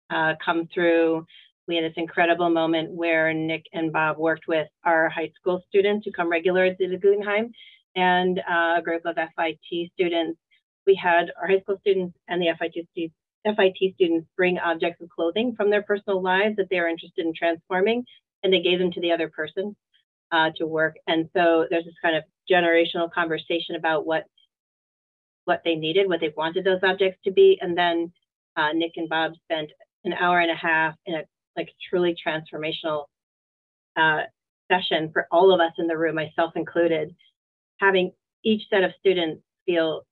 uh, 0.09 0.34
come 0.43 0.67
through. 0.73 1.25
We 1.67 1.75
had 1.75 1.84
this 1.86 1.93
incredible 1.97 2.49
moment 2.49 2.91
where 2.91 3.34
Nick 3.34 3.63
and 3.73 3.91
Bob 3.91 4.17
worked 4.17 4.47
with 4.47 4.67
our 4.86 5.09
high 5.09 5.32
school 5.38 5.61
students 5.67 6.05
who 6.05 6.13
come 6.13 6.30
regular 6.30 6.73
to 6.73 6.88
the 6.88 6.97
Guggenheim 6.97 7.51
and 7.95 8.39
uh, 8.39 8.75
a 8.78 8.82
group 8.82 9.05
of 9.05 9.15
FIT 9.15 9.91
students 9.93 10.39
we 10.88 10.95
had 10.95 11.31
our 11.39 11.47
high 11.47 11.59
school 11.59 11.77
students 11.81 12.17
and 12.27 12.41
the 12.41 12.47
FIT, 12.57 13.11
FIT 13.45 13.93
students 13.95 14.27
bring 14.35 14.57
objects 14.57 15.01
of 15.01 15.09
clothing 15.09 15.53
from 15.55 15.69
their 15.69 15.83
personal 15.83 16.21
lives 16.21 16.55
that 16.55 16.67
they 16.71 16.79
are 16.79 16.88
interested 16.88 17.25
in 17.25 17.33
transforming, 17.38 18.03
and 18.43 18.51
they 18.51 18.61
gave 18.61 18.79
them 18.79 18.91
to 18.91 19.01
the 19.01 19.11
other 19.11 19.29
person 19.29 19.75
uh, 20.31 20.49
to 20.55 20.65
work. 20.65 20.95
And 21.07 21.29
so 21.35 21.67
there's 21.69 21.85
this 21.85 21.93
kind 22.01 22.15
of 22.15 22.23
generational 22.49 23.11
conversation 23.11 23.75
about 23.75 24.05
what 24.05 24.23
what 25.45 25.61
they 25.63 25.75
needed, 25.75 26.09
what 26.09 26.19
they 26.19 26.33
wanted 26.35 26.65
those 26.65 26.81
objects 26.83 27.19
to 27.23 27.31
be, 27.31 27.57
and 27.61 27.77
then 27.77 28.11
uh, 28.57 28.73
Nick 28.73 28.93
and 28.97 29.07
Bob 29.07 29.31
spent 29.43 29.69
an 30.03 30.13
hour 30.13 30.39
and 30.39 30.51
a 30.51 30.55
half 30.55 30.95
in 31.05 31.15
a 31.15 31.21
like 31.55 31.69
truly 31.89 32.15
transformational 32.15 33.05
uh, 33.95 34.23
session 34.69 35.09
for 35.13 35.27
all 35.31 35.53
of 35.53 35.61
us 35.61 35.71
in 35.77 35.88
the 35.88 35.97
room, 35.97 36.15
myself 36.15 36.53
included, 36.55 37.15
having 37.79 38.11
each 38.43 38.63
set 38.69 38.83
of 38.83 38.91
students 38.99 39.41
feel 39.65 40.03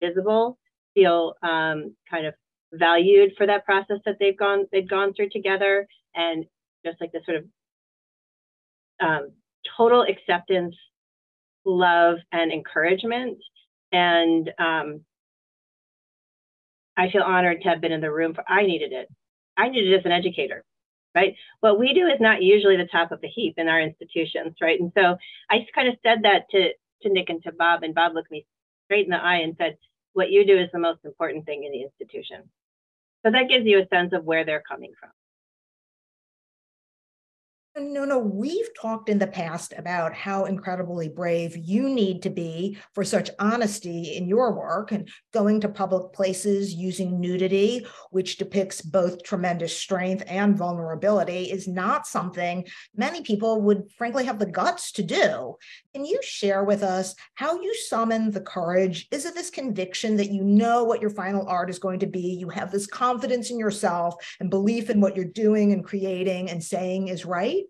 visible, 0.00 0.58
feel 0.94 1.34
um, 1.42 1.94
kind 2.10 2.26
of 2.26 2.34
valued 2.72 3.32
for 3.36 3.46
that 3.46 3.64
process 3.64 3.98
that 4.06 4.16
they've 4.20 4.38
gone 4.38 4.66
they've 4.72 4.88
gone 4.88 5.12
through 5.14 5.30
together, 5.30 5.86
and 6.14 6.44
just 6.84 7.00
like 7.00 7.12
this 7.12 7.24
sort 7.24 7.38
of 7.38 7.44
um, 9.00 9.32
total 9.76 10.02
acceptance, 10.02 10.74
love, 11.64 12.18
and 12.32 12.52
encouragement. 12.52 13.38
And 13.92 14.50
um, 14.58 15.00
I 16.96 17.10
feel 17.10 17.22
honored 17.22 17.62
to 17.62 17.68
have 17.68 17.80
been 17.80 17.92
in 17.92 18.00
the 18.00 18.12
room. 18.12 18.34
For 18.34 18.44
I 18.48 18.62
needed 18.62 18.92
it. 18.92 19.08
I 19.56 19.68
needed 19.68 19.92
it 19.92 19.98
as 19.98 20.04
an 20.04 20.12
educator, 20.12 20.64
right? 21.14 21.34
What 21.60 21.78
we 21.78 21.92
do 21.92 22.06
is 22.06 22.20
not 22.20 22.42
usually 22.42 22.76
the 22.76 22.86
top 22.86 23.12
of 23.12 23.20
the 23.20 23.28
heap 23.28 23.54
in 23.58 23.68
our 23.68 23.80
institutions, 23.80 24.54
right? 24.60 24.80
And 24.80 24.92
so 24.96 25.16
I 25.50 25.58
just 25.58 25.72
kind 25.74 25.88
of 25.88 25.96
said 26.02 26.20
that 26.22 26.48
to 26.50 26.70
to 27.02 27.08
Nick 27.08 27.30
and 27.30 27.42
to 27.44 27.52
Bob, 27.52 27.82
and 27.82 27.94
Bob 27.94 28.14
looked 28.14 28.30
me 28.30 28.46
straight 28.84 29.06
in 29.06 29.10
the 29.10 29.16
eye 29.16 29.36
and 29.38 29.56
said, 29.58 29.76
what 30.12 30.30
you 30.30 30.46
do 30.46 30.58
is 30.58 30.68
the 30.72 30.78
most 30.78 31.04
important 31.04 31.46
thing 31.46 31.64
in 31.64 31.72
the 31.72 31.82
institution. 31.82 32.42
So 33.24 33.30
that 33.30 33.48
gives 33.48 33.66
you 33.66 33.80
a 33.80 33.88
sense 33.88 34.12
of 34.12 34.24
where 34.24 34.44
they're 34.44 34.62
coming 34.68 34.92
from. 34.98 35.10
No, 37.76 38.04
no, 38.04 38.18
we've 38.18 38.68
talked 38.78 39.08
in 39.08 39.20
the 39.20 39.28
past 39.28 39.72
about 39.78 40.12
how 40.12 40.44
incredibly 40.44 41.08
brave 41.08 41.56
you 41.56 41.88
need 41.88 42.20
to 42.22 42.30
be 42.30 42.76
for 42.94 43.04
such 43.04 43.30
honesty 43.38 44.16
in 44.16 44.26
your 44.26 44.52
work 44.52 44.90
and 44.90 45.08
going 45.32 45.60
to 45.60 45.68
public 45.68 46.12
places 46.12 46.74
using 46.74 47.20
nudity, 47.20 47.86
which 48.10 48.38
depicts 48.38 48.82
both 48.82 49.22
tremendous 49.22 49.74
strength 49.74 50.24
and 50.26 50.58
vulnerability, 50.58 51.44
is 51.44 51.68
not 51.68 52.08
something 52.08 52.66
many 52.96 53.22
people 53.22 53.62
would 53.62 53.84
frankly 53.96 54.24
have 54.24 54.40
the 54.40 54.46
guts 54.46 54.90
to 54.92 55.04
do. 55.04 55.54
Can 55.94 56.04
you 56.04 56.18
share 56.22 56.64
with 56.64 56.82
us 56.82 57.14
how 57.34 57.60
you 57.60 57.72
summon 57.74 58.32
the 58.32 58.40
courage? 58.40 59.06
Is 59.12 59.24
it 59.24 59.34
this 59.34 59.48
conviction 59.48 60.16
that 60.16 60.32
you 60.32 60.42
know 60.42 60.82
what 60.82 61.00
your 61.00 61.10
final 61.10 61.46
art 61.46 61.70
is 61.70 61.78
going 61.78 62.00
to 62.00 62.06
be? 62.06 62.34
You 62.34 62.48
have 62.48 62.72
this 62.72 62.88
confidence 62.88 63.50
in 63.50 63.60
yourself 63.60 64.16
and 64.40 64.50
belief 64.50 64.90
in 64.90 65.00
what 65.00 65.14
you're 65.14 65.24
doing 65.24 65.72
and 65.72 65.84
creating 65.84 66.50
and 66.50 66.62
saying 66.62 67.08
is 67.08 67.24
right? 67.24 67.64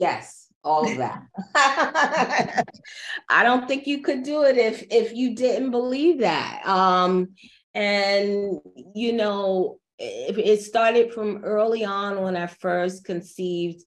Yes, 0.00 0.46
all 0.64 0.90
of 0.90 0.96
that. 0.96 1.22
I 3.28 3.42
don't 3.44 3.68
think 3.68 3.86
you 3.86 4.02
could 4.02 4.22
do 4.22 4.44
it 4.44 4.56
if 4.56 4.84
if 4.90 5.14
you 5.14 5.34
didn't 5.36 5.70
believe 5.70 6.20
that. 6.20 6.66
Um, 6.66 7.34
and 7.74 8.60
you 8.94 9.12
know, 9.12 9.78
it 9.98 10.62
started 10.62 11.12
from 11.12 11.44
early 11.44 11.84
on 11.84 12.22
when 12.22 12.34
I 12.34 12.46
first 12.46 13.04
conceived 13.04 13.84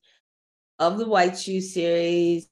of 0.79 0.99
the 0.99 1.07
White 1.07 1.37
Shoe 1.37 1.61
series. 1.61 2.47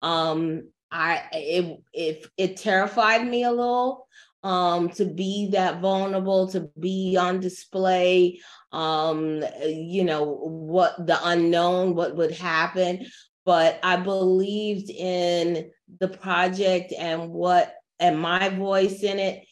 Um, 0.00 0.68
I 0.90 1.22
it 1.32 1.80
it 1.92 2.26
it 2.36 2.56
terrified 2.58 3.26
me 3.26 3.42
a 3.42 3.50
little 3.50 4.03
um, 4.44 4.90
to 4.90 5.06
be 5.06 5.48
that 5.52 5.80
vulnerable, 5.80 6.48
to 6.48 6.70
be 6.78 7.16
on 7.18 7.40
display, 7.40 8.40
um, 8.72 9.42
you 9.64 10.04
know, 10.04 10.22
what 10.24 11.06
the 11.06 11.18
unknown, 11.24 11.94
what 11.94 12.14
would 12.14 12.32
happen. 12.32 13.06
But 13.46 13.80
I 13.82 13.96
believed 13.96 14.90
in 14.90 15.70
the 15.98 16.08
project 16.08 16.92
and 16.96 17.30
what 17.30 17.74
and 17.98 18.20
my 18.20 18.50
voice 18.50 19.02
in 19.02 19.18
it 19.18 19.46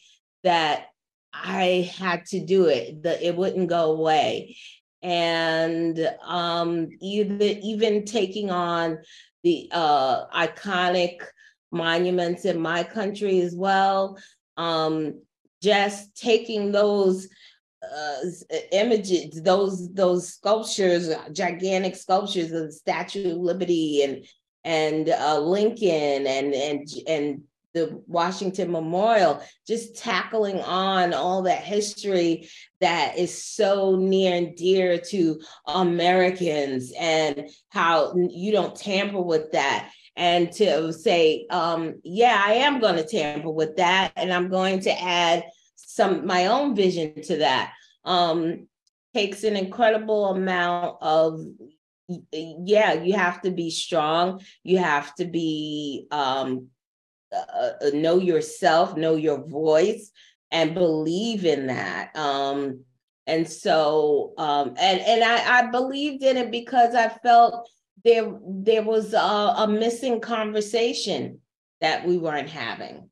that 0.45 0.88
I 1.32 1.90
had 1.97 2.26
to 2.26 2.45
do 2.45 2.66
it, 2.66 3.03
that 3.05 3.22
it 3.22 3.34
wouldn't 3.34 3.68
go 3.68 3.93
away. 3.93 4.57
And 5.03 5.99
um, 6.22 6.90
even 7.01 7.40
even 7.40 8.05
taking 8.05 8.51
on 8.51 8.99
the 9.43 9.70
uh, 9.72 10.26
iconic 10.28 11.22
monuments 11.70 12.45
in 12.45 12.61
my 12.61 12.84
country 12.84 13.40
as 13.40 13.55
well 13.55 14.18
um, 14.57 15.23
just 15.63 16.17
taking 16.17 16.73
those 16.73 17.29
uh, 17.83 18.17
images, 18.73 19.43
those 19.43 19.93
those 19.93 20.29
sculptures, 20.29 21.11
gigantic 21.33 21.97
sculptures 21.97 22.53
of 22.53 22.67
the 22.67 22.73
Statue 22.73 23.33
of 23.33 23.39
Liberty 23.39 24.03
and 24.03 24.27
and 24.65 25.09
uh, 25.09 25.39
Lincoln 25.39 26.27
and 26.27 26.55
and 26.55 26.89
and 27.07 27.43
the 27.75 28.03
Washington 28.07 28.71
Memorial, 28.71 29.43
just 29.67 29.97
tackling 29.97 30.61
on 30.61 31.15
all 31.15 31.43
that 31.43 31.65
history 31.65 32.49
that 32.81 33.17
is 33.17 33.43
so 33.43 33.97
near 33.97 34.37
and 34.37 34.55
dear 34.57 34.99
to 34.99 35.41
Americans 35.67 36.93
and 36.99 37.49
how 37.71 38.15
you 38.15 38.53
don't 38.53 38.77
tamper 38.77 39.23
with 39.23 39.53
that 39.53 39.91
and 40.17 40.53
to 40.53 40.93
say, 40.93 41.47
um, 41.51 42.01
yeah, 42.05 42.43
I 42.45 42.55
am 42.55 42.81
going 42.81 42.97
to 42.97 43.07
tamper 43.07 43.51
with 43.51 43.77
that, 43.77 44.13
and 44.17 44.33
I'm 44.33 44.49
going 44.49 44.81
to 44.81 45.03
add 45.03 45.45
some 45.77 46.27
my 46.27 46.47
own 46.47 46.75
vision 46.75 47.23
to 47.23 47.39
that. 47.39 47.73
Um, 48.05 48.69
takes 49.15 49.45
an 49.45 49.57
incredible 49.57 50.27
amount 50.27 50.97
of 51.03 51.41
yeah 52.31 52.93
you 52.95 53.15
have 53.15 53.41
to 53.41 53.51
be 53.51 53.71
strong 53.71 54.41
you 54.65 54.79
have 54.79 55.15
to 55.15 55.25
be 55.25 56.07
um 56.11 56.67
uh, 57.33 57.73
know 57.95 58.19
yourself 58.19 58.97
know 58.97 59.15
your 59.15 59.47
voice 59.47 60.11
and 60.51 60.75
believe 60.75 61.45
in 61.45 61.69
that 61.69 62.15
um 62.17 62.85
and 63.27 63.49
so 63.49 64.35
um 64.37 64.75
and 64.79 65.01
and 65.01 65.25
i 65.25 65.61
i 65.61 65.71
believed 65.71 66.23
in 66.23 66.37
it 66.37 66.51
because 66.51 66.95
i 66.95 67.09
felt 67.09 67.69
there 68.05 68.33
there 68.47 68.83
was 68.83 69.15
a, 69.15 69.19
a 69.19 69.67
missing 69.69 70.21
conversation 70.21 71.41
that 71.81 72.07
we 72.07 72.19
weren't 72.19 72.51
having. 72.51 73.09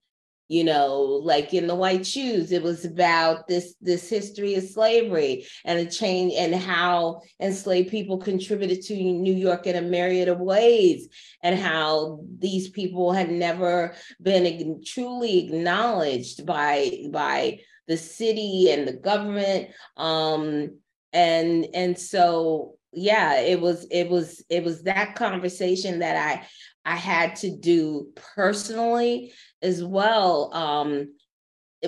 You 0.49 0.65
know 0.65 0.97
like 1.23 1.55
in 1.55 1.69
the 1.69 1.77
white 1.77 2.05
shoes 2.05 2.51
it 2.51 2.65
was 2.65 2.85
about 2.85 3.47
this 3.47 3.77
this 3.81 4.11
history 4.11 4.57
of 4.57 4.65
slavery 4.65 5.47
and 5.65 5.79
a 5.79 5.89
change 5.89 6.33
and 6.37 6.53
how 6.53 7.21
enslaved 7.39 7.89
people 7.89 8.19
contributed 8.19 8.83
to 8.87 8.97
new 8.97 9.33
york 9.33 9.69
in 9.69 9.77
a 9.77 9.81
myriad 9.81 10.27
of 10.27 10.41
ways 10.41 11.07
and 11.45 11.57
how 11.57 12.25
these 12.41 12.69
people 12.69 13.13
had 13.13 13.31
never 13.31 13.95
been 14.21 14.83
truly 14.85 15.47
acknowledged 15.47 16.45
by 16.45 17.05
by 17.13 17.61
the 17.91 17.97
city 17.97 18.71
and 18.71 18.87
the 18.87 18.93
government. 18.93 19.69
Um 19.97 20.79
and 21.13 21.67
and 21.75 21.99
so 21.99 22.77
yeah 22.93 23.41
it 23.41 23.61
was 23.61 23.87
it 23.91 24.09
was 24.09 24.45
it 24.49 24.65
was 24.65 24.83
that 24.83 25.15
conversation 25.15 26.01
that 26.01 26.17
i 26.17 26.47
i 26.85 26.97
had 26.97 27.37
to 27.37 27.51
do 27.51 28.09
personally 28.35 29.33
as 29.63 29.83
well 29.85 30.53
um 30.55 31.15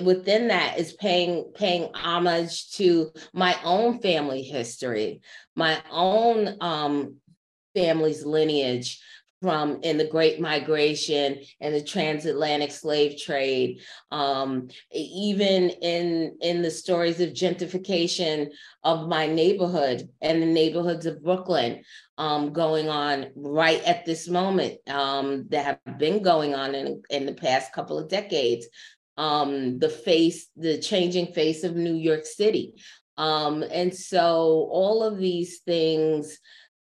within 0.01 0.47
that 0.47 0.79
is 0.79 0.93
paying 0.93 1.51
paying 1.55 1.89
homage 1.93 2.71
to 2.71 3.11
my 3.33 3.55
own 3.63 3.99
family 3.99 4.41
history 4.41 5.21
my 5.55 5.81
own 5.91 6.55
um 6.61 7.15
family's 7.75 8.25
lineage 8.25 9.01
from 9.43 9.79
in 9.83 9.97
the 9.97 10.11
Great 10.15 10.39
Migration 10.39 11.29
and 11.61 11.75
the 11.75 11.83
transatlantic 11.83 12.71
slave 12.71 13.13
trade, 13.21 13.81
um, 14.09 14.69
even 14.91 15.61
in 15.69 16.37
in 16.41 16.61
the 16.63 16.71
stories 16.71 17.19
of 17.19 17.39
gentrification 17.43 18.37
of 18.83 19.09
my 19.09 19.27
neighborhood 19.27 20.09
and 20.21 20.41
the 20.41 20.53
neighborhoods 20.61 21.05
of 21.05 21.21
Brooklyn 21.27 21.83
um, 22.17 22.53
going 22.53 22.87
on 22.89 23.27
right 23.35 23.83
at 23.83 24.05
this 24.05 24.29
moment 24.29 24.73
um, 24.89 25.45
that 25.49 25.65
have 25.65 25.99
been 25.99 26.23
going 26.23 26.55
on 26.55 26.73
in, 26.73 27.03
in 27.09 27.25
the 27.25 27.33
past 27.47 27.73
couple 27.73 27.99
of 27.99 28.09
decades. 28.09 28.65
um, 29.17 29.79
the 29.79 29.89
face, 29.89 30.47
the 30.55 30.77
changing 30.79 31.27
face 31.33 31.63
of 31.63 31.75
New 31.75 31.95
York 31.95 32.25
City. 32.25 32.73
Um, 33.17 33.63
and 33.71 33.93
so 33.93 34.67
all 34.71 35.03
of 35.03 35.17
these 35.17 35.59
things 35.59 36.39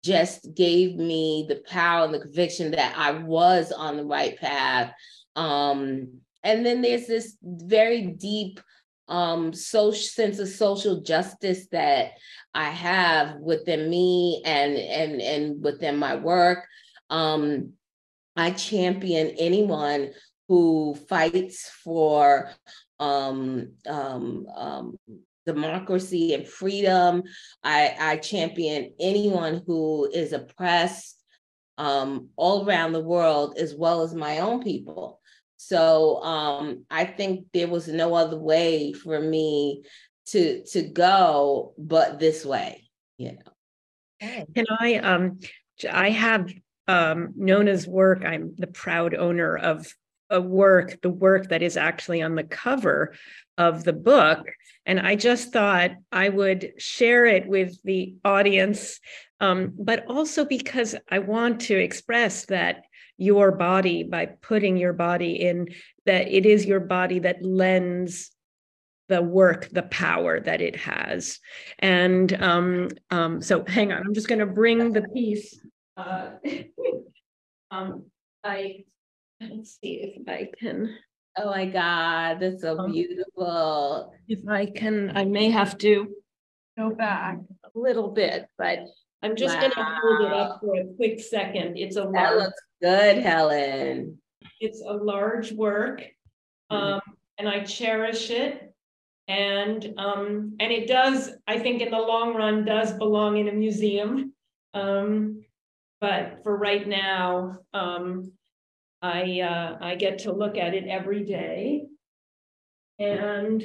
just 0.05 0.53
gave 0.53 0.95
me 0.95 1.45
the 1.49 1.63
power 1.67 2.05
and 2.05 2.13
the 2.13 2.19
conviction 2.19 2.71
that 2.71 2.93
I 2.95 3.11
was 3.11 3.71
on 3.71 3.97
the 3.97 4.05
right 4.05 4.37
path. 4.37 4.93
Um, 5.35 6.19
and 6.43 6.63
then 6.63 6.81
there's 6.81 7.07
this 7.07 7.37
very 7.41 8.01
deep 8.07 8.59
um 9.07 9.53
social 9.53 10.01
sense 10.01 10.39
of 10.39 10.47
social 10.47 11.01
justice 11.01 11.67
that 11.71 12.13
I 12.55 12.69
have 12.71 13.35
within 13.35 13.87
me 13.87 14.41
and 14.45 14.75
and 14.77 15.21
and 15.21 15.63
within 15.63 15.97
my 15.97 16.15
work. 16.15 16.65
Um, 17.09 17.73
I 18.35 18.51
champion 18.51 19.35
anyone 19.37 20.11
who 20.47 20.95
fights 21.07 21.69
for 21.83 22.51
um, 22.99 23.73
um, 23.87 24.47
um, 24.55 24.97
democracy 25.45 26.33
and 26.33 26.47
freedom. 26.47 27.23
I, 27.63 27.95
I 27.99 28.17
champion 28.17 28.93
anyone 28.99 29.63
who 29.65 30.09
is 30.11 30.33
oppressed 30.33 31.23
um, 31.77 32.29
all 32.35 32.67
around 32.67 32.93
the 32.93 33.03
world, 33.03 33.57
as 33.57 33.75
well 33.75 34.01
as 34.01 34.13
my 34.13 34.39
own 34.39 34.63
people. 34.63 35.19
So 35.57 36.21
um, 36.23 36.85
I 36.89 37.05
think 37.05 37.47
there 37.53 37.67
was 37.67 37.87
no 37.87 38.13
other 38.13 38.37
way 38.37 38.93
for 38.93 39.19
me 39.19 39.83
to 40.27 40.63
to 40.63 40.81
go 40.81 41.73
but 41.77 42.19
this 42.19 42.45
way, 42.45 42.83
you 43.17 43.33
know. 43.33 44.45
Can 44.55 44.65
I 44.79 44.95
um 44.95 45.39
I 45.91 46.09
have 46.09 46.51
um 46.87 47.33
Nona's 47.35 47.87
work. 47.87 48.23
I'm 48.23 48.55
the 48.57 48.67
proud 48.67 49.13
owner 49.13 49.57
of 49.57 49.87
a 50.29 50.41
work, 50.41 51.01
the 51.01 51.09
work 51.09 51.49
that 51.49 51.61
is 51.61 51.77
actually 51.77 52.21
on 52.21 52.35
the 52.35 52.43
cover 52.43 53.13
of 53.57 53.83
the 53.83 53.93
book. 53.93 54.47
And 54.85 54.99
I 54.99 55.15
just 55.15 55.53
thought 55.53 55.91
I 56.11 56.29
would 56.29 56.73
share 56.77 57.25
it 57.25 57.47
with 57.47 57.81
the 57.83 58.15
audience, 58.23 58.99
um, 59.39 59.73
but 59.77 60.05
also 60.07 60.45
because 60.45 60.95
I 61.09 61.19
want 61.19 61.61
to 61.61 61.75
express 61.75 62.45
that 62.45 62.83
your 63.17 63.51
body, 63.51 64.03
by 64.03 64.25
putting 64.25 64.77
your 64.77 64.93
body 64.93 65.41
in, 65.41 65.69
that 66.05 66.27
it 66.27 66.45
is 66.45 66.65
your 66.65 66.81
body 66.81 67.19
that 67.19 67.43
lends 67.43 68.31
the 69.07 69.21
work, 69.21 69.69
the 69.69 69.83
power 69.83 70.39
that 70.39 70.61
it 70.61 70.75
has. 70.75 71.39
And 71.79 72.31
um, 72.41 72.89
um, 73.11 73.41
so 73.41 73.63
hang 73.65 73.93
on, 73.93 74.03
I'm 74.05 74.13
just 74.13 74.27
going 74.27 74.39
to 74.39 74.45
bring 74.45 74.91
the 74.91 75.03
piece. 75.03 75.59
Uh, 75.95 76.31
um, 77.71 78.05
I 78.43 78.83
let's 79.51 79.77
see 79.81 80.15
if 80.17 80.27
I 80.27 80.49
can. 80.59 80.97
Oh 81.37 81.51
my 81.51 81.65
God, 81.65 82.39
that's 82.39 82.61
so 82.61 82.87
beautiful. 82.87 84.13
If 84.27 84.47
I 84.47 84.67
can, 84.67 85.15
I 85.15 85.25
may 85.25 85.49
have 85.49 85.77
to 85.79 86.07
go 86.77 86.91
back 86.91 87.39
a 87.63 87.79
little 87.79 88.11
bit, 88.11 88.47
but 88.57 88.79
I'm 89.21 89.35
just 89.35 89.55
wow. 89.55 89.61
going 89.61 89.71
to 89.73 89.83
hold 90.01 90.21
it 90.21 90.33
up 90.33 90.59
for 90.61 90.75
a 90.75 90.85
quick 90.95 91.19
second. 91.19 91.77
It's 91.77 91.97
a 91.97 92.01
that 92.01 92.11
large, 92.11 92.35
looks 92.37 92.61
good, 92.81 93.17
Helen. 93.17 94.17
It's 94.59 94.81
a 94.81 94.93
large 94.93 95.51
work, 95.51 96.01
mm-hmm. 96.71 96.75
um, 96.75 97.01
and 97.37 97.49
I 97.49 97.63
cherish 97.63 98.29
it. 98.29 98.73
And 99.27 99.95
um, 99.97 100.55
and 100.59 100.71
it 100.71 100.87
does, 100.87 101.31
I 101.47 101.57
think, 101.57 101.81
in 101.81 101.89
the 101.89 101.97
long 101.97 102.35
run, 102.35 102.63
does 102.63 102.93
belong 102.93 103.37
in 103.37 103.47
a 103.47 103.53
museum. 103.53 104.33
Um, 104.75 105.43
but 105.99 106.41
for 106.43 106.55
right 106.55 106.87
now, 106.87 107.57
um, 107.73 108.31
I 109.05 109.41
uh, 109.41 109.77
I 109.81 109.95
get 109.95 110.19
to 110.19 110.33
look 110.33 110.57
at 110.57 110.73
it 110.73 110.87
every 110.87 111.23
day, 111.23 111.85
and 112.97 113.63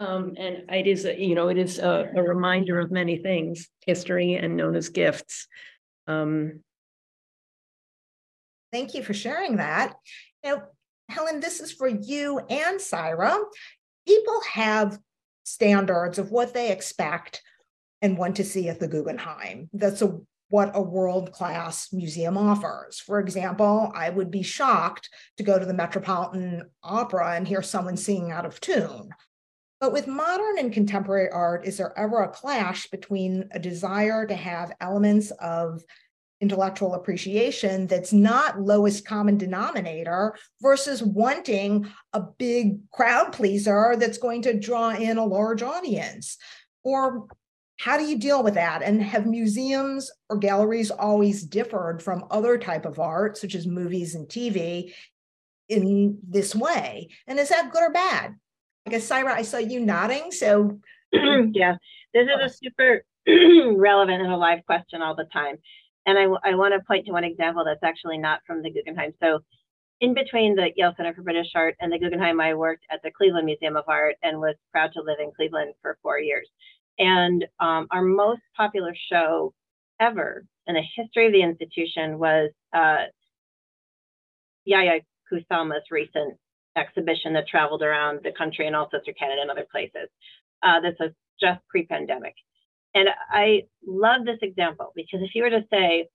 um, 0.00 0.34
and 0.38 0.64
it 0.70 0.86
is 0.86 1.04
a, 1.04 1.18
you 1.18 1.34
know 1.34 1.48
it 1.48 1.58
is 1.58 1.78
a, 1.78 2.10
a, 2.16 2.22
reminder 2.22 2.78
of 2.80 2.90
many 2.90 3.18
things, 3.18 3.68
history 3.84 4.34
and 4.34 4.56
known 4.56 4.74
as 4.74 4.88
gifts. 4.88 5.46
Um, 6.06 6.60
Thank 8.72 8.94
you 8.94 9.02
for 9.02 9.14
sharing 9.14 9.56
that. 9.56 9.94
Now, 10.44 10.64
Helen, 11.08 11.40
this 11.40 11.60
is 11.60 11.72
for 11.72 11.88
you 11.88 12.38
and 12.50 12.80
Syra. 12.80 13.38
People 14.06 14.40
have 14.52 14.98
standards 15.44 16.18
of 16.18 16.30
what 16.30 16.52
they 16.52 16.70
expect 16.70 17.42
and 18.02 18.18
want 18.18 18.36
to 18.36 18.44
see 18.44 18.68
at 18.68 18.78
the 18.78 18.88
Guggenheim. 18.88 19.70
That's 19.72 20.02
a 20.02 20.20
what 20.48 20.70
a 20.74 20.82
world 20.82 21.32
class 21.32 21.92
museum 21.92 22.38
offers. 22.38 22.98
For 22.98 23.20
example, 23.20 23.92
I 23.94 24.10
would 24.10 24.30
be 24.30 24.42
shocked 24.42 25.10
to 25.36 25.42
go 25.42 25.58
to 25.58 25.66
the 25.66 25.74
Metropolitan 25.74 26.70
Opera 26.82 27.34
and 27.36 27.46
hear 27.46 27.62
someone 27.62 27.96
singing 27.96 28.30
out 28.30 28.46
of 28.46 28.60
tune. 28.60 29.10
But 29.80 29.92
with 29.92 30.08
modern 30.08 30.58
and 30.58 30.72
contemporary 30.72 31.30
art, 31.30 31.66
is 31.66 31.76
there 31.76 31.96
ever 31.96 32.22
a 32.22 32.28
clash 32.28 32.88
between 32.88 33.48
a 33.52 33.58
desire 33.58 34.26
to 34.26 34.34
have 34.34 34.72
elements 34.80 35.30
of 35.32 35.82
intellectual 36.40 36.94
appreciation 36.94 37.86
that's 37.86 38.12
not 38.12 38.60
lowest 38.60 39.06
common 39.06 39.36
denominator 39.36 40.36
versus 40.60 41.02
wanting 41.02 41.88
a 42.12 42.22
big 42.38 42.78
crowd 42.90 43.32
pleaser 43.32 43.96
that's 43.98 44.18
going 44.18 44.42
to 44.42 44.58
draw 44.58 44.90
in 44.90 45.18
a 45.18 45.24
large 45.24 45.62
audience? 45.62 46.38
Or 46.84 47.26
how 47.78 47.96
do 47.96 48.04
you 48.04 48.18
deal 48.18 48.42
with 48.42 48.54
that? 48.54 48.82
And 48.82 49.02
have 49.02 49.26
museums 49.26 50.10
or 50.28 50.36
galleries 50.36 50.90
always 50.90 51.44
differed 51.44 52.02
from 52.02 52.24
other 52.30 52.58
type 52.58 52.84
of 52.84 52.98
art 52.98 53.38
such 53.38 53.54
as 53.54 53.66
movies 53.66 54.14
and 54.14 54.26
tv 54.28 54.92
in 55.68 56.18
this 56.26 56.54
way? 56.54 57.08
And 57.26 57.38
is 57.38 57.50
that 57.50 57.72
good 57.72 57.82
or 57.82 57.92
bad? 57.92 58.36
I 58.86 58.90
guess 58.90 59.04
syra 59.04 59.34
i 59.34 59.42
saw 59.42 59.58
you 59.58 59.80
nodding 59.80 60.32
so 60.32 60.78
yeah. 61.12 61.76
This 62.14 62.26
is 62.26 62.40
a 62.44 62.48
super 62.48 63.04
relevant 63.76 64.22
and 64.22 64.32
alive 64.32 64.60
question 64.66 65.02
all 65.02 65.14
the 65.14 65.26
time. 65.32 65.56
And 66.06 66.18
I, 66.18 66.50
I 66.50 66.54
want 66.54 66.74
to 66.74 66.86
point 66.86 67.06
to 67.06 67.12
one 67.12 67.24
example 67.24 67.64
that's 67.64 67.82
actually 67.82 68.18
not 68.18 68.40
from 68.46 68.62
the 68.62 68.70
guggenheim. 68.70 69.12
So 69.22 69.40
in 70.00 70.14
between 70.14 70.54
the 70.54 70.70
Yale 70.76 70.94
Center 70.96 71.12
for 71.12 71.22
British 71.22 71.48
Art 71.54 71.76
and 71.80 71.92
the 71.92 71.98
Guggenheim, 71.98 72.40
I 72.40 72.54
worked 72.54 72.84
at 72.90 73.00
the 73.02 73.10
Cleveland 73.10 73.46
Museum 73.46 73.76
of 73.76 73.84
Art 73.88 74.14
and 74.22 74.38
was 74.38 74.54
proud 74.70 74.92
to 74.92 75.02
live 75.02 75.18
in 75.20 75.32
Cleveland 75.34 75.74
for 75.82 75.98
four 76.02 76.20
years. 76.20 76.48
And 76.98 77.44
um, 77.60 77.86
our 77.90 78.02
most 78.02 78.42
popular 78.56 78.94
show 79.10 79.54
ever 80.00 80.44
in 80.66 80.74
the 80.74 80.82
history 80.96 81.26
of 81.26 81.32
the 81.32 81.42
institution 81.42 82.18
was 82.18 82.50
uh, 82.74 83.06
Yayoi 84.68 85.04
Kusama's 85.32 85.84
recent 85.90 86.36
exhibition 86.76 87.32
that 87.32 87.48
traveled 87.48 87.82
around 87.82 88.20
the 88.22 88.32
country 88.32 88.66
and 88.66 88.76
also 88.76 88.98
through 89.04 89.14
Canada 89.14 89.42
and 89.42 89.50
other 89.50 89.66
places. 89.70 90.08
Uh, 90.62 90.80
this 90.80 90.94
was 91.00 91.10
just 91.40 91.60
pre-pandemic. 91.68 92.34
And 92.94 93.08
I 93.30 93.62
love 93.86 94.24
this 94.24 94.38
example 94.42 94.92
because 94.94 95.20
if 95.22 95.34
you 95.34 95.42
were 95.42 95.50
to 95.50 95.64
say, 95.70 96.08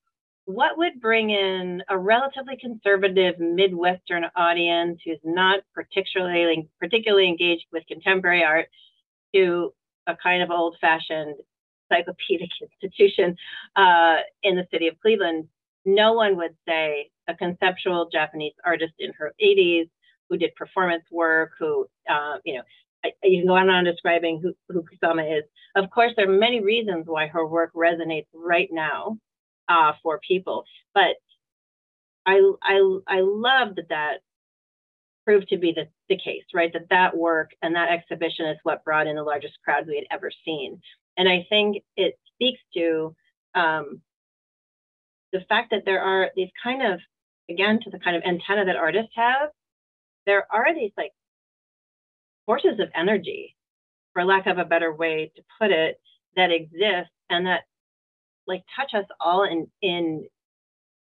what 0.45 0.77
would 0.77 0.99
bring 0.99 1.29
in 1.29 1.83
a 1.89 1.97
relatively 1.97 2.57
conservative 2.59 3.39
Midwestern 3.39 4.25
audience 4.35 4.99
who's 5.05 5.19
not 5.23 5.61
particularly 5.73 6.67
particularly 6.79 7.27
engaged 7.27 7.65
with 7.71 7.87
contemporary 7.87 8.43
art 8.43 8.67
to 9.33 9.73
a 10.07 10.15
kind 10.21 10.43
of 10.43 10.51
old 10.51 10.75
fashioned 10.81 11.35
encyclopedic 11.89 12.49
institution 12.61 13.35
uh, 13.75 14.17
in 14.43 14.55
the 14.55 14.67
city 14.71 14.87
of 14.87 14.99
Cleveland, 15.01 15.47
no 15.85 16.13
one 16.13 16.37
would 16.37 16.55
say 16.67 17.09
a 17.27 17.35
conceptual 17.35 18.09
Japanese 18.11 18.53
artist 18.65 18.93
in 18.99 19.11
her 19.17 19.33
80s 19.41 19.89
who 20.29 20.37
did 20.37 20.55
performance 20.55 21.03
work, 21.11 21.51
who, 21.59 21.85
uh, 22.09 22.37
you 22.45 22.55
know, 22.55 22.63
you 23.23 23.41
can 23.41 23.47
go 23.47 23.55
on 23.55 23.63
and 23.63 23.71
on 23.71 23.83
describing 23.83 24.39
who, 24.41 24.53
who 24.69 24.83
Kusama 24.83 25.37
is. 25.37 25.43
Of 25.75 25.89
course, 25.89 26.13
there 26.15 26.29
are 26.29 26.37
many 26.37 26.61
reasons 26.61 27.05
why 27.05 27.27
her 27.27 27.45
work 27.45 27.73
resonates 27.73 28.27
right 28.33 28.69
now 28.71 29.17
uh, 29.67 29.93
for 30.01 30.19
people, 30.25 30.63
but 30.93 31.17
I, 32.25 32.39
I, 32.61 32.97
I 33.07 33.19
love 33.19 33.75
that 33.75 33.89
that 33.89 34.17
proved 35.25 35.47
to 35.49 35.57
be 35.57 35.71
the, 35.71 35.87
the 36.09 36.17
case, 36.17 36.43
right? 36.53 36.71
That 36.73 36.89
that 36.89 37.15
work 37.15 37.51
and 37.61 37.75
that 37.75 37.89
exhibition 37.89 38.47
is 38.47 38.57
what 38.63 38.83
brought 38.83 39.07
in 39.07 39.15
the 39.15 39.23
largest 39.23 39.53
crowd 39.63 39.87
we 39.87 39.95
had 39.95 40.05
ever 40.11 40.31
seen. 40.45 40.79
And 41.17 41.29
I 41.29 41.45
think 41.49 41.83
it 41.95 42.17
speaks 42.33 42.59
to 42.75 43.15
um, 43.55 44.01
the 45.31 45.41
fact 45.49 45.71
that 45.71 45.83
there 45.85 46.01
are 46.01 46.29
these 46.35 46.49
kind 46.63 46.93
of, 46.93 46.99
again, 47.49 47.79
to 47.83 47.89
the 47.89 47.99
kind 47.99 48.15
of 48.15 48.23
antenna 48.23 48.65
that 48.65 48.75
artists 48.75 49.11
have, 49.15 49.49
there 50.25 50.47
are 50.51 50.73
these 50.73 50.91
like 50.97 51.11
forces 52.45 52.79
of 52.79 52.89
energy, 52.95 53.55
for 54.13 54.25
lack 54.25 54.47
of 54.47 54.57
a 54.57 54.65
better 54.65 54.93
way 54.93 55.31
to 55.35 55.41
put 55.59 55.71
it, 55.71 55.99
that 56.35 56.51
exist 56.51 57.09
and 57.29 57.45
that 57.45 57.61
like 58.47 58.63
touch 58.75 58.93
us 58.93 59.05
all 59.19 59.43
in 59.43 59.67
in 59.81 60.25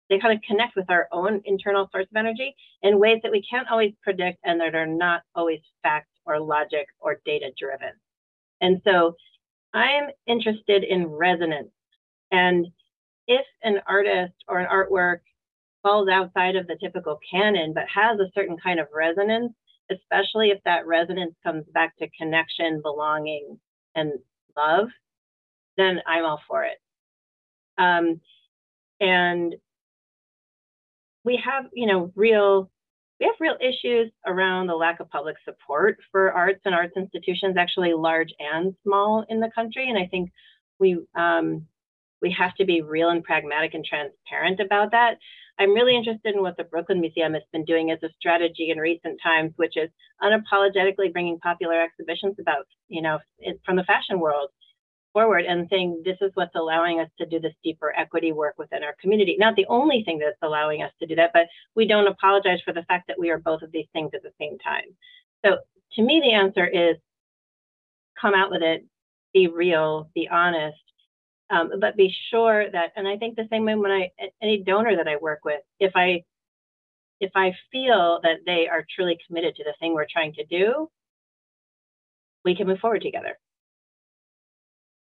they 0.09 0.19
kind 0.19 0.33
of 0.33 0.43
connect 0.47 0.75
with 0.75 0.89
our 0.89 1.07
own 1.11 1.41
internal 1.45 1.87
source 1.91 2.07
of 2.09 2.15
energy 2.15 2.55
in 2.83 2.99
ways 2.99 3.19
that 3.23 3.31
we 3.31 3.43
can't 3.49 3.69
always 3.69 3.93
predict 4.03 4.39
and 4.43 4.59
that 4.61 4.75
are 4.75 4.85
not 4.85 5.21
always 5.33 5.59
fact 5.83 6.07
or 6.25 6.39
logic 6.39 6.87
or 6.99 7.19
data 7.25 7.51
driven. 7.57 7.91
And 8.61 8.81
so 8.83 9.15
I'm 9.73 10.09
interested 10.27 10.83
in 10.83 11.07
resonance. 11.07 11.71
And 12.31 12.67
if 13.27 13.45
an 13.63 13.79
artist 13.87 14.33
or 14.47 14.59
an 14.59 14.67
artwork 14.67 15.19
falls 15.83 16.09
outside 16.09 16.55
of 16.55 16.67
the 16.67 16.77
typical 16.81 17.19
canon, 17.29 17.73
but 17.73 17.85
has 17.93 18.19
a 18.19 18.31
certain 18.33 18.57
kind 18.57 18.79
of 18.79 18.87
resonance, 18.93 19.53
especially 19.91 20.49
if 20.49 20.59
that 20.65 20.87
resonance 20.87 21.35
comes 21.43 21.65
back 21.73 21.95
to 21.97 22.07
connection, 22.17 22.81
belonging, 22.81 23.59
and 23.95 24.13
love, 24.57 24.87
then 25.77 25.99
I'm 26.07 26.25
all 26.25 26.41
for 26.47 26.63
it. 26.63 26.77
Um, 27.77 28.19
and 28.99 29.55
we 31.25 31.41
have, 31.43 31.65
you 31.73 31.87
know, 31.87 32.11
real 32.15 32.69
we 33.19 33.25
have 33.25 33.35
real 33.39 33.57
issues 33.61 34.11
around 34.27 34.67
the 34.67 34.75
lack 34.75 34.99
of 34.99 35.09
public 35.09 35.37
support 35.45 35.97
for 36.11 36.33
arts 36.33 36.59
and 36.65 36.75
arts 36.75 36.97
institutions, 36.97 37.55
actually 37.57 37.93
large 37.93 38.33
and 38.39 38.75
small 38.83 39.25
in 39.29 39.39
the 39.39 39.49
country. 39.55 39.89
And 39.89 39.97
I 39.97 40.05
think 40.07 40.31
we 40.79 40.99
um, 41.15 41.65
we 42.21 42.35
have 42.37 42.55
to 42.55 42.65
be 42.65 42.81
real 42.81 43.09
and 43.09 43.23
pragmatic 43.23 43.73
and 43.73 43.85
transparent 43.85 44.59
about 44.59 44.91
that. 44.91 45.17
I'm 45.57 45.73
really 45.73 45.95
interested 45.95 46.35
in 46.35 46.41
what 46.41 46.57
the 46.57 46.65
Brooklyn 46.65 46.99
Museum 46.99 47.33
has 47.33 47.43
been 47.53 47.63
doing 47.63 47.91
as 47.91 47.99
a 48.03 48.09
strategy 48.19 48.71
in 48.71 48.77
recent 48.77 49.19
times, 49.23 49.53
which 49.55 49.77
is 49.77 49.89
unapologetically 50.21 51.13
bringing 51.13 51.39
popular 51.39 51.81
exhibitions 51.81 52.35
about, 52.39 52.65
you 52.89 53.01
know, 53.01 53.19
from 53.65 53.77
the 53.77 53.83
fashion 53.83 54.19
world 54.19 54.49
forward 55.15 55.45
and 55.45 55.65
saying 55.69 56.01
this 56.03 56.17
is 56.19 56.31
what's 56.33 56.55
allowing 56.55 56.99
us 56.99 57.07
to 57.17 57.25
do 57.25 57.39
this 57.39 57.53
deeper 57.63 57.93
equity 57.97 58.33
work 58.33 58.55
within 58.57 58.83
our 58.83 58.93
community. 59.01 59.37
Not 59.39 59.55
the 59.55 59.65
only 59.67 60.03
thing 60.03 60.19
that's 60.19 60.37
allowing 60.41 60.83
us 60.83 60.91
to 60.99 61.07
do 61.07 61.15
that, 61.15 61.31
but 61.33 61.47
we 61.73 61.87
don't 61.87 62.07
apologize 62.07 62.59
for 62.65 62.73
the 62.73 62.83
fact 62.83 63.07
that 63.07 63.17
we 63.17 63.29
are 63.29 63.37
both 63.37 63.61
of 63.61 63.71
these 63.71 63.87
things 63.93 64.11
at 64.13 64.23
the 64.23 64.33
same 64.37 64.57
time. 64.59 64.83
So 65.45 65.59
to 65.93 66.01
me, 66.01 66.21
the 66.21 66.33
answer 66.33 66.67
is 66.67 66.97
come 68.19 68.33
out 68.33 68.51
with 68.51 68.61
it, 68.61 68.85
be 69.33 69.47
real, 69.47 70.09
be 70.13 70.27
honest, 70.27 70.77
um, 71.49 71.71
but 71.79 71.95
be 71.95 72.13
sure 72.29 72.69
that, 72.71 72.91
and 72.97 73.07
I 73.07 73.15
think 73.15 73.37
the 73.37 73.47
same 73.49 73.63
way 73.63 73.75
when 73.75 73.91
I, 73.91 74.11
any 74.41 74.63
donor 74.63 74.97
that 74.97 75.07
I 75.07 75.15
work 75.15 75.45
with, 75.45 75.61
if 75.79 75.93
I, 75.95 76.23
if 77.21 77.31
I 77.35 77.53
feel 77.71 78.19
that 78.23 78.39
they 78.45 78.67
are 78.67 78.85
truly 78.93 79.17
committed 79.25 79.55
to 79.55 79.63
the 79.63 79.75
thing 79.79 79.93
we're 79.93 80.07
trying 80.11 80.33
to 80.33 80.45
do, 80.45 80.89
we 82.43 82.53
can 82.53 82.67
move 82.67 82.79
forward 82.79 83.01
together. 83.01 83.37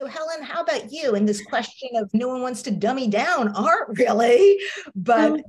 Helen, 0.06 0.42
how 0.42 0.62
about 0.62 0.92
you 0.92 1.14
in 1.14 1.24
this 1.24 1.44
question 1.44 1.90
of 1.96 2.10
no 2.12 2.28
one 2.28 2.42
wants 2.42 2.62
to 2.62 2.70
dummy 2.70 3.08
down 3.08 3.48
art 3.56 3.88
really, 3.98 4.58
but 4.94 5.32
um, 5.32 5.40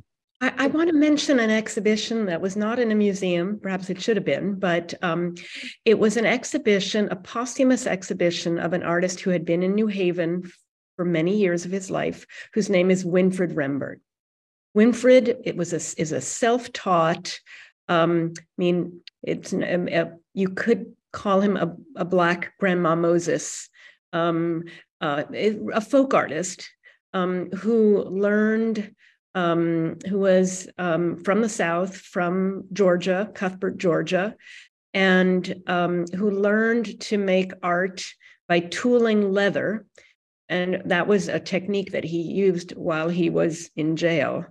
I, 0.41 0.53
I, 0.57 0.67
want 0.67 0.89
to 0.89 0.95
mention 0.95 1.39
an 1.39 1.49
exhibition 1.49 2.25
that 2.25 2.41
was 2.41 2.55
not 2.55 2.79
in 2.79 2.91
a 2.91 2.95
museum, 2.95 3.59
perhaps 3.61 3.89
it 3.89 4.01
should 4.01 4.17
have 4.17 4.25
been, 4.25 4.55
but 4.55 4.93
um, 5.01 5.35
it 5.85 5.97
was 5.97 6.17
an 6.17 6.25
exhibition, 6.25 7.07
a 7.09 7.15
posthumous 7.15 7.87
exhibition 7.87 8.59
of 8.59 8.73
an 8.73 8.83
artist 8.83 9.21
who 9.21 9.29
had 9.29 9.45
been 9.45 9.63
in 9.63 9.75
New 9.75 9.87
Haven 9.87 10.51
for 10.97 11.05
many 11.05 11.37
years 11.37 11.65
of 11.65 11.71
his 11.71 11.89
life, 11.89 12.25
whose 12.53 12.69
name 12.69 12.91
is 12.91 13.05
Winfred 13.05 13.53
Rembert. 13.53 13.99
Winfred, 14.75 15.41
it 15.45 15.55
was 15.55 15.71
a, 15.71 16.01
is 16.01 16.11
a 16.11 16.21
self-taught, 16.21 17.39
um, 17.87 18.33
I 18.37 18.41
mean, 18.57 19.01
it's 19.23 19.53
a, 19.53 20.01
a, 20.01 20.11
you 20.33 20.49
could 20.49 20.93
call 21.13 21.39
him 21.39 21.55
a, 21.55 21.75
a 21.95 22.03
black 22.03 22.53
grandma 22.59 22.93
Moses 22.95 23.69
um, 24.15 24.63
uh, 25.01 25.23
a 25.31 25.81
folk 25.81 26.13
artist 26.13 26.69
um, 27.13 27.51
who 27.51 28.03
learned, 28.03 28.95
um, 29.35 29.97
who 30.09 30.19
was 30.19 30.67
um, 30.77 31.17
from 31.17 31.41
the 31.41 31.49
South, 31.49 31.95
from 31.97 32.63
Georgia, 32.71 33.29
Cuthbert, 33.35 33.77
Georgia, 33.77 34.35
and 34.93 35.61
um, 35.67 36.05
who 36.15 36.31
learned 36.31 36.99
to 37.01 37.17
make 37.17 37.51
art 37.61 38.05
by 38.47 38.61
tooling 38.61 39.31
leather. 39.31 39.85
And 40.47 40.81
that 40.85 41.07
was 41.07 41.27
a 41.27 41.39
technique 41.39 41.91
that 41.91 42.05
he 42.05 42.21
used 42.21 42.71
while 42.75 43.09
he 43.09 43.29
was 43.29 43.69
in 43.75 43.97
jail 43.97 44.45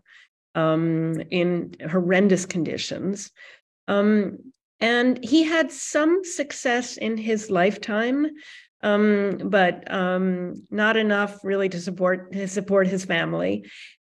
um, 0.55 1.23
in 1.31 1.75
horrendous 1.89 2.45
conditions. 2.45 3.31
And 4.81 5.25
he 5.25 5.45
had 5.45 5.73
some 5.73 6.25
success 6.25 6.99
in 6.99 7.17
his 7.17 7.51
lifetime, 7.51 8.27
um, 8.85 9.39
but 9.47 9.91
um, 9.93 10.63
not 10.71 10.97
enough 10.97 11.43
really 11.43 11.69
to 11.71 11.81
support 11.81 12.33
to 12.33 12.47
support 12.47 12.87
his 12.87 13.05
family. 13.05 13.65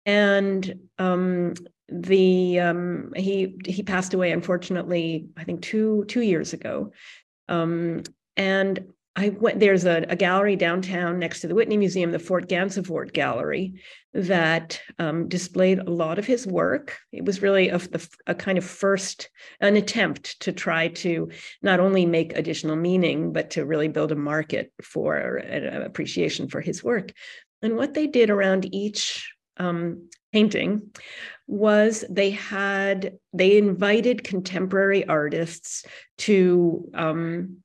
And 0.06 0.74
um, 1.00 1.56
the 1.90 2.60
um, 2.60 3.12
he 3.16 3.58
he 3.66 3.84
passed 3.84 4.14
away 4.14 4.32
unfortunately, 4.32 5.28
I 5.36 5.44
think 5.44 5.64
two 5.64 6.06
two 6.08 6.22
years 6.22 6.54
ago. 6.54 6.94
Um, 7.50 8.04
and 8.38 8.94
I 9.20 9.30
went 9.30 9.60
there's 9.60 9.84
a, 9.84 10.06
a, 10.08 10.16
gallery 10.16 10.56
downtown 10.56 11.20
next 11.20 11.42
to 11.42 11.48
the 11.50 11.56
Whitney 11.56 11.76
Museum, 11.76 12.12
the 12.12 12.20
Fort 12.20 12.48
Gansevoort 12.48 13.12
Gallery, 13.12 13.82
that 14.14 14.80
um, 14.98 15.28
displayed 15.28 15.80
a 15.80 15.90
lot 15.90 16.18
of 16.18 16.26
his 16.26 16.48
work. 16.48 16.98
It 17.12 17.26
was 17.26 17.42
really 17.42 17.68
a, 17.68 17.82
a, 18.28 18.34
kind 18.34 18.58
of 18.58 18.64
first 18.64 19.30
an 19.60 19.76
attempt 19.76 20.40
to 20.42 20.54
try 20.54 20.88
to 20.88 21.30
not 21.62 21.82
only 21.82 22.06
make 22.06 22.32
additional 22.38 22.78
meaning, 22.78 23.34
but 23.34 23.50
to 23.52 23.66
really 23.66 23.90
build 23.90 24.14
a 24.14 24.16
market 24.16 24.72
for 24.82 25.18
an 25.18 25.82
appreciation 25.82 26.48
for 26.48 26.62
his 26.62 26.82
work. 26.82 27.12
And 27.62 27.76
what 27.76 27.94
they 27.94 28.08
did 28.08 28.30
around 28.30 28.74
each 28.74 29.30
um, 29.58 30.08
painting 30.32 30.92
was 31.46 32.06
they 32.10 32.30
had 32.30 33.18
they 33.34 33.58
invited 33.58 34.24
contemporary 34.24 35.06
artists 35.06 35.86
to 36.20 36.90
um, 36.94 37.58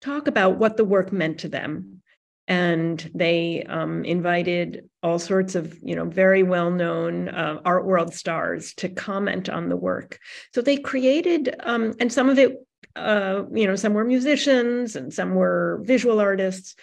talk 0.00 0.28
about 0.28 0.58
what 0.58 0.76
the 0.76 0.84
work 0.84 1.12
meant 1.12 1.38
to 1.40 1.48
them. 1.48 2.02
And 2.48 3.10
they 3.14 3.62
um, 3.68 4.04
invited 4.04 4.88
all 5.04 5.20
sorts 5.20 5.54
of, 5.54 5.78
you 5.82 5.94
know, 5.94 6.06
very 6.06 6.42
well-known 6.42 7.28
uh, 7.28 7.60
art 7.64 7.86
world 7.86 8.12
stars 8.12 8.74
to 8.74 8.88
comment 8.88 9.48
on 9.48 9.68
the 9.68 9.76
work. 9.76 10.18
So 10.52 10.60
they 10.60 10.76
created, 10.76 11.54
um, 11.60 11.94
and 12.00 12.12
some 12.12 12.28
of 12.28 12.38
it, 12.38 12.56
uh, 12.96 13.44
you 13.52 13.66
know, 13.68 13.76
some 13.76 13.94
were 13.94 14.04
musicians 14.04 14.96
and 14.96 15.14
some 15.14 15.34
were 15.34 15.80
visual 15.84 16.18
artists, 16.18 16.74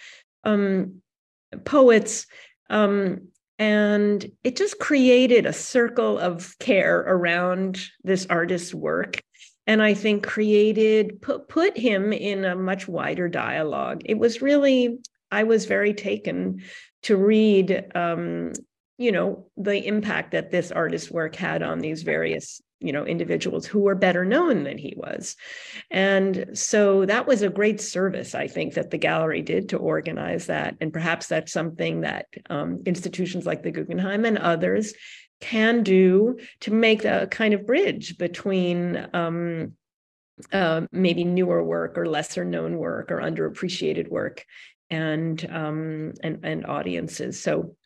um, 0.44 1.02
poets, 1.64 2.26
um, 2.70 3.28
and 3.58 4.30
it 4.44 4.56
just 4.56 4.78
created 4.78 5.44
a 5.44 5.52
circle 5.52 6.18
of 6.18 6.56
care 6.60 7.00
around 7.00 7.80
this 8.04 8.26
artist's 8.30 8.72
work 8.72 9.20
and 9.68 9.82
I 9.82 9.92
think 9.92 10.26
created 10.26 11.20
put 11.20 11.46
put 11.46 11.76
him 11.76 12.12
in 12.12 12.44
a 12.44 12.56
much 12.56 12.88
wider 12.88 13.28
dialogue. 13.28 14.00
It 14.06 14.18
was 14.18 14.42
really 14.42 14.98
I 15.30 15.44
was 15.44 15.66
very 15.66 15.92
taken 15.92 16.62
to 17.02 17.16
read, 17.16 17.84
um, 17.94 18.54
you 18.96 19.12
know, 19.12 19.46
the 19.58 19.86
impact 19.86 20.32
that 20.32 20.50
this 20.50 20.72
artist's 20.72 21.10
work 21.10 21.36
had 21.36 21.62
on 21.62 21.78
these 21.80 22.02
various 22.02 22.60
you 22.80 22.92
know 22.92 23.04
individuals 23.04 23.66
who 23.66 23.80
were 23.80 23.96
better 23.96 24.24
known 24.24 24.62
than 24.62 24.78
he 24.78 24.94
was 24.96 25.34
and 25.90 26.46
so 26.54 27.04
that 27.06 27.26
was 27.26 27.42
a 27.42 27.48
great 27.48 27.80
service 27.80 28.36
i 28.36 28.46
think 28.46 28.74
that 28.74 28.90
the 28.90 28.96
gallery 28.96 29.42
did 29.42 29.68
to 29.68 29.76
organize 29.76 30.46
that 30.46 30.76
and 30.80 30.92
perhaps 30.92 31.26
that's 31.26 31.52
something 31.52 32.02
that 32.02 32.26
um, 32.50 32.80
institutions 32.86 33.46
like 33.46 33.64
the 33.64 33.72
guggenheim 33.72 34.24
and 34.24 34.38
others 34.38 34.94
can 35.40 35.82
do 35.82 36.38
to 36.60 36.72
make 36.72 37.04
a 37.04 37.26
kind 37.30 37.54
of 37.54 37.66
bridge 37.66 38.18
between 38.18 39.08
um, 39.12 39.72
uh, 40.52 40.82
maybe 40.92 41.24
newer 41.24 41.62
work 41.62 41.98
or 41.98 42.06
lesser 42.06 42.44
known 42.44 42.76
work 42.76 43.10
or 43.10 43.18
underappreciated 43.18 44.08
work 44.08 44.44
and 44.90 45.48
um, 45.50 46.12
and 46.22 46.40
and 46.44 46.66
audiences. 46.66 47.40
So 47.40 47.76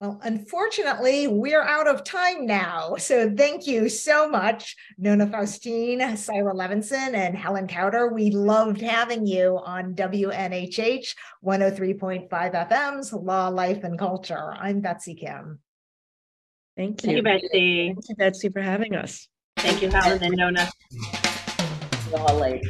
well, 0.00 0.20
unfortunately, 0.22 1.26
we're 1.26 1.62
out 1.62 1.88
of 1.88 2.04
time 2.04 2.46
now. 2.46 2.94
So 2.96 3.34
thank 3.34 3.66
you 3.66 3.88
so 3.88 4.28
much, 4.28 4.76
Nona 4.96 5.26
Faustine, 5.26 5.98
Saira 6.12 6.54
Levinson, 6.54 7.14
and 7.14 7.36
Helen 7.36 7.66
Kauder. 7.66 8.12
We 8.12 8.30
loved 8.30 8.80
having 8.80 9.26
you 9.26 9.58
on 9.64 9.94
WNHH 9.94 11.14
103.5 11.44 12.28
FM's 12.30 13.12
Law, 13.12 13.48
Life, 13.48 13.82
and 13.82 13.98
Culture. 13.98 14.52
I'm 14.52 14.80
Betsy 14.80 15.16
Kim. 15.16 15.58
Thank 16.76 17.02
you. 17.02 17.06
Thank 17.06 17.16
you, 17.16 17.22
Betsy. 17.24 17.86
Thank 17.88 18.08
you, 18.08 18.14
Betsy, 18.14 18.48
for 18.50 18.62
having 18.62 18.94
us. 18.94 19.26
Thank 19.56 19.82
you, 19.82 19.90
Helen 19.90 20.22
and 20.22 20.36
Nona. 20.36 20.68
All 22.14 22.38
late. 22.38 22.64